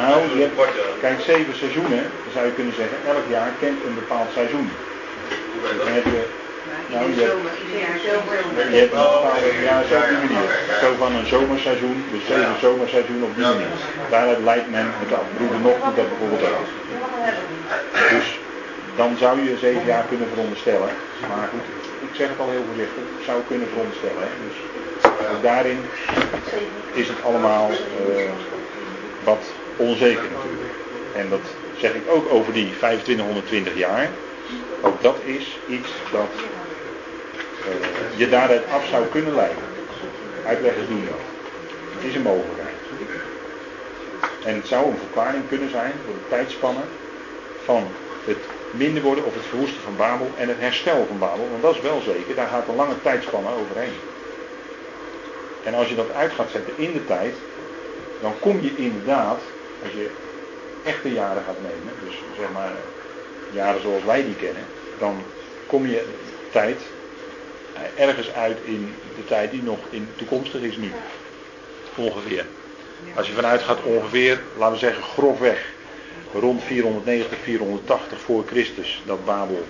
[0.00, 0.56] Nou, je hebt,
[1.04, 4.68] kijk, zeven seizoenen, dan zou je kunnen zeggen, elk jaar kent een bepaald seizoen.
[5.84, 6.22] Dan heb je,
[6.92, 7.16] Nou, je-
[8.74, 10.48] je hebt een bepaalde, ja, zo op die manier.
[10.82, 13.72] Zo van een zomerseizoen, dus zeven zomerseizoenen op die manier.
[14.14, 15.26] Daaruit leidt men het af.
[15.36, 16.66] Broeder Nog doet dat bijvoorbeeld ook.
[18.14, 18.26] Dus
[19.00, 20.90] dan zou je zeven jaar kunnen veronderstellen.
[21.30, 21.66] Maar goed,
[22.08, 24.22] ik zeg het al heel voorzichtig, zou kunnen veronderstellen.
[24.26, 24.30] Hè.
[24.46, 24.56] Dus
[25.04, 25.78] ook daarin
[26.92, 28.30] is het allemaal eh,
[29.24, 29.44] wat
[29.76, 30.74] onzeker natuurlijk.
[31.14, 31.40] En dat
[31.76, 34.08] zeg ik ook over die 2520 jaar.
[34.80, 36.30] Ook dat is iets dat
[37.64, 39.62] eh, je daaruit af zou kunnen leiden.
[40.46, 41.20] Uitleggers doen dat.
[41.94, 42.76] Het is een mogelijkheid.
[44.44, 46.84] En het zou een verklaring kunnen zijn voor de tijdspannen
[47.64, 47.86] van
[48.24, 48.38] het
[48.70, 51.48] minder worden of het verwoesten van Babel en het herstel van Babel.
[51.50, 53.96] Want dat is wel zeker, daar gaat een lange tijdspanne overheen.
[55.68, 57.34] En als je dat uit gaat zetten in de tijd,
[58.20, 59.40] dan kom je inderdaad,
[59.82, 60.10] als je
[60.84, 62.72] echte jaren gaat nemen, dus zeg maar
[63.50, 64.62] jaren zoals wij die kennen,
[64.98, 65.22] dan
[65.66, 66.04] kom je
[66.50, 66.80] tijd
[67.96, 70.92] ergens uit in de tijd die nog in toekomstig is nu.
[71.96, 72.46] Ongeveer.
[73.14, 75.66] Als je vanuit gaat ongeveer, laten we zeggen grofweg,
[76.32, 79.66] rond 490, 480 voor Christus, dat Babel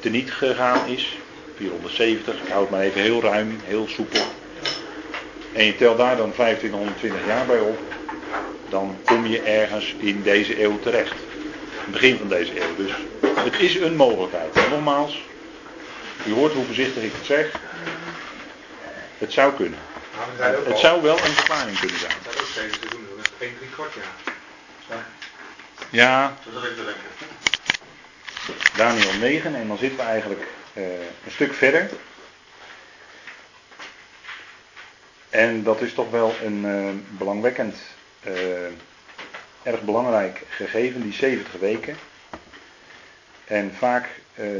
[0.00, 1.18] teniet gegaan is.
[1.56, 4.20] 470, ik houd het maar even heel ruim, heel soepel.
[5.58, 7.78] En je telt daar dan 2520 jaar bij op,
[8.68, 11.14] dan kom je ergens in deze eeuw terecht.
[11.70, 12.76] Het begin van deze eeuw.
[12.76, 14.56] Dus het is een mogelijkheid.
[14.56, 15.22] En nogmaals,
[16.26, 17.50] u hoort hoe voorzichtig ik het zeg.
[19.18, 19.78] Het zou kunnen.
[20.40, 22.12] Ook Het zou wel een verklaring kunnen zijn.
[22.22, 25.04] zijn ook seizoenen, dat is geen drie kwart jaar.
[25.90, 26.50] Ja, te.
[28.76, 30.84] Daniel 9 en dan zitten we eigenlijk uh,
[31.24, 31.90] een stuk verder.
[35.30, 37.76] En dat is toch wel een uh, belangwekkend,
[38.26, 38.34] uh,
[39.62, 41.96] erg belangrijk gegeven, die 70 weken.
[43.44, 44.08] En vaak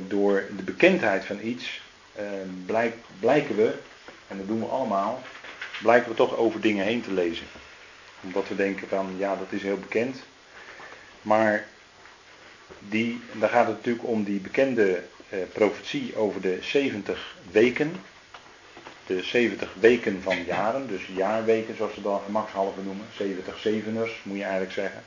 [0.08, 1.80] door de bekendheid van iets
[2.66, 3.74] blijk, blijken we,
[4.28, 5.22] en dat doen we allemaal,
[5.82, 7.46] blijken we toch over dingen heen te lezen.
[8.20, 10.22] Omdat we denken van, ja dat is heel bekend.
[11.22, 11.66] Maar
[12.78, 17.92] die, daar gaat het natuurlijk om die bekende eh, profetie over de 70 weken.
[19.08, 23.06] De 70 weken van jaren, dus jaarweken zoals ze dan gemakshalve noemen.
[23.16, 25.02] 70 zeveners moet je eigenlijk zeggen.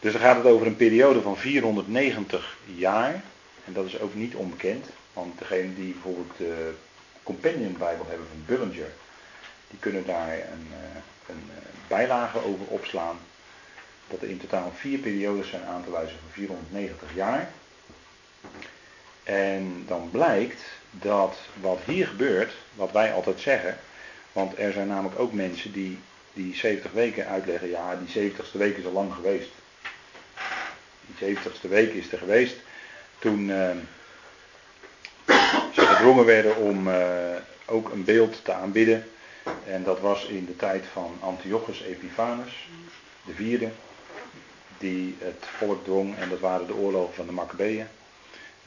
[0.00, 3.22] Dus dan gaat het over een periode van 490 jaar.
[3.64, 4.86] En dat is ook niet onbekend.
[5.12, 6.74] Want degene die bijvoorbeeld de
[7.22, 8.92] Companion Bijbel hebben van Bullinger.
[9.70, 13.18] Die kunnen daar een, eh, een eh, bijlage over opslaan
[14.08, 17.50] dat er in totaal vier periodes zijn aan te wijzen van 490 jaar.
[19.22, 23.78] En dan blijkt dat wat hier gebeurt, wat wij altijd zeggen,
[24.32, 25.98] want er zijn namelijk ook mensen die
[26.32, 29.50] die 70 weken uitleggen, ja die 70ste week is al lang geweest.
[31.06, 32.56] Die 70ste week is er geweest
[33.18, 33.70] toen uh,
[35.74, 36.96] ze gedwongen werden om uh,
[37.66, 39.08] ook een beeld te aanbidden.
[39.66, 42.68] En dat was in de tijd van Antiochus Epiphanes,
[43.24, 43.70] de vierde
[44.78, 47.86] die het volk dwong, en dat waren de oorlogen van de Maccabeeën,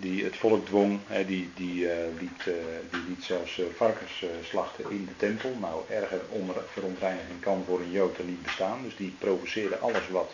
[0.02, 2.54] die het volk dwong, hè, die, die, uh, liet, uh,
[2.92, 5.56] die liet zelfs uh, varkens slachten in de tempel.
[5.60, 8.80] Nou, erger onder, verontreiniging kan voor een Jood er niet bestaan.
[8.84, 10.34] Dus die provoceerde alles wat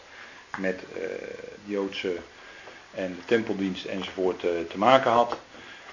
[0.58, 0.80] met
[1.66, 2.16] Joodse
[2.94, 5.38] en de tempeldienst enzovoort te maken had.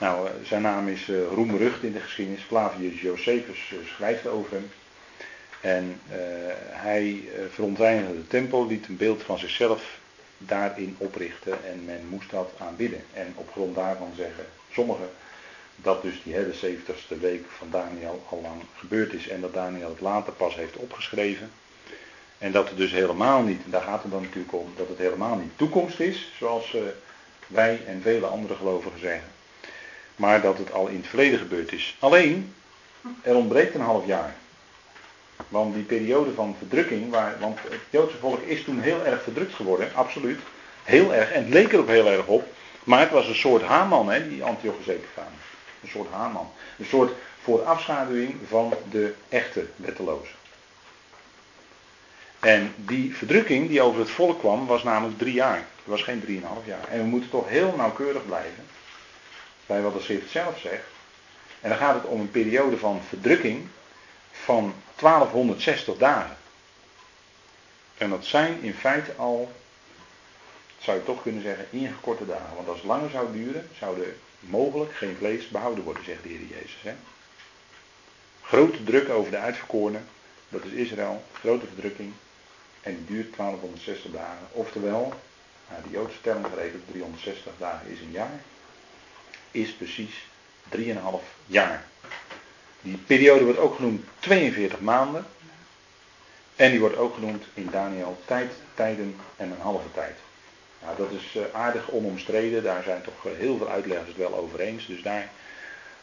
[0.01, 2.43] Nou, zijn naam is roemrucht in de geschiedenis.
[2.43, 4.71] Flavius Josephus schrijft over hem.
[5.61, 6.01] En
[6.71, 9.99] hij verontreinigde de tempel, liet een beeld van zichzelf
[10.47, 13.05] daarin oprichten en men moest dat aanbidden.
[13.13, 15.09] En op grond daarvan zeggen sommigen
[15.77, 19.89] dat dus die hele 70ste week van Daniel al lang gebeurd is en dat Daniel
[19.89, 21.51] het later pas heeft opgeschreven.
[22.39, 24.99] En dat het dus helemaal niet, en daar gaat het dan natuurlijk om, dat het
[24.99, 26.83] helemaal niet toekomst is, zoals uh,
[27.47, 29.29] wij en vele andere gelovigen zeggen.
[30.17, 31.97] Maar dat het al in het verleden gebeurd is.
[31.99, 32.55] Alleen,
[33.23, 34.35] er ontbreekt een half jaar.
[35.49, 39.55] Want die periode van verdrukking, waar, want het Joodse volk is toen heel erg verdrukt
[39.55, 40.41] geworden, absoluut.
[40.83, 42.45] Heel erg, en het leek er ook heel erg op.
[42.85, 45.45] Maar het was een soort Haman, hè, die Antiochus Epiphanes.
[45.83, 46.51] Een soort Haman.
[46.79, 50.31] Een soort voorafschaduwing van de echte wetteloze.
[52.41, 55.57] En die verdrukking die over het volk kwam, was namelijk drie jaar.
[55.57, 56.89] Het was geen drieënhalf jaar.
[56.89, 58.65] En we moeten toch heel nauwkeurig blijven
[59.67, 60.85] bij wat de schrift zelf zegt.
[61.61, 63.67] En dan gaat het om een periode van verdrukking
[64.43, 66.37] van 1260 dagen.
[67.99, 69.53] En dat zijn in feite al,
[70.79, 72.55] zou je toch kunnen zeggen, ingekorte dagen.
[72.57, 76.29] Want als het langer zou duren, zou er mogelijk geen vlees behouden worden, zegt de
[76.29, 76.83] Heer Jezus.
[76.83, 76.95] Hè?
[78.43, 80.07] Grote druk over de uitverkorenen,
[80.49, 82.13] dat is Israël, grote verdrukking.
[82.81, 84.47] En die duurt 1260 dagen.
[84.51, 85.13] Oftewel,
[85.69, 88.41] nou, de Joodse telling gerekend, 360 dagen is een jaar.
[89.51, 90.27] Is precies
[90.77, 90.83] 3,5
[91.47, 91.87] jaar.
[92.85, 95.27] Die periode wordt ook genoemd 42 maanden.
[96.57, 100.17] En die wordt ook genoemd in Daniel tijd, tijden en een halve tijd.
[100.83, 102.63] Nou, dat is eh, aardig onomstreden.
[102.63, 104.87] Daar zijn toch eh, heel veel uitleggers het wel over eens.
[104.87, 105.29] Dus daar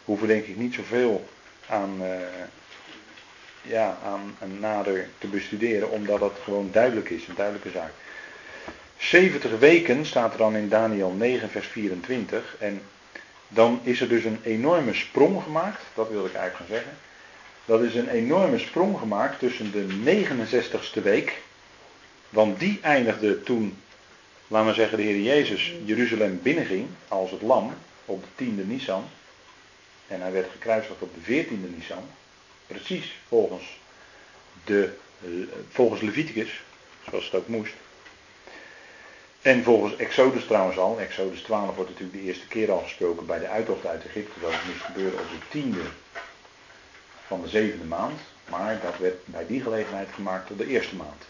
[0.06, 1.30] hoeven denk ik niet zoveel
[1.68, 2.08] aan, uh,
[3.62, 5.90] ja, aan, aan nader te bestuderen.
[5.90, 7.28] Omdat het gewoon duidelijk is.
[7.28, 7.92] Een duidelijke zaak.
[8.98, 12.56] 70 weken staat er dan in Daniel 9 vers 24.
[12.60, 12.82] En
[13.54, 16.98] dan is er dus een enorme sprong gemaakt, dat wil ik eigenlijk gaan zeggen.
[17.66, 21.42] Dat is een enorme sprong gemaakt tussen de 69ste week,
[22.30, 23.78] want die eindigde toen,
[24.48, 27.74] laten we zeggen, de Heer Jezus Jeruzalem binnenging als het lam
[28.06, 29.04] op de 10e Nisan.
[30.08, 32.04] En hij werd gekruisigd op de 14e Nisan,
[32.68, 33.80] precies volgens,
[34.64, 34.94] de,
[35.70, 36.62] volgens Leviticus,
[37.10, 37.74] zoals het ook moest.
[39.42, 43.40] En volgens Exodus trouwens al, Exodus 12 wordt natuurlijk de eerste keer al gesproken bij
[43.40, 45.82] de uittocht uit Egypte, dat het moest gebeuren op de tiende
[47.28, 48.20] van de zevende maand.
[48.50, 51.24] Maar dat werd bij die gelegenheid gemaakt tot de eerste maand.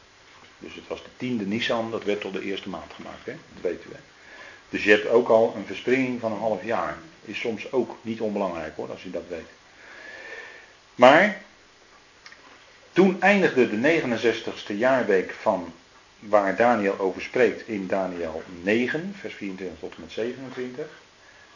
[0.58, 3.36] Dus het was de tiende Nisan, dat werd tot de eerste maand gemaakt, hè?
[3.54, 3.96] dat weten we.
[4.70, 6.98] Dus je hebt ook al een verspringing van een half jaar.
[7.26, 9.50] Is soms ook niet onbelangrijk hoor, als je dat weet.
[10.96, 11.42] Maar
[12.94, 15.74] toen eindigde de 69ste jaarweek van
[16.22, 20.86] waar Daniel over spreekt in Daniel 9, vers 24 tot en met 27.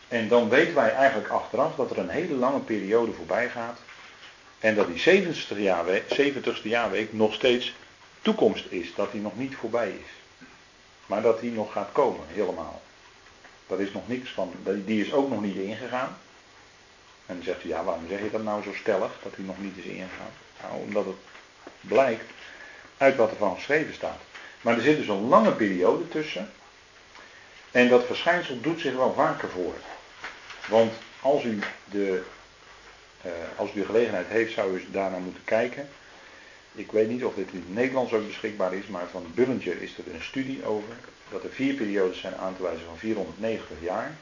[0.07, 3.79] En dan weten wij eigenlijk achteraf dat er een hele lange periode voorbij gaat.
[4.59, 7.75] En dat die 70ste jaarweek, 70ste jaarweek nog steeds
[8.21, 8.95] toekomst is.
[8.95, 10.45] Dat die nog niet voorbij is.
[11.05, 12.81] Maar dat die nog gaat komen, helemaal.
[13.67, 14.53] Daar is nog niks van,
[14.85, 16.17] die is ook nog niet ingegaan.
[17.25, 19.61] En dan zegt u, ja, waarom zeg je dat nou zo stellig, dat hij nog
[19.61, 20.31] niet is ingegaan?
[20.61, 21.15] Nou, omdat het
[21.81, 22.31] blijkt
[22.97, 24.21] uit wat er van geschreven staat.
[24.65, 26.49] Maar er zit dus een lange periode tussen.
[27.71, 29.73] En dat verschijnsel doet zich wel vaker voor.
[30.67, 31.59] Want als u
[31.91, 32.21] de,
[33.25, 35.87] uh, als u de gelegenheid heeft, zou u daarnaar moeten kijken.
[36.75, 39.97] Ik weet niet of dit in het Nederlands ook beschikbaar is, maar van Bullinger is
[39.97, 40.95] er een studie over.
[41.29, 44.15] Dat er vier periodes zijn aan te wijzen van 490 jaar.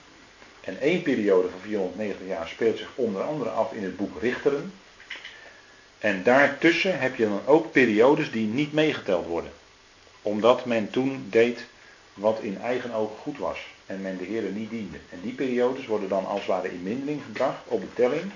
[0.62, 4.74] En één periode van 490 jaar speelt zich onder andere af in het boek Richteren.
[6.00, 9.52] En daartussen heb je dan ook periodes die niet meegeteld worden.
[10.24, 11.66] Omdat men toen deed
[12.14, 13.60] wat in eigen ogen goed was.
[13.86, 14.98] En men de Heer niet diende.
[15.10, 18.32] En die periodes worden dan als het ware in mindeling gebracht op de telling.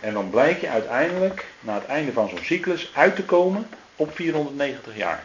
[0.00, 4.14] En dan blijkt je uiteindelijk, na het einde van zo'n cyclus, uit te komen op
[4.14, 5.24] 490 jaar.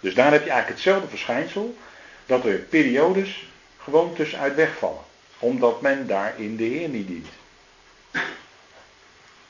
[0.00, 1.76] Dus daar heb je eigenlijk hetzelfde verschijnsel.
[2.26, 5.02] Dat er periodes gewoon tussenuit wegvallen.
[5.38, 7.28] Omdat men daarin de Heer niet dient.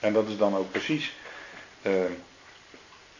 [0.00, 1.14] En dat is dan ook precies
[1.82, 1.92] uh,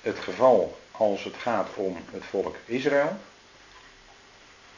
[0.00, 3.16] het geval als het gaat om het volk Israël.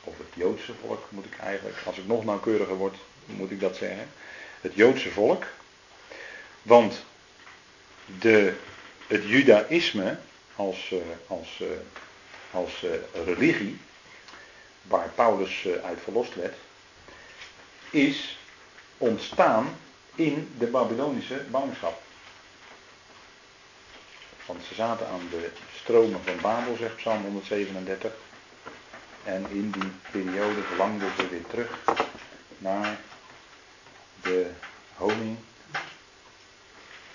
[0.04, 3.76] Of het Joodse volk moet ik eigenlijk, als ik nog nauwkeuriger word, moet ik dat
[3.76, 4.08] zeggen.
[4.60, 5.44] Het Joodse volk.
[6.62, 7.04] Want
[8.18, 8.54] de,
[9.06, 10.18] het Judaïsme
[10.56, 11.68] als, uh, als, uh,
[12.50, 12.84] als
[13.24, 13.80] religie,
[14.82, 16.54] waar Paulus uit verlost werd,
[17.90, 18.38] is
[18.98, 19.76] ontstaan
[20.14, 22.01] in de Babylonische ballingschap.
[24.46, 28.12] Want ze zaten aan de stromen van Babel, zegt Psalm 137.
[29.24, 31.78] En in die periode verlangden ze weer terug
[32.58, 32.98] naar
[34.22, 34.50] de
[34.96, 35.36] honing,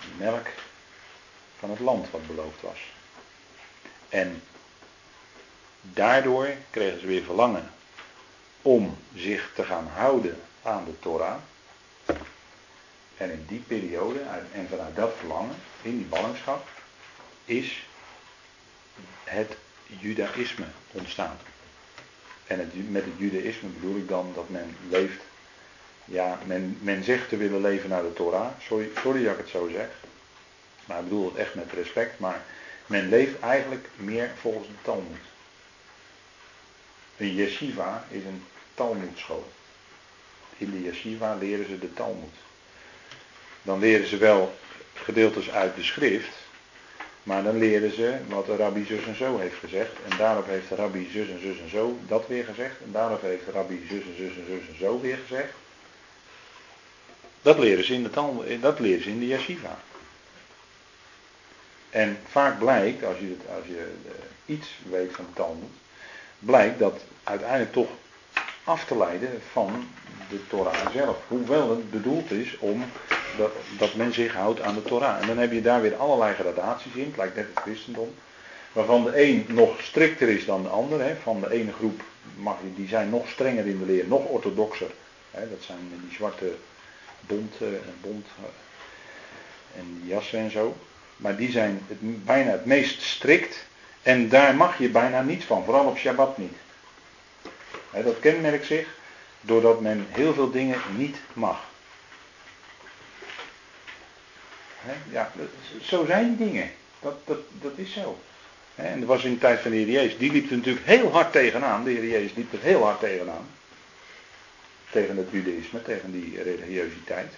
[0.00, 0.46] de melk
[1.58, 2.78] van het land wat beloofd was.
[4.08, 4.42] En
[5.80, 7.72] daardoor kregen ze weer verlangen
[8.62, 11.36] om zich te gaan houden aan de Torah.
[13.16, 14.20] En in die periode,
[14.52, 16.68] en vanuit dat verlangen, in die ballingschap,
[17.48, 17.86] is
[19.24, 21.38] het judaïsme ontstaan.
[22.46, 25.22] En met het judaïsme bedoel ik dan dat men leeft,
[26.04, 28.48] ja, men, men zegt te willen leven naar de Torah.
[28.60, 29.88] Sorry, sorry dat ik het zo zeg.
[30.84, 32.18] Maar ik bedoel het echt met respect.
[32.18, 32.42] Maar
[32.86, 35.20] men leeft eigenlijk meer volgens de Talmud.
[37.16, 38.44] Een yeshiva is een
[38.74, 39.52] Talmudschool.
[40.56, 42.34] In de yeshiva leren ze de Talmud.
[43.62, 44.58] Dan leren ze wel
[44.94, 46.37] gedeeltes uit de schrift.
[47.22, 49.92] Maar dan leren ze wat de rabbi zus en zo heeft gezegd.
[50.10, 52.74] En daarop heeft de rabbi zus en zus en zo dat weer gezegd.
[52.84, 55.52] En daarop heeft rabbi zus en zus en zus en zo weer gezegd.
[57.42, 59.78] Dat leren ze in de, dat leren ze in de yeshiva.
[61.90, 65.70] En vaak blijkt, als je, als je eh, iets weet van de Talmud,
[66.38, 67.88] blijkt dat uiteindelijk toch
[68.64, 69.88] af te leiden van
[70.28, 71.16] de Torah zelf.
[71.28, 72.84] Hoewel het bedoeld is om
[73.78, 75.20] dat, men zich houdt aan de Torah.
[75.20, 78.14] En dan heb je daar weer allerlei gradaties in, het lijkt net het christendom.
[78.72, 81.00] Waarvan de een nog strikter is dan de ander.
[81.00, 81.16] Hè.
[81.22, 82.02] Van de ene groep
[82.36, 84.90] mag je, die zijn nog strenger in de leer, nog orthodoxer.
[85.30, 85.50] Hè.
[85.50, 86.54] Dat zijn die zwarte
[87.20, 87.68] bond, uh,
[88.00, 90.76] bond uh, en jassen en zo.
[91.16, 93.66] Maar die zijn het, bijna het meest strikt.
[94.02, 96.56] En daar mag je bijna niets van, vooral op Shabbat niet.
[97.90, 98.86] Hè, dat kenmerkt zich
[99.40, 101.67] doordat men heel veel dingen niet mag.
[105.10, 105.32] Ja,
[105.82, 106.70] zo zijn dingen.
[107.00, 108.18] Dat, dat, dat is zo.
[108.74, 110.18] en dat was in de tijd van de Heer Jezus.
[110.18, 111.84] Die liep er natuurlijk heel hard tegenaan.
[111.84, 113.46] De Heer Jezus liep er heel hard tegenaan.
[114.90, 117.32] Tegen het judaïsme, tegen die religiositeit.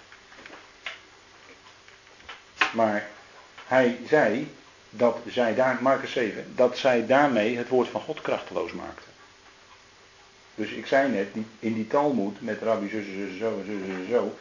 [2.73, 3.09] Maar
[3.67, 4.55] hij zei
[4.91, 9.09] dat zij daar, Marcus 7, dat zij daarmee het woord van God krachteloos maakten.
[10.55, 13.05] Dus ik zei net, in die Talmud met rabbi zus,
[13.39, 14.37] zo, zus, zus, zo,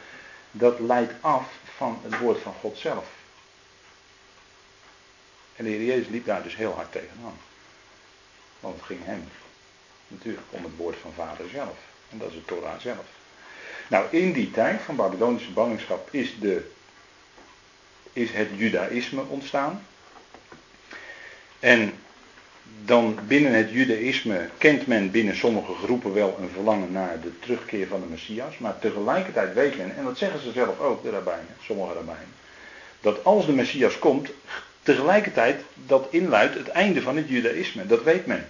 [0.50, 1.48] dat leidt af
[1.80, 3.06] van het woord van God zelf.
[5.56, 7.38] En de Heer Jezus liep daar dus heel hard tegenaan.
[8.60, 9.28] Want het ging hem
[10.08, 11.76] natuurlijk om het woord van Vader zelf.
[12.10, 13.04] En dat is het Torah zelf.
[13.88, 16.70] Nou, in die tijd van Babylonische ballingschap is, de,
[18.12, 19.86] is het Judaïsme ontstaan.
[21.58, 21.98] En
[22.84, 27.86] dan binnen het Judaïsme kent men binnen sommige groepen wel een verlangen naar de terugkeer
[27.86, 28.58] van de Messias.
[28.58, 32.34] Maar tegelijkertijd weet men, en dat zeggen ze zelf ook, de rabbijnen, sommige rabbijnen,
[33.00, 34.30] dat als de Messias komt,
[34.82, 37.86] tegelijkertijd dat inluidt het einde van het Judaïsme.
[37.86, 38.48] Dat weet men.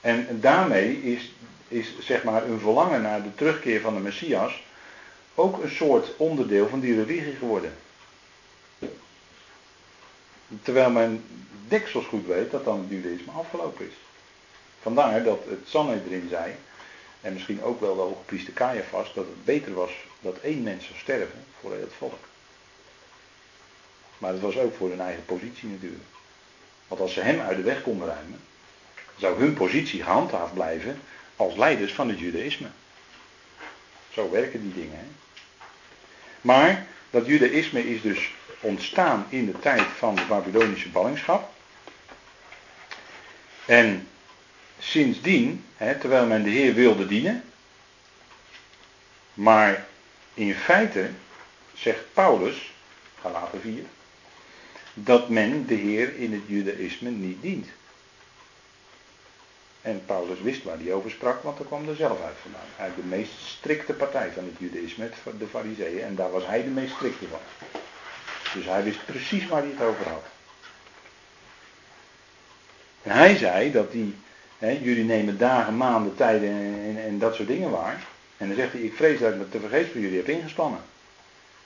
[0.00, 1.32] En daarmee is,
[1.68, 4.62] is zeg maar een verlangen naar de terugkeer van de Messias
[5.34, 7.72] ook een soort onderdeel van die religie geworden.
[10.62, 11.24] Terwijl men
[11.68, 13.94] deksels goed weet dat dan het judaïsme afgelopen is.
[14.82, 16.54] Vandaar dat het Sanhedrin zei,
[17.20, 20.84] en misschien ook wel de hoge priester Caiaphas, dat het beter was dat één mens
[20.84, 22.18] zou sterven voor het volk.
[24.18, 26.02] Maar dat was ook voor hun eigen positie natuurlijk.
[26.88, 28.40] Want als ze hem uit de weg konden ruimen,
[29.16, 31.00] zou hun positie gehandhaafd blijven
[31.36, 32.68] als leiders van het judaïsme.
[34.12, 34.98] Zo werken die dingen.
[34.98, 35.06] Hè?
[36.40, 41.50] Maar dat judaïsme is dus ontstaan in de tijd van de Babylonische ballingschap.
[43.66, 44.08] En
[44.78, 47.44] sindsdien, hè, terwijl men de Heer wilde dienen,
[49.34, 49.86] maar
[50.34, 51.10] in feite
[51.74, 52.72] zegt Paulus,
[53.20, 53.82] Galaten 4,
[54.94, 57.66] dat men de Heer in het judaïsme niet dient.
[59.80, 62.68] En Paulus wist waar hij over sprak, want er kwam er zelf uit vandaan.
[62.78, 66.70] Uit de meest strikte partij van het judaïsme, de fariseeën, en daar was hij de
[66.70, 67.40] meest strikte van.
[68.54, 70.24] Dus hij wist precies waar hij het over had.
[73.02, 74.16] En hij zei dat die,
[74.58, 78.02] hè, jullie nemen dagen, maanden, tijden en, en, dat soort dingen waar.
[78.36, 80.80] En dan zegt hij, ik vrees dat ik me te vergeefs voor jullie heb ingespannen.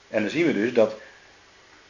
[0.07, 0.95] En dan zien we dus dat,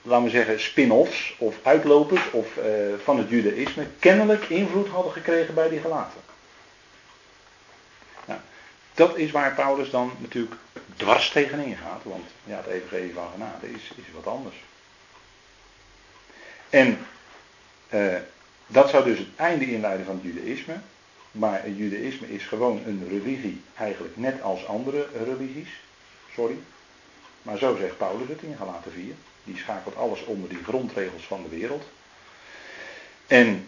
[0.01, 2.63] laten we zeggen, spin-offs of uitlopers of, uh,
[3.03, 6.21] van het judaïsme kennelijk invloed hadden gekregen bij die gelaten.
[8.25, 8.39] Nou,
[8.93, 10.55] dat is waar Paulus dan natuurlijk
[10.95, 14.55] dwars tegenin gaat, want ja, het evangelie van genade is, is wat anders.
[16.73, 16.97] En
[17.93, 18.15] uh,
[18.67, 20.75] dat zou dus het einde inleiden van het judaïsme.
[21.31, 25.69] Maar het judaïsme is gewoon een religie, eigenlijk net als andere religies.
[26.33, 26.57] Sorry.
[27.41, 29.13] Maar zo zegt Paulus het in Galaten 4.
[29.43, 31.83] Die schakelt alles onder die grondregels van de wereld.
[33.27, 33.67] En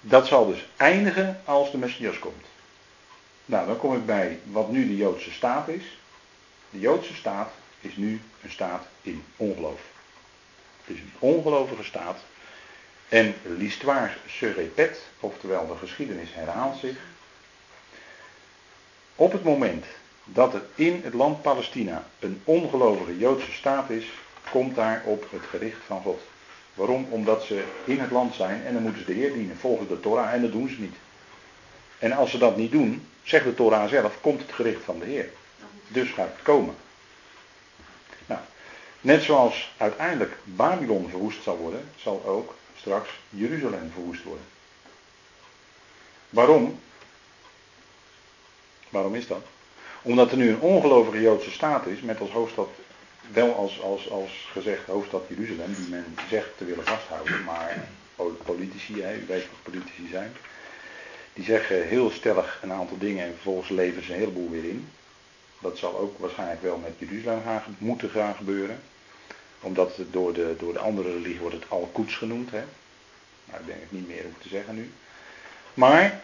[0.00, 2.46] dat zal dus eindigen als de Messias komt.
[3.44, 5.98] Nou, dan kom ik bij wat nu de Joodse staat is.
[6.70, 9.80] De Joodse staat is nu een staat in ongeloof.
[10.84, 12.18] Het is een ongelovige staat
[13.12, 16.96] en l'histoire se répète, oftewel de geschiedenis herhaalt zich.
[19.16, 19.84] Op het moment
[20.24, 24.06] dat er in het land Palestina een ongelovige Joodse staat is,
[24.50, 26.20] komt daar op het gericht van God.
[26.74, 27.06] Waarom?
[27.10, 30.00] Omdat ze in het land zijn en dan moeten ze de Heer dienen volgens de
[30.00, 30.96] Torah en dat doen ze niet.
[31.98, 35.06] En als ze dat niet doen, zegt de Torah zelf, komt het gericht van de
[35.06, 35.30] Heer.
[35.88, 36.74] Dus gaat het komen.
[38.26, 38.40] Nou,
[39.00, 44.44] net zoals uiteindelijk Babylon verwoest zal worden, zal ook straks Jeruzalem verwoest worden.
[46.30, 46.80] Waarom?
[48.88, 49.44] Waarom is dat?
[50.02, 52.68] Omdat er nu een ongelovige Joodse staat is, met als hoofdstad,
[53.32, 57.88] wel als, als, als gezegd hoofdstad Jeruzalem, die men zegt te willen vasthouden, maar
[58.44, 60.32] politici, hè, u weet wat politici zijn,
[61.32, 64.88] die zeggen heel stellig een aantal dingen en vervolgens leveren ze een heleboel weer in.
[65.60, 67.42] Dat zal ook waarschijnlijk wel met Jeruzalem
[67.78, 68.80] moeten gaan gebeuren
[69.62, 72.50] omdat het door de, door de andere religie wordt het al koets genoemd.
[72.50, 72.62] Hè?
[73.44, 74.90] Nou, ik denk het niet meer hoef te zeggen nu.
[75.74, 76.20] Maar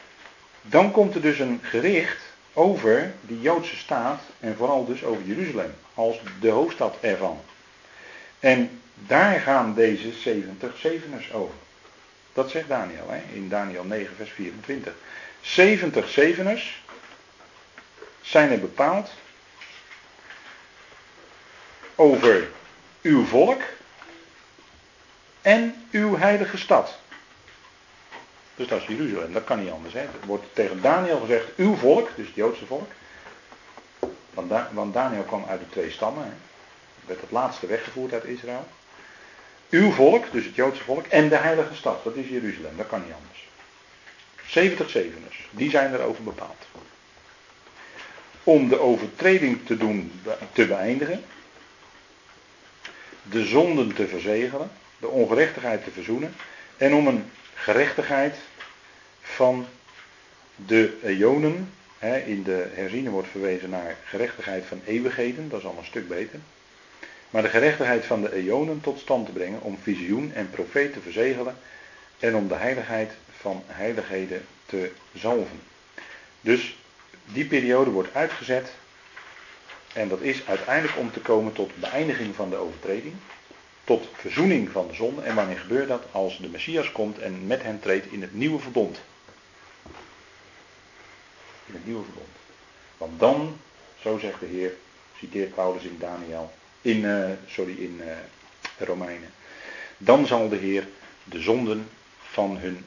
[0.63, 5.75] dan komt er dus een gericht over die Joodse staat en vooral dus over Jeruzalem
[5.95, 7.41] als de hoofdstad ervan.
[8.41, 11.55] En daar gaan deze 70 zeveners over.
[12.33, 13.23] Dat zegt Daniel hè?
[13.35, 14.95] in Daniel 9 vers 24.
[15.41, 16.83] 70 zeveners
[18.21, 19.11] zijn er bepaald
[21.95, 22.49] over
[23.03, 23.61] uw volk
[25.43, 26.99] en uw heilige stad.
[28.55, 29.95] Dus dat is Jeruzalem, dat kan niet anders.
[29.95, 30.01] Hè.
[30.01, 32.91] Er wordt tegen Daniel gezegd, uw volk, dus het Joodse volk.
[34.35, 36.25] Want, want Daniel kwam uit de twee stammen.
[36.25, 36.31] Hè.
[37.07, 38.67] Werd het laatste weggevoerd uit Israël.
[39.71, 43.03] Uw volk, dus het Joodse volk, en de heilige stad, dat is Jeruzalem, dat kan
[43.05, 43.49] niet anders.
[44.47, 46.67] 70 zeveners, die zijn erover bepaald.
[48.43, 50.21] Om de overtreding te doen,
[50.53, 51.25] te beëindigen,
[53.31, 56.35] de zonden te verzegelen, de ongerechtigheid te verzoenen
[56.77, 57.25] en om een
[57.55, 58.37] gerechtigheid
[59.21, 59.67] van
[60.57, 61.73] de eonen.
[62.27, 66.39] in de herziene wordt verwezen naar gerechtigheid van eeuwigheden, dat is al een stuk beter.
[67.31, 71.01] Maar de gerechtigheid van de eonen tot stand te brengen om visioen en profeet te
[71.01, 71.57] verzegelen
[72.19, 75.61] en om de heiligheid van heiligheden te zalven.
[76.41, 76.77] Dus
[77.25, 78.71] die periode wordt uitgezet
[79.93, 83.15] en dat is uiteindelijk om te komen tot beëindiging van de overtreding,
[83.85, 85.23] tot verzoening van de zonde.
[85.23, 86.03] En wanneer gebeurt dat?
[86.13, 89.01] Als de Messias komt en met hen treedt in het nieuwe verbond.
[91.67, 92.29] In het nieuwe verbond.
[92.97, 93.59] Want dan,
[94.01, 94.73] zo zegt de Heer,
[95.19, 99.31] citeert Paulus in Daniel, in, uh, sorry, in uh, Romeinen.
[99.99, 100.89] Dan zal de Heer
[101.25, 101.89] de zonden
[102.19, 102.85] van, hun,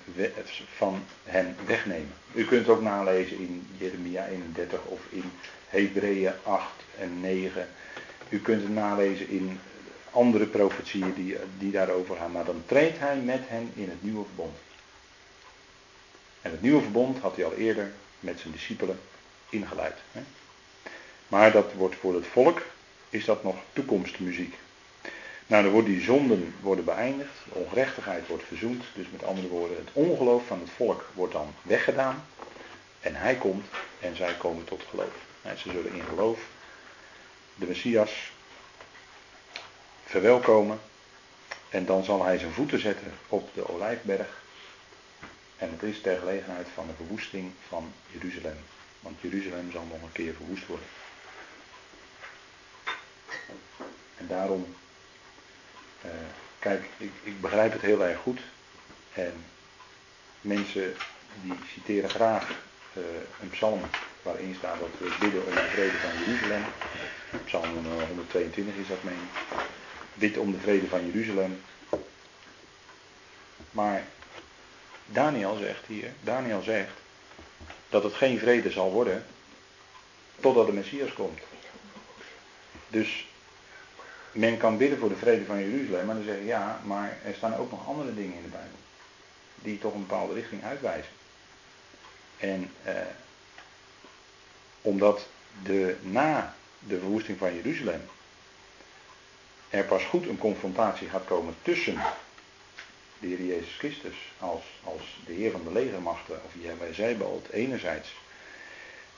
[0.76, 2.14] van hen wegnemen.
[2.34, 5.32] U kunt ook nalezen in Jeremia 31 of in
[5.72, 6.66] Hebreeën 8
[6.98, 7.68] en 9.
[8.30, 9.60] U kunt het nalezen in
[10.12, 12.32] andere profetieën die, die daarover gaan.
[12.32, 14.58] Maar dan treedt hij met hen in het nieuwe verbond.
[16.42, 19.00] En het nieuwe verbond had hij al eerder met zijn discipelen
[19.50, 19.98] ingeleid.
[20.12, 20.22] Hè?
[21.28, 22.62] Maar dat wordt voor het volk,
[23.10, 24.56] is dat nog toekomstmuziek.
[25.48, 28.84] Nou, dan worden die zonden worden beëindigd, ongerechtigheid wordt verzoend.
[28.94, 32.26] Dus met andere woorden, het ongeloof van het volk wordt dan weggedaan.
[33.00, 33.66] En hij komt
[34.00, 35.31] en zij komen tot geloof.
[35.44, 36.40] Ze zullen in geloof
[37.56, 38.32] de Messias
[40.06, 40.80] verwelkomen.
[41.70, 44.42] En dan zal hij zijn voeten zetten op de olijfberg.
[45.58, 48.58] En het is ter gelegenheid van de verwoesting van Jeruzalem.
[49.00, 50.88] Want Jeruzalem zal nog een keer verwoest worden.
[54.18, 54.76] En daarom,
[56.02, 56.10] eh,
[56.60, 58.40] kijk, ik, ik begrijp het heel erg goed.
[59.14, 59.46] En
[60.42, 60.96] mensen
[61.42, 62.50] die citeren graag
[63.42, 63.82] een psalm
[64.22, 66.64] waarin staat dat we bidden om de vrede van Jeruzalem.
[67.46, 69.30] Psalm 122 is dat meen.
[70.14, 71.62] Bid om de vrede van Jeruzalem.
[73.72, 74.04] Maar
[75.06, 76.94] Daniel zegt hier, Daniel zegt
[77.90, 79.26] dat het geen vrede zal worden
[80.40, 81.40] totdat de Messias komt.
[82.88, 83.28] Dus
[84.32, 87.56] men kan bidden voor de vrede van Jeruzalem, maar dan zeggen ja, maar er staan
[87.56, 88.78] ook nog andere dingen in de Bijbel.
[89.56, 91.12] Die toch een bepaalde richting uitwijzen.
[92.42, 92.94] En eh,
[94.82, 95.28] omdat
[95.64, 98.02] de, na de verwoesting van Jeruzalem
[99.70, 102.02] er pas goed een confrontatie gaat komen tussen
[103.20, 108.14] de Heer Jezus Christus als, als de Heer van de legermachten, of Yahweh Zeibald enerzijds,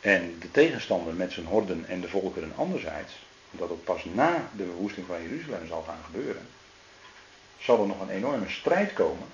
[0.01, 3.13] en de tegenstander met zijn horden en de volkeren anderzijds,
[3.51, 6.47] dat het pas na de verwoesting van Jeruzalem zal gaan gebeuren,
[7.59, 9.27] zal er nog een enorme strijd komen.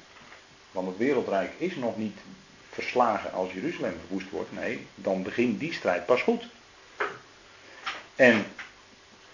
[0.71, 2.17] Want het wereldrijk is nog niet
[2.80, 4.51] verslagen als Jeruzalem verwoest wordt.
[4.51, 6.47] Nee, dan begint die strijd pas goed.
[8.15, 8.45] En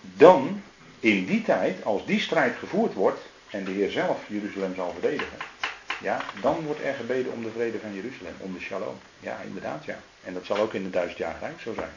[0.02, 0.62] dan,
[1.00, 5.38] in die tijd, als die strijd gevoerd wordt en de Heer zelf Jeruzalem zal verdedigen,
[6.02, 8.98] ja, dan wordt er gebeden om de vrede van Jeruzalem, om de shalom.
[9.20, 10.00] Ja, inderdaad, ja.
[10.24, 11.94] En dat zal ook in de jaar rijk zo zijn.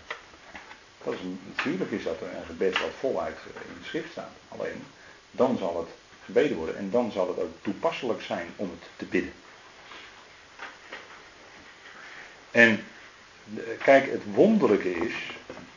[1.05, 1.21] Dat is,
[1.57, 4.33] natuurlijk is dat een gebed wat voluit in de schrift staat.
[4.49, 4.85] Alleen,
[5.31, 5.89] dan zal het
[6.25, 9.33] gebeden worden en dan zal het ook toepasselijk zijn om het te bidden.
[12.51, 12.85] En
[13.83, 15.15] kijk, het wonderlijke is,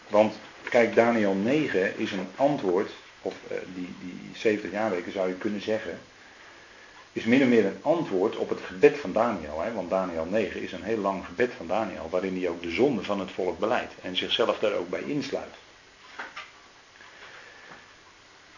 [0.08, 0.34] want
[0.70, 2.92] kijk, Daniel 9 is een antwoord,
[3.22, 6.00] of uh, die, die 70 jaarweken zou je kunnen zeggen,
[7.14, 9.62] is min of meer een antwoord op het gebed van Daniel.
[9.62, 9.74] Hè?
[9.74, 13.04] Want Daniel 9 is een heel lang gebed van Daniel, waarin hij ook de zonde
[13.04, 15.56] van het volk beleidt en zichzelf daar ook bij insluit.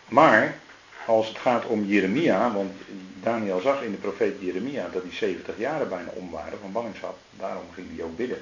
[0.07, 0.57] Maar
[1.05, 2.71] als het gaat om Jeremia, want
[3.21, 7.17] Daniel zag in de profeet Jeremia dat die 70 jaren bijna om waren van ballingschap,
[7.29, 8.41] daarom ging hij ook bidden.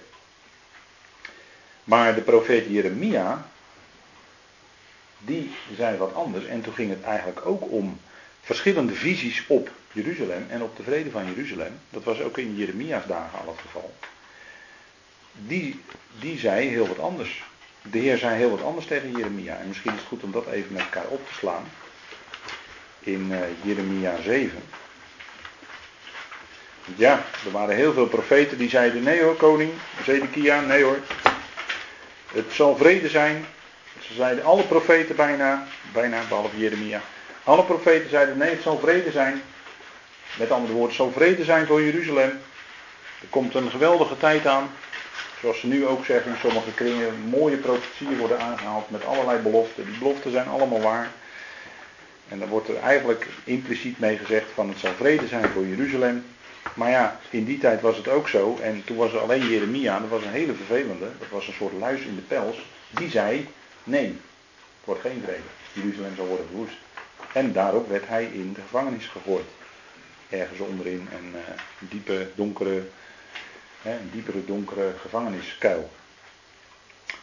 [1.84, 3.48] Maar de profeet Jeremia,
[5.20, 8.00] die zei wat anders en toen ging het eigenlijk ook om
[8.42, 11.80] verschillende visies op Jeruzalem en op de vrede van Jeruzalem.
[11.90, 13.94] Dat was ook in Jeremia's dagen al het geval.
[15.32, 15.82] Die,
[16.20, 17.44] die zei heel wat anders.
[17.82, 19.58] De Heer zei heel wat anders tegen Jeremia.
[19.58, 21.64] En misschien is het goed om dat even met elkaar op te slaan
[23.04, 24.64] in uh, Jeremia 7.
[26.96, 29.72] Ja, er waren heel veel profeten die zeiden: nee hoor, koning,
[30.04, 30.98] Zedekia, nee hoor.
[32.32, 33.46] Het zal vrede zijn.
[34.00, 37.02] Ze zeiden alle profeten bijna, bijna behalve Jeremia.
[37.44, 39.42] Alle profeten zeiden: nee, het zal vrede zijn.
[40.38, 42.40] Met andere woorden, het zal vrede zijn voor Jeruzalem.
[43.22, 44.72] Er komt een geweldige tijd aan.
[45.42, 49.86] Zoals ze nu ook zeggen in sommige kringen, mooie profetieën worden aangehaald met allerlei beloften.
[49.86, 51.12] Die beloften zijn allemaal waar.
[52.32, 56.26] En dan wordt er eigenlijk impliciet mee gezegd van het zal vrede zijn voor Jeruzalem.
[56.74, 58.58] Maar ja, in die tijd was het ook zo.
[58.62, 61.10] En toen was er alleen Jeremia, dat was een hele vervelende.
[61.20, 62.66] Dat was een soort luis in de pels.
[62.90, 63.48] Die zei,
[63.84, 65.42] nee, het wordt geen vrede.
[65.74, 66.76] Jeruzalem zal worden verwoest.
[67.34, 69.48] En daarop werd hij in de gevangenis gegooid.
[70.30, 72.84] Ergens onderin een uh, diepe, donkere,
[74.12, 75.92] diepere, donkere gevangeniskuil.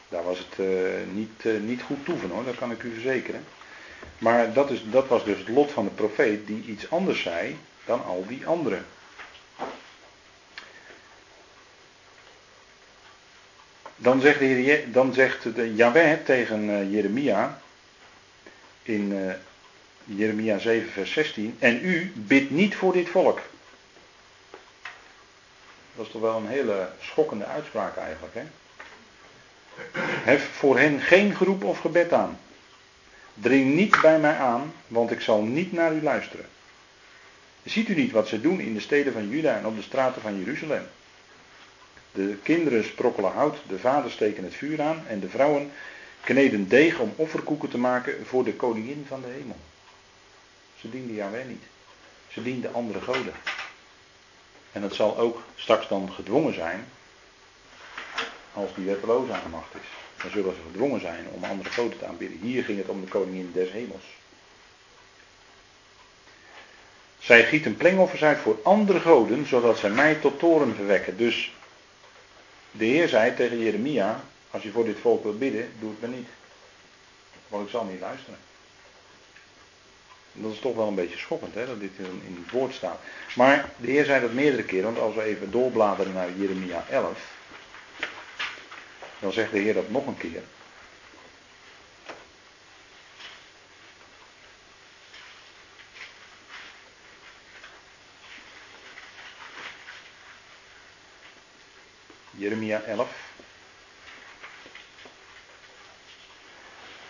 [0.09, 0.69] Daar was het uh,
[1.13, 3.45] niet, uh, niet goed toeven hoor, dat kan ik u verzekeren.
[4.19, 7.59] Maar dat, is, dat was dus het lot van de profeet die iets anders zei
[7.85, 8.87] dan al die anderen.
[13.97, 17.61] Dan zegt, de dan zegt de tegen uh, Jeremia
[18.83, 19.33] in uh,
[20.05, 23.41] Jeremia 7 vers 16 en u bidt niet voor dit volk.
[25.95, 28.35] Dat is toch wel een hele schokkende uitspraak eigenlijk.
[28.35, 28.43] Hè?
[30.01, 32.39] Hef voor hen geen groep of gebed aan.
[33.41, 36.47] Dring niet bij mij aan, want ik zal niet naar u luisteren.
[37.65, 40.23] Ziet u niet wat ze doen in de steden van Juda en op de straten
[40.23, 40.87] van Jeruzalem?
[42.13, 45.71] De kinderen sprokkelen hout, de vaders steken het vuur aan en de vrouwen
[46.21, 49.57] kneden deeg om offerkoeken te maken voor de koningin van de hemel.
[50.81, 51.63] Ze dienden Yahweh niet.
[52.29, 53.35] Ze dienden andere goden.
[54.73, 56.85] En het zal ook straks dan gedwongen zijn,
[58.53, 60.08] als die wetteloos aan de macht is.
[60.23, 62.39] Dan zullen ze gedwongen zijn om andere goden te aanbidden.
[62.39, 64.05] Hier ging het om de koningin des hemels.
[67.19, 71.17] Zij gieten plengoffers uit voor andere goden, zodat zij mij tot toren verwekken.
[71.17, 71.53] Dus
[72.71, 76.19] de Heer zei tegen Jeremia, als je voor dit volk wilt bidden, doe het maar
[76.19, 76.29] niet.
[77.49, 78.39] Want ik zal niet luisteren.
[80.33, 83.01] Dat is toch wel een beetje schokkend, hè, dat dit in het woord staat.
[83.35, 87.37] Maar de Heer zei dat meerdere keren, want als we even doorbladeren naar Jeremia 11,
[89.21, 90.43] dan zegt de Heer dat nog een keer.
[102.31, 103.09] Jeremia 11,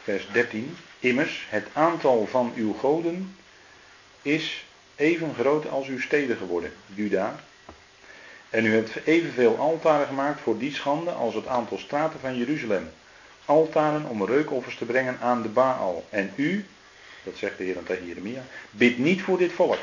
[0.02, 0.76] vers 13.
[0.98, 3.36] Immers, het aantal van uw goden
[4.22, 4.64] is
[4.96, 7.44] even groot als uw steden geworden, Juda.
[8.50, 12.90] En u hebt evenveel altaren gemaakt voor die schande als het aantal straten van Jeruzalem.
[13.44, 16.04] Altaren om reukoffers te brengen aan de Baal.
[16.10, 16.66] En u,
[17.22, 19.78] dat zegt de Heer dan tegen Jeremia, bid niet voor dit volk.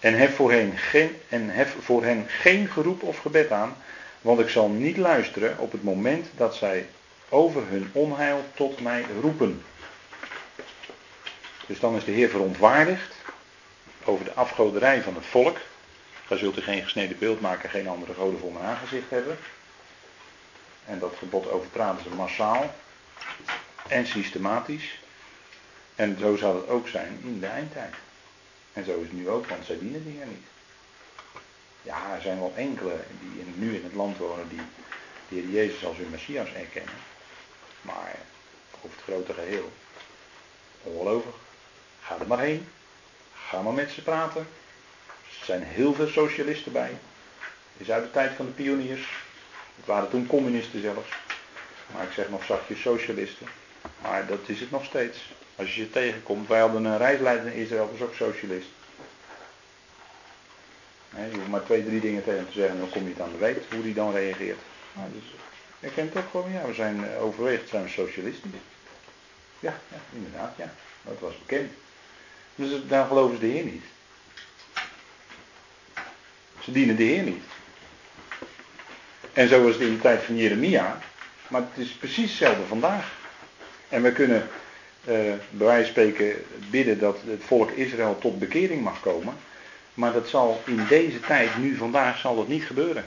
[0.00, 3.76] En hef voor hen geen, en hef voor hen geen geroep of gebed aan,
[4.20, 6.86] want ik zal niet luisteren op het moment dat zij
[7.28, 9.62] over hun onheil tot mij roepen.
[11.66, 13.14] Dus dan is de Heer verontwaardigd
[14.04, 15.56] over de afgoderij van het volk.
[16.28, 19.38] Daar zult u geen gesneden beeld maken, geen andere goden voor mijn aangezicht hebben.
[20.84, 22.74] En dat gebod overtraden ze massaal
[23.88, 24.98] en systematisch.
[25.94, 27.94] En zo zal het ook zijn in de eindtijd.
[28.72, 30.46] En zo is het nu ook, want zij dienen die Heer niet.
[31.82, 34.60] Ja, er zijn wel enkele die in, nu in het land wonen die
[35.28, 36.94] de Jezus als hun Messias erkennen.
[37.80, 38.16] Maar
[38.76, 39.72] over het grote geheel,
[40.82, 41.34] ongelovig.
[42.02, 42.68] Ga er maar heen.
[43.48, 44.46] Ga maar met ze praten.
[45.46, 46.90] Zijn heel veel socialisten bij.
[47.76, 49.08] Is uit de tijd van de pioniers.
[49.76, 51.08] Het waren toen communisten zelfs.
[51.94, 53.46] Maar ik zeg nog zachtjes socialisten.
[54.02, 55.18] Maar dat is het nog steeds.
[55.56, 56.48] Als je ze tegenkomt.
[56.48, 58.68] Wij hadden een reisleider in Israël, was ook socialist.
[61.10, 62.78] je hoeft maar twee, drie dingen tegen te zeggen.
[62.78, 64.60] Dan kom je het aan de weet hoe die dan reageert.
[64.92, 66.52] Nou, dus, ik ook gewoon.
[66.52, 68.54] Ja, we zijn eh, overwegend zijn socialisten.
[69.60, 70.54] Ja, ja, inderdaad.
[70.56, 70.72] Ja.
[71.02, 71.72] Dat was bekend.
[72.54, 73.84] Dus daar geloven ze de Heer niet.
[76.66, 77.44] Ze dienen de Heer niet.
[79.32, 81.00] En zo was het in de tijd van Jeremia.
[81.48, 83.12] Maar het is precies hetzelfde vandaag.
[83.88, 84.48] En we kunnen
[85.08, 85.14] uh,
[85.50, 89.36] bij wijze van spreken bidden dat het volk Israël tot bekering mag komen.
[89.94, 93.04] Maar dat zal in deze tijd, nu vandaag, zal dat niet gebeuren.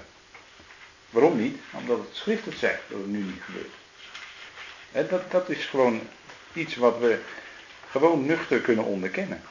[1.09, 1.57] Waarom niet?
[1.71, 3.73] Omdat het schrift het zegt dat het nu niet gebeurt.
[4.91, 6.01] En dat, dat is gewoon
[6.53, 7.19] iets wat we
[7.91, 9.41] gewoon nuchter kunnen onderkennen.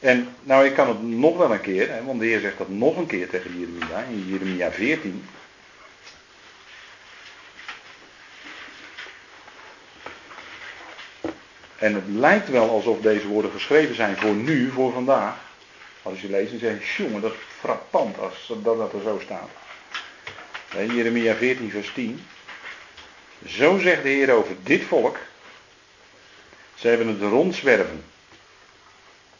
[0.00, 2.68] En nou, ik kan het nog wel een keer, hè, want de Heer zegt dat
[2.68, 5.28] nog een keer tegen Jeremia, in Jeremia 14.
[11.78, 15.34] En het lijkt wel alsof deze woorden geschreven zijn voor nu, voor vandaag.
[16.02, 19.48] Als je leest en zegt, jongen, dat is frappant als dat, dat er zo staat.
[20.70, 22.26] Jeremia 14, vers 10.
[23.46, 25.18] Zo zegt de Heer over dit volk.
[26.74, 28.04] Ze hebben het rondzwerven.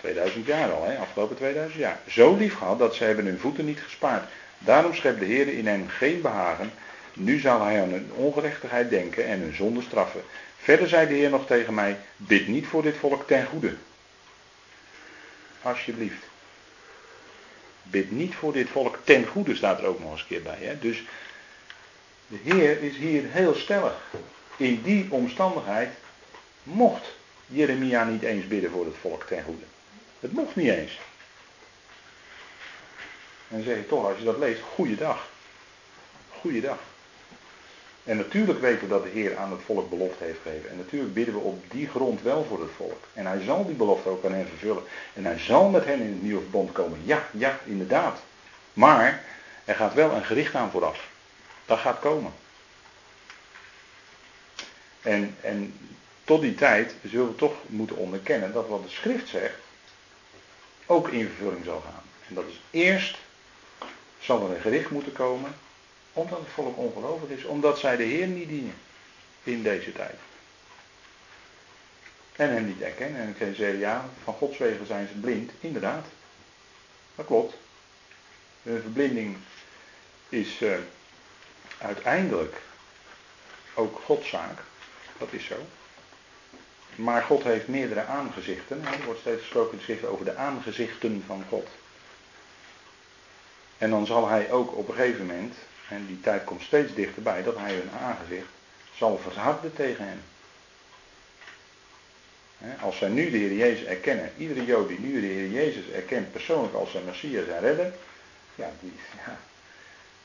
[0.06, 0.98] 2000 jaar al, hè?
[0.98, 1.98] afgelopen 2000 jaar.
[2.08, 4.24] Zo lief gehad dat ze hebben hun voeten niet gespaard.
[4.58, 6.72] Daarom schept de Heer in hen geen behagen.
[7.12, 10.22] Nu zal hij aan hun ongerechtigheid denken en hun zonde straffen.
[10.56, 13.74] Verder zei de Heer nog tegen mij: Bid niet voor dit volk ten goede.
[15.62, 16.22] Alsjeblieft.
[17.82, 20.58] Bid niet voor dit volk ten goede, staat er ook nog eens een keer bij.
[20.60, 20.78] Hè?
[20.78, 21.04] Dus
[22.26, 23.94] de Heer is hier heel stellig.
[24.56, 25.90] In die omstandigheid
[26.62, 27.14] mocht
[27.46, 29.64] Jeremia niet eens bidden voor het volk ten goede.
[30.20, 30.98] Het mocht niet eens.
[33.48, 35.28] En zeg je toch, als je dat leest, goeiedag.
[36.40, 36.78] Goeiedag.
[38.04, 40.70] En natuurlijk weten we dat de Heer aan het volk belofte heeft gegeven.
[40.70, 43.04] En natuurlijk bidden we op die grond wel voor het volk.
[43.12, 44.82] En hij zal die belofte ook aan hen vervullen.
[45.14, 46.98] En hij zal met hen in het nieuwe verbond komen.
[47.04, 48.18] Ja, ja, inderdaad.
[48.72, 49.24] Maar
[49.64, 51.08] er gaat wel een gericht aan vooraf.
[51.66, 52.32] Dat gaat komen.
[55.02, 55.74] En, en
[56.24, 59.64] tot die tijd zullen we toch moeten onderkennen dat wat de schrift zegt
[60.86, 62.02] ook in vervulling zal gaan.
[62.28, 63.18] En dat is eerst
[64.18, 65.54] zal er een gericht moeten komen
[66.16, 67.44] omdat het volk ongelovig is.
[67.44, 68.74] Omdat zij de Heer niet dienen.
[69.42, 70.18] In deze tijd.
[72.36, 73.20] En hem niet erkennen.
[73.20, 75.52] En ik zeggen, ja, van Gods wegen zijn ze blind.
[75.60, 76.06] Inderdaad.
[77.14, 77.54] Dat klopt.
[78.62, 79.36] Hun verblinding
[80.28, 80.76] is uh,
[81.78, 82.62] uiteindelijk
[83.74, 84.58] ook Godszaak.
[85.18, 85.66] Dat is zo.
[86.96, 88.84] Maar God heeft meerdere aangezichten.
[88.84, 91.68] Er wordt steeds gesproken in de schrift over de aangezichten van God.
[93.78, 95.54] En dan zal hij ook op een gegeven moment,
[95.88, 98.46] en die tijd komt steeds dichterbij, dat hij hun aangezicht
[98.94, 100.22] zal verharden tegen.
[102.58, 105.90] Hè, Als zij nu de Heer Jezus erkennen, iedere Jood die nu de Heer Jezus
[105.90, 107.92] erkent persoonlijk als zijn Messias en redder,
[108.54, 108.92] ja, die,
[109.26, 109.38] ja,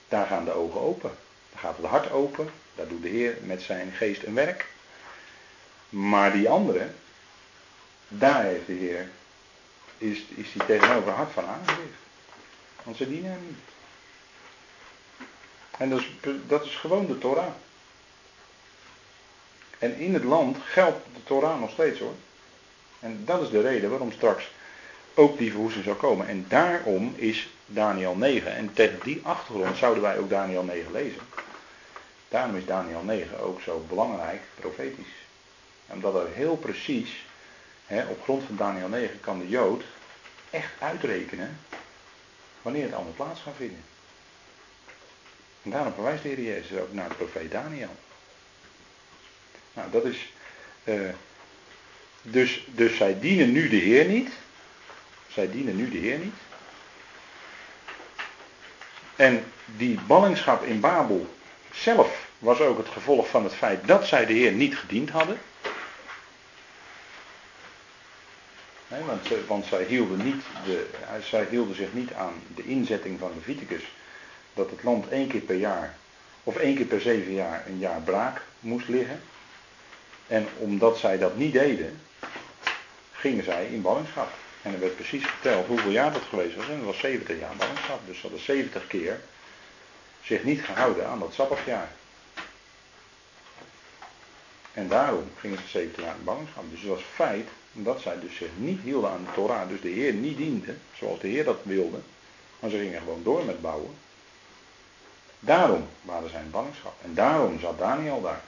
[0.07, 1.11] daar gaan de ogen open.
[1.51, 4.65] Daar gaat het hart open, daar doet de Heer met zijn geest een werk.
[5.91, 6.95] Maar die anderen,
[8.07, 9.09] daar heeft de Heer,
[9.97, 11.99] is, is die tegenover hart van aangezicht.
[12.83, 13.69] Want ze dienen hem niet.
[15.77, 16.11] En dat is,
[16.47, 17.53] dat is gewoon de Torah.
[19.79, 22.15] En in het land geldt de Torah nog steeds hoor.
[22.99, 24.51] En dat is de reden waarom straks
[25.13, 26.27] ook die verwoesting zal komen.
[26.27, 28.55] En daarom is Daniel 9.
[28.55, 31.21] En tegen die achtergrond zouden wij ook Daniel 9 lezen.
[32.29, 35.21] Daarom is Daniel 9 ook zo belangrijk, profetisch.
[35.87, 37.25] Omdat er heel precies,
[37.85, 39.83] hè, op grond van Daniel 9, kan de Jood
[40.49, 41.59] echt uitrekenen
[42.61, 43.83] wanneer het allemaal plaats gaat vinden.
[45.63, 47.95] En daarom verwijst de Heer Jezus ook naar de profeet Daniel.
[49.73, 50.33] Nou, dat is.
[50.83, 51.09] eh,
[52.21, 54.29] dus, dus zij dienen nu de Heer niet.
[55.27, 56.35] Zij dienen nu de Heer niet.
[59.15, 61.35] En die ballingschap in Babel
[61.71, 65.39] zelf was ook het gevolg van het feit dat zij de Heer niet gediend hadden.
[68.91, 69.01] Nee,
[69.47, 70.89] want, zij, hielden niet de,
[71.23, 73.83] zij hielden zich niet aan de inzetting van Leviticus.
[74.53, 75.95] Dat het land één keer per jaar,
[76.43, 79.21] of één keer per zeven jaar, een jaar braak moest liggen.
[80.27, 82.01] En omdat zij dat niet deden,
[83.11, 84.29] gingen zij in ballingschap.
[84.61, 86.67] En er werd precies verteld hoeveel jaar dat geweest was.
[86.67, 87.99] En dat was 70 jaar ballingschap.
[88.05, 89.19] Dus ze hadden 70 keer
[90.21, 91.91] zich niet gehouden aan dat sabbatjaar.
[94.73, 96.63] En daarom gingen ze 70 jaar in ballingschap.
[96.69, 99.69] Dus het was feit dat zij dus zich niet hielden aan de Torah.
[99.69, 101.99] Dus de Heer niet diende, zoals de Heer dat wilde.
[102.59, 103.93] Maar ze gingen gewoon door met bouwen.
[105.39, 106.93] Daarom waren zij in ballingschap.
[107.01, 108.41] En daarom zat Daniel daar.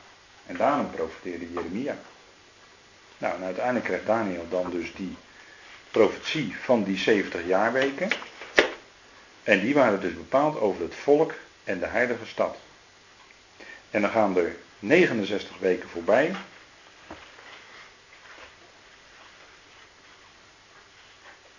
[0.45, 1.98] En daarom profeteerde Jeremia.
[3.18, 5.16] Nou, en uiteindelijk kreeg Daniel dan dus die
[5.91, 8.10] profetie van die 70 jaarweken.
[9.44, 11.34] En die waren dus bepaald over het volk
[11.64, 12.58] en de heilige stad.
[13.90, 16.31] En dan gaan er 69 weken voorbij.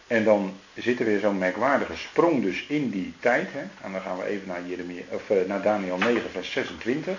[0.06, 3.48] En dan zit er weer zo'n merkwaardige sprong dus in die tijd.
[3.52, 3.60] Hè?
[3.82, 7.18] En dan gaan we even naar, Jeremia, of, eh, naar Daniel 9, vers 26.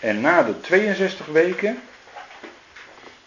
[0.00, 1.82] En na de 62 weken,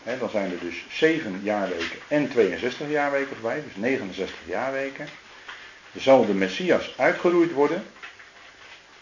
[0.03, 5.07] hè, dan zijn er dus 7 jaarweken en 62 jaarweken voorbij, dus 69 jaarweken.
[5.95, 7.85] Zal de Messias uitgeroeid worden,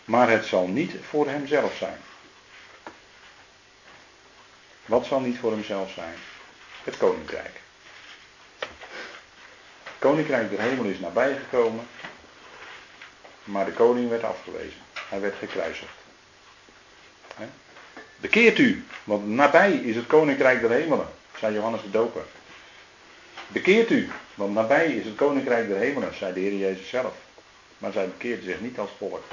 [0.06, 1.98] maar het zal niet voor hemzelf zijn.
[4.86, 6.15] Wat zal niet voor hemzelf zijn?
[6.84, 7.61] Het koninkrijk.
[9.84, 11.88] Het koninkrijk der hemel is nabijgekomen,
[13.44, 14.82] maar de koning werd afgewezen.
[15.10, 16.03] Hij werd gekruisigd.
[18.15, 21.07] Bekeert u, want nabij is het koninkrijk der hemelen,
[21.40, 22.23] zei Johannes de Doper.
[23.48, 27.14] Bekeert u, want nabij is het koninkrijk der hemelen, zei de Heer Jezus zelf.
[27.77, 29.23] Maar zij bekeerden zich niet als volk.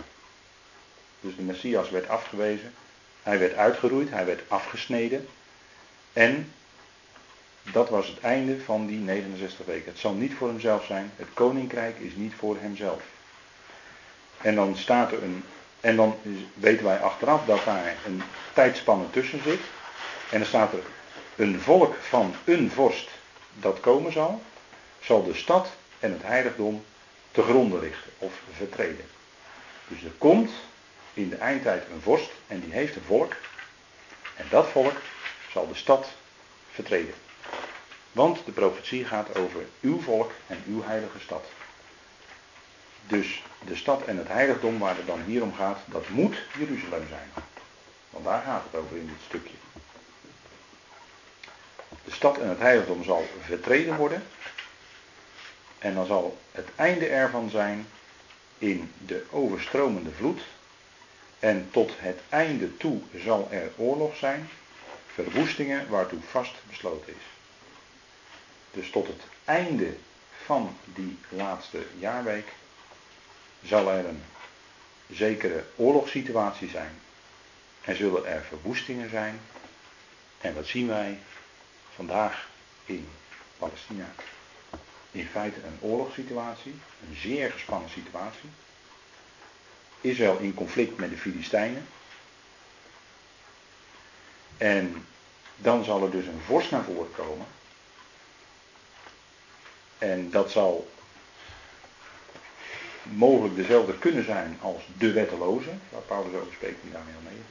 [1.23, 2.73] Dus de Messias werd afgewezen.
[3.23, 5.28] Hij werd uitgeroeid, hij werd afgesneden.
[6.12, 6.53] En
[7.73, 9.90] dat was het einde van die 69 weken.
[9.90, 11.12] Het zal niet voor hemzelf zijn.
[11.16, 13.03] Het koninkrijk is niet voor hemzelf.
[14.40, 15.44] En dan staat er een.
[15.81, 16.16] En dan
[16.55, 18.23] weten wij achteraf dat daar een
[18.53, 19.61] tijdspanne tussen zit.
[20.31, 20.82] En dan staat er
[21.36, 23.09] een volk van een vorst
[23.53, 24.43] dat komen zal,
[25.01, 25.69] zal de stad
[25.99, 26.85] en het heiligdom
[27.31, 29.05] te gronden richten of vertreden.
[29.89, 30.51] Dus er komt
[31.14, 33.36] in de eindtijd een vorst en die heeft een volk.
[34.36, 34.94] En dat volk
[35.51, 36.09] zal de stad
[36.70, 37.14] vertreden.
[38.12, 41.44] Want de profetie gaat over uw volk en uw heilige stad.
[43.06, 47.09] Dus de stad en het heiligdom waar het dan hier om gaat, dat moet Jeruzalem
[47.09, 47.30] zijn.
[48.10, 49.55] Want daar gaat het over in dit stukje.
[52.05, 54.22] De stad en het heiligdom zal vertreden worden.
[55.78, 57.86] En dan zal het einde ervan zijn
[58.59, 60.40] in de overstromende vloed.
[61.43, 64.48] En tot het einde toe zal er oorlog zijn.
[65.06, 67.24] Verwoestingen waartoe vast besloten is.
[68.70, 69.94] Dus tot het einde
[70.44, 72.52] van die laatste jaarweek
[73.64, 74.23] zal er een
[75.10, 77.01] zekere oorlogssituatie zijn.
[77.81, 79.40] En zullen er verwoestingen zijn.
[80.40, 81.19] En wat zien wij
[81.94, 82.48] vandaag
[82.85, 83.09] in
[83.59, 84.12] Palestina?
[85.10, 86.74] In feite een oorlogssituatie,
[87.09, 88.51] een zeer gespannen situatie.
[90.03, 91.87] Israël in conflict met de Filistijnen.
[94.57, 95.07] En
[95.57, 97.47] dan zal er dus een vorst naar voren komen.
[99.99, 100.91] En dat zal
[103.03, 107.45] mogelijk dezelfde kunnen zijn als de wetteloze, waar Paulus over spreekt in Daniel 9.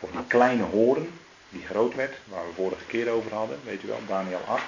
[0.00, 1.12] Of die kleine horen,
[1.48, 4.64] die groot werd, waar we vorige keer over hadden, weet u wel, Daniel 8.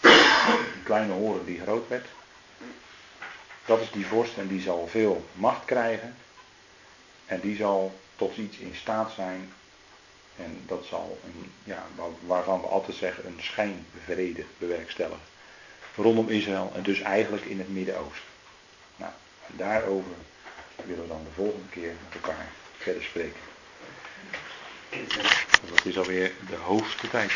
[0.00, 2.06] Die kleine horen die groot werd.
[3.64, 6.16] Dat is die vorst en die zal veel macht krijgen.
[7.26, 9.52] En die zal tot iets in staat zijn.
[10.36, 11.86] En dat zal, een, ja,
[12.26, 15.32] waarvan we altijd zeggen, een schijnvrede bewerkstelligen.
[15.96, 18.28] Rondom Israël en dus eigenlijk in het Midden-Oosten.
[18.96, 19.12] Nou,
[19.46, 20.12] daarover
[20.84, 22.46] willen we dan de volgende keer met elkaar
[22.78, 23.40] verder spreken.
[25.68, 27.32] Dat is alweer de hoogste tijd.